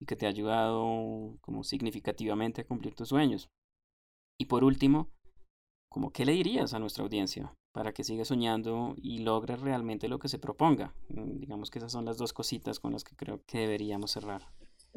y 0.00 0.06
que 0.06 0.16
te 0.16 0.26
ha 0.26 0.30
ayudado 0.30 1.38
como 1.42 1.62
significativamente 1.62 2.62
a 2.62 2.66
cumplir 2.66 2.96
tus 2.96 3.10
sueños. 3.10 3.50
Y 4.36 4.46
por 4.46 4.64
último, 4.64 5.12
como 5.88 6.10
qué 6.10 6.24
le 6.24 6.32
dirías 6.32 6.74
a 6.74 6.80
nuestra 6.80 7.04
audiencia 7.04 7.54
para 7.72 7.92
que 7.92 8.04
siga 8.04 8.24
soñando 8.24 8.94
y 9.02 9.18
logre 9.18 9.56
realmente 9.56 10.08
lo 10.08 10.18
que 10.18 10.28
se 10.28 10.38
proponga. 10.38 10.94
Mm, 11.08 11.38
digamos 11.40 11.70
que 11.70 11.78
esas 11.78 11.92
son 11.92 12.04
las 12.04 12.18
dos 12.18 12.32
cositas 12.32 12.78
con 12.78 12.92
las 12.92 13.04
que 13.04 13.16
creo 13.16 13.42
que 13.46 13.58
deberíamos 13.58 14.12
cerrar. 14.12 14.46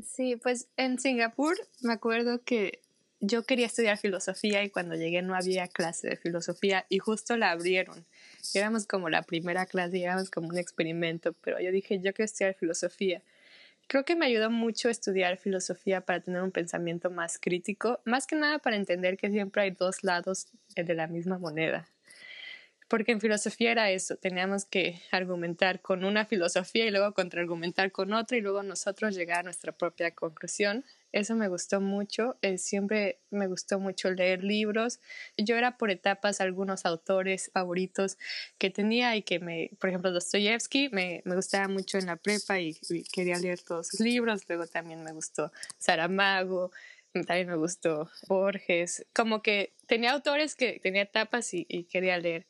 Sí, 0.03 0.36
pues 0.36 0.67
en 0.76 0.99
Singapur 0.99 1.55
me 1.82 1.93
acuerdo 1.93 2.43
que 2.43 2.82
yo 3.21 3.43
quería 3.43 3.65
estudiar 3.65 3.97
filosofía 3.97 4.63
y 4.63 4.69
cuando 4.69 4.95
llegué 4.95 5.21
no 5.21 5.36
había 5.36 5.67
clase 5.67 6.09
de 6.09 6.17
filosofía 6.17 6.86
y 6.89 6.99
justo 6.99 7.38
la 7.38 7.51
abrieron. 7.51 8.05
Éramos 8.53 8.86
como 8.86 9.09
la 9.09 9.23
primera 9.23 9.65
clase, 9.65 10.01
éramos 10.01 10.30
como 10.30 10.49
un 10.49 10.57
experimento, 10.57 11.34
pero 11.34 11.59
yo 11.59 11.71
dije, 11.71 11.99
yo 11.99 12.13
quiero 12.13 12.26
estudiar 12.26 12.55
filosofía. 12.55 13.23
Creo 13.88 14.03
que 14.03 14.15
me 14.15 14.26
ayudó 14.26 14.49
mucho 14.49 14.89
estudiar 14.89 15.38
filosofía 15.38 16.01
para 16.01 16.19
tener 16.19 16.41
un 16.41 16.51
pensamiento 16.51 17.09
más 17.09 17.38
crítico, 17.39 17.99
más 18.03 18.26
que 18.28 18.36
nada 18.36 18.59
para 18.59 18.76
entender 18.76 19.15
que 19.15 19.30
siempre 19.30 19.61
hay 19.61 19.71
dos 19.71 20.03
lados 20.03 20.47
de 20.76 20.93
la 20.93 21.07
misma 21.07 21.38
moneda. 21.38 21.88
Porque 22.88 23.13
en 23.13 23.19
filosofía 23.19 23.71
era 23.71 23.89
eso, 23.89 24.15
teníamos 24.15 24.65
que 24.65 25.01
argumentar 25.11 25.81
con 25.81 26.05
una 26.05 26.25
filosofía 26.25 26.86
y 26.86 26.91
luego 26.91 27.13
contraargumentar 27.13 27.91
con 27.91 28.13
otra 28.13 28.38
y 28.38 28.41
luego 28.41 28.61
nosotros 28.61 29.15
llegar 29.15 29.39
a 29.39 29.43
nuestra 29.43 29.71
propia 29.71 30.13
conclusión. 30.13 30.86
Eso 31.11 31.36
me 31.36 31.47
gustó 31.47 31.81
mucho, 31.81 32.38
eh, 32.41 32.57
siempre 32.59 33.21
me 33.31 33.47
gustó 33.47 33.79
mucho 33.79 34.11
leer 34.11 34.43
libros. 34.43 34.99
Yo 35.38 35.55
era 35.55 35.77
por 35.77 35.89
etapas 35.89 36.41
algunos 36.41 36.86
autores 36.86 37.49
favoritos 37.53 38.17
que 38.59 38.69
tenía 38.69 39.15
y 39.15 39.23
que 39.23 39.39
me, 39.39 39.71
por 39.79 39.89
ejemplo, 39.89 40.11
Dostoyevsky 40.11 40.89
me, 40.89 41.23
me 41.25 41.36
gustaba 41.36 41.67
mucho 41.67 41.97
en 41.97 42.05
la 42.05 42.17
prepa 42.17 42.59
y, 42.59 42.77
quería 43.11 43.39
leer 43.39 43.61
todos 43.61 43.88
sus 43.88 44.01
libros. 44.01 44.43
Luego 44.47 44.67
también 44.67 45.03
me 45.03 45.13
gustó 45.13 45.51
Saramago, 45.79 46.71
también 47.13 47.47
me 47.47 47.55
gustó 47.55 48.11
Borges. 48.27 49.05
Como 49.13 49.41
que 49.41 49.73
tenía 49.88 50.11
autores 50.11 50.55
que 50.55 50.79
tenía 50.83 51.03
etapas 51.03 51.53
y, 51.53 51.65
y 51.69 51.86
quería 51.86 52.17
leer. 52.19 52.45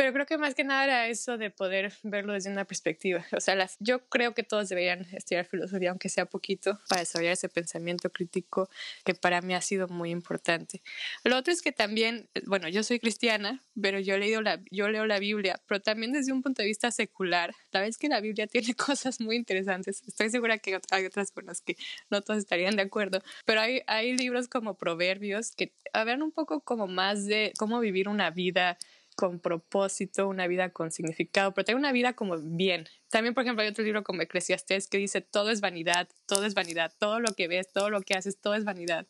Pero 0.00 0.14
creo 0.14 0.24
que 0.24 0.38
más 0.38 0.54
que 0.54 0.64
nada 0.64 0.84
era 0.84 1.08
eso 1.08 1.36
de 1.36 1.50
poder 1.50 1.92
verlo 2.02 2.32
desde 2.32 2.50
una 2.50 2.64
perspectiva. 2.64 3.22
O 3.36 3.40
sea, 3.40 3.54
las, 3.54 3.76
yo 3.80 4.08
creo 4.08 4.32
que 4.32 4.42
todos 4.42 4.70
deberían 4.70 5.06
estudiar 5.12 5.44
filosofía, 5.44 5.90
aunque 5.90 6.08
sea 6.08 6.24
poquito, 6.24 6.80
para 6.88 7.02
desarrollar 7.02 7.34
ese 7.34 7.50
pensamiento 7.50 8.08
crítico 8.08 8.70
que 9.04 9.12
para 9.12 9.42
mí 9.42 9.52
ha 9.54 9.60
sido 9.60 9.88
muy 9.88 10.08
importante. 10.08 10.80
Lo 11.22 11.36
otro 11.36 11.52
es 11.52 11.60
que 11.60 11.70
también, 11.70 12.30
bueno, 12.46 12.66
yo 12.70 12.82
soy 12.82 12.98
cristiana, 12.98 13.62
pero 13.78 14.00
yo, 14.00 14.14
he 14.14 14.18
leído 14.18 14.40
la, 14.40 14.62
yo 14.70 14.88
leo 14.88 15.04
la 15.04 15.18
Biblia, 15.18 15.60
pero 15.66 15.82
también 15.82 16.12
desde 16.12 16.32
un 16.32 16.40
punto 16.40 16.62
de 16.62 16.68
vista 16.68 16.90
secular. 16.90 17.54
La 17.70 17.82
vez 17.82 17.98
que 17.98 18.08
la 18.08 18.22
Biblia 18.22 18.46
tiene 18.46 18.74
cosas 18.74 19.20
muy 19.20 19.36
interesantes. 19.36 20.02
Estoy 20.08 20.30
segura 20.30 20.56
que 20.56 20.80
hay 20.92 21.04
otras 21.04 21.30
con 21.30 21.44
las 21.44 21.60
que 21.60 21.76
no 22.08 22.22
todos 22.22 22.38
estarían 22.38 22.74
de 22.74 22.84
acuerdo, 22.84 23.22
pero 23.44 23.60
hay, 23.60 23.82
hay 23.86 24.16
libros 24.16 24.48
como 24.48 24.78
Proverbios 24.78 25.50
que 25.54 25.74
hablan 25.92 26.22
un 26.22 26.32
poco 26.32 26.62
como 26.62 26.86
más 26.86 27.26
de 27.26 27.52
cómo 27.58 27.80
vivir 27.80 28.08
una 28.08 28.30
vida 28.30 28.78
con 29.20 29.38
propósito, 29.38 30.26
una 30.28 30.46
vida 30.46 30.70
con 30.70 30.90
significado, 30.90 31.52
pero 31.52 31.66
tener 31.66 31.78
una 31.78 31.92
vida 31.92 32.14
como 32.14 32.38
bien. 32.38 32.88
También, 33.10 33.34
por 33.34 33.42
ejemplo, 33.42 33.62
hay 33.62 33.68
otro 33.68 33.84
libro 33.84 34.02
como 34.02 34.22
Eclesiastés 34.22 34.86
que 34.86 34.96
dice, 34.96 35.20
todo 35.20 35.50
es 35.50 35.60
vanidad, 35.60 36.08
todo 36.24 36.46
es 36.46 36.54
vanidad, 36.54 36.90
todo 36.98 37.20
lo 37.20 37.34
que 37.34 37.46
ves, 37.46 37.70
todo 37.70 37.90
lo 37.90 38.00
que 38.00 38.14
haces, 38.14 38.38
todo 38.40 38.54
es 38.54 38.64
vanidad. 38.64 39.06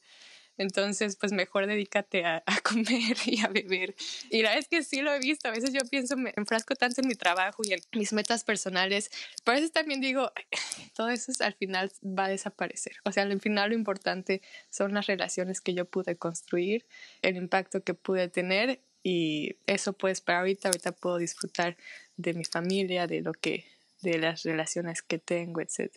Entonces, 0.59 1.15
pues 1.15 1.31
mejor 1.31 1.69
dedícate 1.69 2.25
a, 2.25 2.43
comer 2.65 3.17
y 3.25 3.41
a 3.41 3.47
beber. 3.47 3.95
Y 4.31 4.43
la 4.43 4.49
verdad 4.49 4.59
es 4.59 4.69
que 4.69 4.83
sí 4.83 5.01
lo 5.01 5.15
he 5.15 5.21
visto. 5.21 5.47
A 5.47 5.53
veces 5.53 5.73
yo 5.73 5.81
pienso, 5.89 6.17
me 6.17 6.33
enfrasco 6.37 6.75
tanto 6.75 7.03
en 7.03 7.07
mi 7.07 7.15
trabajo 7.15 7.63
y 7.65 7.73
en 7.73 7.81
mis 7.93 8.13
metas 8.13 8.43
personales. 8.43 9.13
Pero 9.45 9.53
a 9.53 9.61
veces 9.61 9.71
también 9.71 10.01
digo, 10.01 10.33
todo 10.97 11.09
eso 11.09 11.31
al 11.39 11.55
final 11.55 11.93
va 12.03 12.25
a 12.25 12.31
desaparecer. 12.31 12.97
O 13.05 13.13
sea, 13.13 13.23
al 13.23 13.41
final 13.41 13.71
lo 13.71 13.77
importante 13.77 14.43
son 14.71 14.93
las 14.93 15.07
relaciones 15.07 15.61
que 15.61 15.73
yo 15.73 15.85
pude 15.85 16.17
construir, 16.17 16.85
el 17.23 17.37
impacto 17.37 17.85
que 17.85 17.95
pude 17.95 18.27
tener 18.27 18.81
y 19.03 19.57
eso 19.67 19.93
pues 19.93 20.21
para 20.21 20.41
ahorita, 20.41 20.69
ahorita 20.69 20.93
puedo 20.93 21.19
disfrutar 21.19 21.77
de 22.17 22.35
mi 22.35 22.45
familia, 22.45 23.07
de 23.07 23.23
lo 23.23 23.33
que, 23.33 23.65
de 24.03 24.19
las 24.19 24.43
relaciones 24.43 25.03
que 25.03 25.19
tengo, 25.19 25.61
etc. 25.61 25.91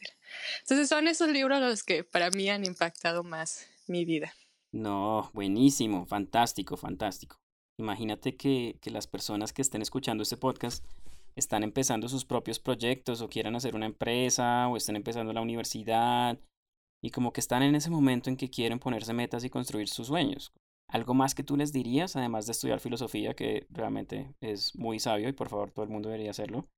Entonces 0.62 0.90
son 0.90 1.08
esos 1.08 1.30
libros 1.30 1.60
los 1.60 1.84
que 1.84 2.04
para 2.04 2.30
mí 2.32 2.50
han 2.50 2.66
impactado 2.66 3.24
más 3.24 3.68
mi 3.88 4.06
vida. 4.06 4.34
No, 4.72 5.30
buenísimo, 5.34 6.06
fantástico, 6.06 6.78
fantástico. 6.78 7.38
Imagínate 7.78 8.36
que, 8.36 8.78
que 8.82 8.92
las 8.92 9.08
personas 9.08 9.54
que 9.54 9.62
estén 9.62 9.82
escuchando 9.82 10.24
este 10.24 10.38
podcast 10.38 10.86
están 11.36 11.64
empezando 11.64 12.08
sus 12.08 12.26
propios 12.26 12.60
proyectos 12.60 13.22
o 13.22 13.30
quieran 13.30 13.56
hacer 13.56 13.76
una 13.76 13.86
empresa 13.86 14.68
o 14.68 14.78
estén 14.78 14.96
empezando 14.96 15.34
la 15.34 15.42
universidad 15.42 16.40
y 17.02 17.10
como 17.10 17.34
que 17.34 17.42
están 17.42 17.64
en 17.64 17.76
ese 17.76 17.90
momento 17.90 18.30
en 18.30 18.38
que 18.38 18.50
quieren 18.50 18.80
ponerse 18.80 19.14
metas 19.14 19.44
y 19.44 19.50
construir 19.50 19.90
sus 19.90 20.08
sueños. 20.08 20.54
¿Algo 20.94 21.16
más 21.16 21.34
que 21.34 21.42
tú 21.42 21.58
les 21.58 21.74
dirías, 21.74 22.16
además 22.16 22.46
de 22.46 22.52
estudiar 22.52 22.80
filosofía, 22.80 23.34
que 23.34 23.66
realmente 23.72 24.36
es 24.42 24.76
muy 24.76 25.00
sabio 25.00 25.28
y 25.28 25.34
por 25.34 25.50
favor 25.50 25.72
todo 25.72 25.84
el 25.84 25.90
mundo 25.90 26.10
debería 26.10 26.30
hacerlo? 26.30 26.70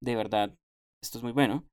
De 0.00 0.16
verdad, 0.16 0.58
esto 1.00 1.18
es 1.18 1.22
muy 1.22 1.30
bueno. 1.30 1.64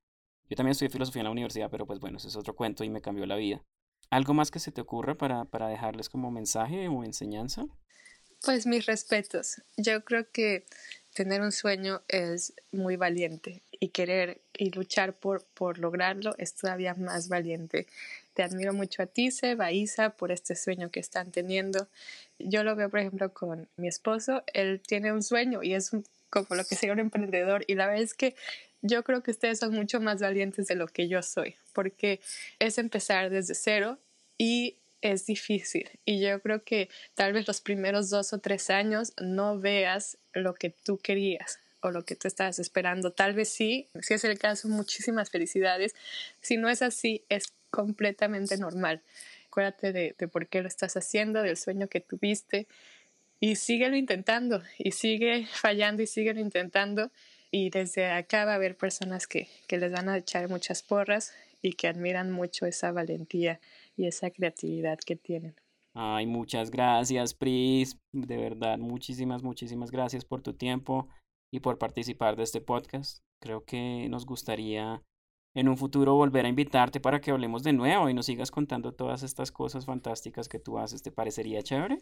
Yo 0.48 0.54
también 0.54 0.70
estudié 0.70 0.90
filosofía 0.90 1.22
en 1.22 1.24
la 1.24 1.32
universidad, 1.32 1.70
pero 1.72 1.84
pues 1.84 1.98
bueno, 1.98 2.18
ese 2.18 2.28
es 2.28 2.36
otro 2.36 2.54
cuento 2.54 2.84
y 2.84 2.88
me 2.88 3.00
cambió 3.00 3.26
la 3.26 3.34
vida. 3.34 3.64
¿Algo 4.10 4.32
más 4.32 4.52
que 4.52 4.60
se 4.60 4.70
te 4.70 4.80
ocurra 4.80 5.16
para, 5.16 5.44
para 5.44 5.66
dejarles 5.66 6.08
como 6.08 6.30
mensaje 6.30 6.86
o 6.86 7.02
enseñanza? 7.02 7.64
Pues 8.44 8.64
mis 8.64 8.86
respetos. 8.86 9.60
Yo 9.76 10.04
creo 10.04 10.30
que 10.30 10.64
tener 11.14 11.40
un 11.40 11.50
sueño 11.50 12.02
es 12.06 12.54
muy 12.70 12.94
valiente 12.94 13.64
y 13.72 13.88
querer 13.88 14.40
y 14.56 14.70
luchar 14.70 15.18
por, 15.18 15.44
por 15.46 15.78
lograrlo 15.78 16.36
es 16.38 16.54
todavía 16.54 16.94
más 16.94 17.28
valiente. 17.28 17.88
Te 18.34 18.42
admiro 18.42 18.72
mucho 18.72 19.02
a 19.02 19.06
ti, 19.06 19.30
Seba, 19.30 19.72
Isa, 19.72 20.10
por 20.10 20.32
este 20.32 20.56
sueño 20.56 20.90
que 20.90 21.00
están 21.00 21.32
teniendo. 21.32 21.88
Yo 22.38 22.64
lo 22.64 22.74
veo, 22.76 22.88
por 22.88 23.00
ejemplo, 23.00 23.32
con 23.32 23.68
mi 23.76 23.88
esposo. 23.88 24.42
Él 24.54 24.80
tiene 24.80 25.12
un 25.12 25.22
sueño 25.22 25.62
y 25.62 25.74
es 25.74 25.90
como 26.30 26.46
lo 26.56 26.64
que 26.64 26.74
sería 26.76 26.94
un 26.94 27.00
emprendedor. 27.00 27.64
Y 27.66 27.74
la 27.74 27.86
verdad 27.86 28.02
es 28.02 28.14
que 28.14 28.34
yo 28.80 29.04
creo 29.04 29.22
que 29.22 29.30
ustedes 29.30 29.58
son 29.58 29.74
mucho 29.74 30.00
más 30.00 30.20
valientes 30.20 30.66
de 30.66 30.74
lo 30.74 30.88
que 30.88 31.08
yo 31.08 31.22
soy, 31.22 31.56
porque 31.72 32.20
es 32.58 32.78
empezar 32.78 33.30
desde 33.30 33.54
cero 33.54 33.98
y 34.38 34.76
es 35.02 35.26
difícil. 35.26 35.90
Y 36.04 36.20
yo 36.20 36.40
creo 36.40 36.64
que 36.64 36.88
tal 37.14 37.32
vez 37.32 37.46
los 37.46 37.60
primeros 37.60 38.08
dos 38.08 38.32
o 38.32 38.38
tres 38.38 38.70
años 38.70 39.12
no 39.20 39.58
veas 39.58 40.16
lo 40.32 40.54
que 40.54 40.70
tú 40.70 40.98
querías 40.98 41.58
o 41.80 41.90
lo 41.90 42.04
que 42.04 42.16
tú 42.16 42.28
estabas 42.28 42.58
esperando. 42.58 43.12
Tal 43.12 43.34
vez 43.34 43.50
sí, 43.50 43.88
si 44.00 44.14
es 44.14 44.24
el 44.24 44.38
caso, 44.38 44.68
muchísimas 44.68 45.30
felicidades. 45.30 45.94
Si 46.40 46.56
no 46.56 46.68
es 46.68 46.80
así, 46.80 47.24
es 47.28 47.52
completamente 47.72 48.56
normal. 48.58 49.02
Acuérdate 49.48 49.92
de, 49.92 50.28
por 50.28 50.46
qué 50.46 50.62
lo 50.62 50.68
estás 50.68 50.96
haciendo, 50.96 51.42
del 51.42 51.56
sueño 51.56 51.88
que 51.88 52.00
tuviste 52.00 52.68
y 53.40 53.56
síguelo 53.56 53.96
intentando 53.96 54.62
y 54.78 54.92
sigue 54.92 55.46
fallando 55.50 56.02
y 56.02 56.06
síguelo 56.06 56.38
intentando. 56.38 57.10
Y 57.50 57.70
desde 57.70 58.10
acá 58.10 58.44
va 58.44 58.52
a 58.52 58.54
haber 58.54 58.76
personas 58.76 59.26
que, 59.26 59.48
que 59.66 59.78
les 59.78 59.90
van 59.90 60.08
a 60.08 60.16
echar 60.16 60.48
muchas 60.48 60.82
porras 60.82 61.34
y 61.60 61.72
que 61.72 61.88
admiran 61.88 62.30
mucho 62.30 62.66
esa 62.66 62.92
valentía 62.92 63.60
y 63.96 64.06
esa 64.06 64.30
creatividad 64.30 64.98
que 64.98 65.16
tienen. 65.16 65.54
Ay, 65.94 66.26
muchas 66.26 66.70
gracias, 66.70 67.34
Pris. 67.34 67.98
De 68.12 68.36
verdad, 68.36 68.78
muchísimas, 68.78 69.42
muchísimas 69.42 69.90
gracias 69.90 70.24
por 70.24 70.40
tu 70.40 70.54
tiempo 70.54 71.08
y 71.52 71.60
por 71.60 71.78
participar 71.78 72.36
de 72.36 72.44
este 72.44 72.62
podcast. 72.62 73.18
Creo 73.40 73.64
que 73.64 74.08
nos 74.08 74.24
gustaría 74.24 75.02
en 75.54 75.68
un 75.68 75.76
futuro 75.76 76.14
volver 76.14 76.46
a 76.46 76.48
invitarte 76.48 77.00
para 77.00 77.20
que 77.20 77.30
hablemos 77.30 77.62
de 77.62 77.72
nuevo 77.72 78.08
y 78.08 78.14
nos 78.14 78.26
sigas 78.26 78.50
contando 78.50 78.92
todas 78.92 79.22
estas 79.22 79.52
cosas 79.52 79.84
fantásticas 79.84 80.48
que 80.48 80.58
tú 80.58 80.78
haces. 80.78 81.02
¿Te 81.02 81.12
parecería 81.12 81.62
chévere? 81.62 81.98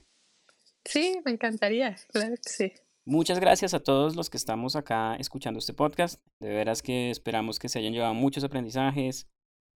Sí, 0.84 1.20
me 1.24 1.32
encantaría, 1.32 1.96
claro 2.12 2.36
que 2.36 2.48
sí. 2.48 2.72
Muchas 3.06 3.40
gracias 3.40 3.74
a 3.74 3.82
todos 3.82 4.14
los 4.14 4.30
que 4.30 4.36
estamos 4.36 4.76
acá 4.76 5.16
escuchando 5.16 5.58
este 5.58 5.74
podcast. 5.74 6.22
De 6.40 6.48
veras 6.48 6.82
que 6.82 7.10
esperamos 7.10 7.58
que 7.58 7.68
se 7.68 7.78
hayan 7.78 7.92
llevado 7.92 8.14
muchos 8.14 8.44
aprendizajes 8.44 9.26